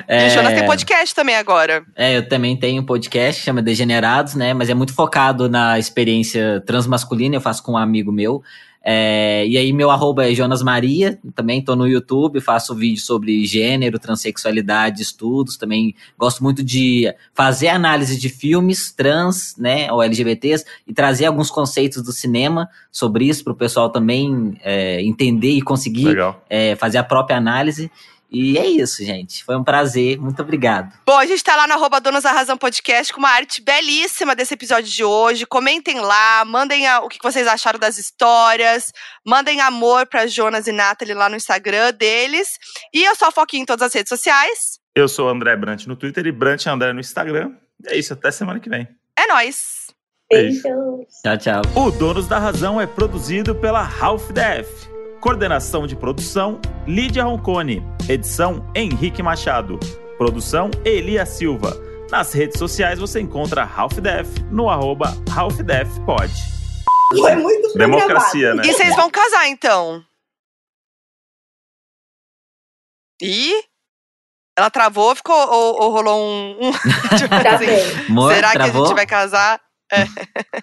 E 0.08 0.26
o 0.26 0.30
Jonas 0.30 0.54
tem 0.54 0.62
É. 0.62 0.66
podcast 0.66 1.14
também 1.14 1.36
agora. 1.36 1.84
É, 1.94 2.16
eu 2.16 2.26
também 2.26 2.56
tenho 2.58 2.80
um 2.80 2.86
podcast, 2.86 3.42
chama 3.42 3.60
Degenerados, 3.60 4.34
né? 4.34 4.54
Mas 4.54 4.70
é 4.70 4.74
muito 4.74 4.94
focado 4.94 5.50
na 5.50 5.78
experiência 5.78 6.62
transmasculina, 6.66 7.36
eu 7.36 7.40
faço 7.42 7.62
com 7.62 7.72
um 7.72 7.76
amigo 7.76 8.10
meu. 8.10 8.42
É, 8.82 9.46
e 9.46 9.58
aí, 9.58 9.72
meu 9.72 9.90
arroba 9.90 10.30
é 10.30 10.34
Jonas 10.34 10.62
Maria, 10.62 11.18
também 11.34 11.62
tô 11.62 11.76
no 11.76 11.86
YouTube, 11.86 12.40
faço 12.40 12.74
vídeo 12.74 13.00
sobre 13.00 13.44
gênero, 13.44 13.98
transexualidade, 13.98 15.02
estudos, 15.02 15.58
também 15.58 15.94
gosto 16.18 16.42
muito 16.42 16.62
de 16.64 17.12
fazer 17.34 17.68
análise 17.68 18.18
de 18.18 18.30
filmes 18.30 18.90
trans, 18.90 19.54
né, 19.58 19.92
ou 19.92 20.02
LGBTs, 20.02 20.64
e 20.86 20.94
trazer 20.94 21.26
alguns 21.26 21.50
conceitos 21.50 22.02
do 22.02 22.10
cinema 22.10 22.68
sobre 22.90 23.26
isso, 23.26 23.44
para 23.44 23.52
o 23.52 23.56
pessoal 23.56 23.90
também 23.90 24.56
é, 24.62 25.02
entender 25.02 25.52
e 25.52 25.60
conseguir 25.60 26.16
é, 26.48 26.74
fazer 26.76 26.98
a 26.98 27.04
própria 27.04 27.36
análise. 27.36 27.90
E 28.32 28.56
é 28.56 28.64
isso, 28.66 29.04
gente. 29.04 29.42
Foi 29.44 29.56
um 29.56 29.64
prazer. 29.64 30.18
Muito 30.18 30.40
obrigado. 30.40 30.92
Bom, 31.04 31.18
a 31.18 31.26
gente 31.26 31.42
tá 31.42 31.56
lá 31.56 31.66
no 31.66 31.74
arroba 31.74 32.00
Donos 32.00 32.22
da 32.22 32.30
Razão 32.30 32.56
Podcast 32.56 33.12
com 33.12 33.18
uma 33.18 33.30
arte 33.30 33.60
belíssima 33.60 34.36
desse 34.36 34.54
episódio 34.54 34.88
de 34.88 35.02
hoje. 35.02 35.44
Comentem 35.44 35.98
lá, 36.00 36.44
mandem 36.44 36.86
a- 36.86 37.00
o 37.00 37.08
que 37.08 37.18
vocês 37.22 37.46
acharam 37.48 37.78
das 37.78 37.98
histórias, 37.98 38.92
mandem 39.26 39.60
amor 39.60 40.06
pra 40.06 40.26
Jonas 40.28 40.66
e 40.68 40.72
Nathalie 40.72 41.14
lá 41.14 41.28
no 41.28 41.34
Instagram 41.36 41.92
deles. 41.92 42.48
E 42.94 43.02
eu 43.04 43.16
sou 43.16 43.28
a 43.28 43.32
Foquinha 43.32 43.62
em 43.62 43.66
todas 43.66 43.86
as 43.88 43.92
redes 43.94 44.08
sociais. 44.10 44.78
Eu 44.94 45.08
sou 45.08 45.26
o 45.26 45.30
André 45.30 45.56
Brant 45.56 45.86
no 45.86 45.96
Twitter 45.96 46.24
e 46.26 46.32
Brant 46.32 46.66
André 46.66 46.92
no 46.92 47.00
Instagram. 47.00 47.52
É 47.86 47.96
isso, 47.96 48.12
até 48.12 48.30
semana 48.30 48.60
que 48.60 48.68
vem. 48.68 48.86
É 49.18 49.26
nóis! 49.26 49.88
Beijo. 50.30 50.62
Beijos. 50.62 51.06
Tchau, 51.24 51.38
tchau. 51.38 51.62
O 51.74 51.90
Donos 51.90 52.28
da 52.28 52.38
Razão 52.38 52.80
é 52.80 52.86
produzido 52.86 53.54
pela 53.56 53.80
Half 54.00 54.30
Def. 54.30 54.79
Coordenação 55.20 55.86
de 55.86 55.94
produção, 55.94 56.60
Lídia 56.86 57.24
Roncone. 57.24 57.82
Edição, 58.08 58.64
Henrique 58.74 59.22
Machado. 59.22 59.78
Produção, 60.16 60.70
Elia 60.84 61.26
Silva. 61.26 61.76
Nas 62.10 62.32
redes 62.32 62.58
sociais 62.58 62.98
você 62.98 63.20
encontra 63.20 63.62
Half 63.62 63.94
Def 64.00 64.26
no 64.50 64.68
arroba 64.68 65.14
Half 65.34 65.58
Def 65.62 65.88
Pod. 66.06 66.32
Foi 67.18 67.34
muito 67.36 67.72
Democracia, 67.76 68.54
né? 68.54 68.62
E 68.64 68.72
vocês 68.72 68.94
vão 68.96 69.10
casar, 69.10 69.46
então? 69.48 70.02
Ih? 73.22 73.62
Ela 74.58 74.70
travou, 74.70 75.14
ficou 75.14 75.36
ou, 75.36 75.82
ou 75.82 75.90
rolou 75.92 76.20
um. 76.20 76.68
um- 76.68 76.72
tipo 77.16 77.34
assim. 77.34 78.06
Amor, 78.08 78.34
será 78.34 78.50
que 78.50 78.56
a 78.56 78.60
travou? 78.64 78.86
gente 78.86 78.94
vai 78.96 79.06
casar? 79.06 79.60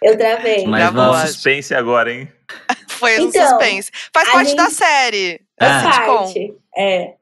Eu 0.02 0.18
travei. 0.18 0.66
Mas 0.66 0.90
Travou. 0.92 1.14
Suspense 1.28 1.74
agora, 1.76 2.12
hein? 2.14 2.32
Foi 2.98 3.20
um 3.20 3.28
Então, 3.30 3.48
suspense. 3.48 3.92
Faz 4.14 4.30
parte 4.32 4.56
da 4.56 4.64
gente- 4.66 4.76
série. 4.76 5.42
Ah. 5.60 5.66
Da 5.68 5.82
Faz 5.84 5.96
sitcom. 5.96 6.18
parte. 6.18 6.54
É. 6.76 7.14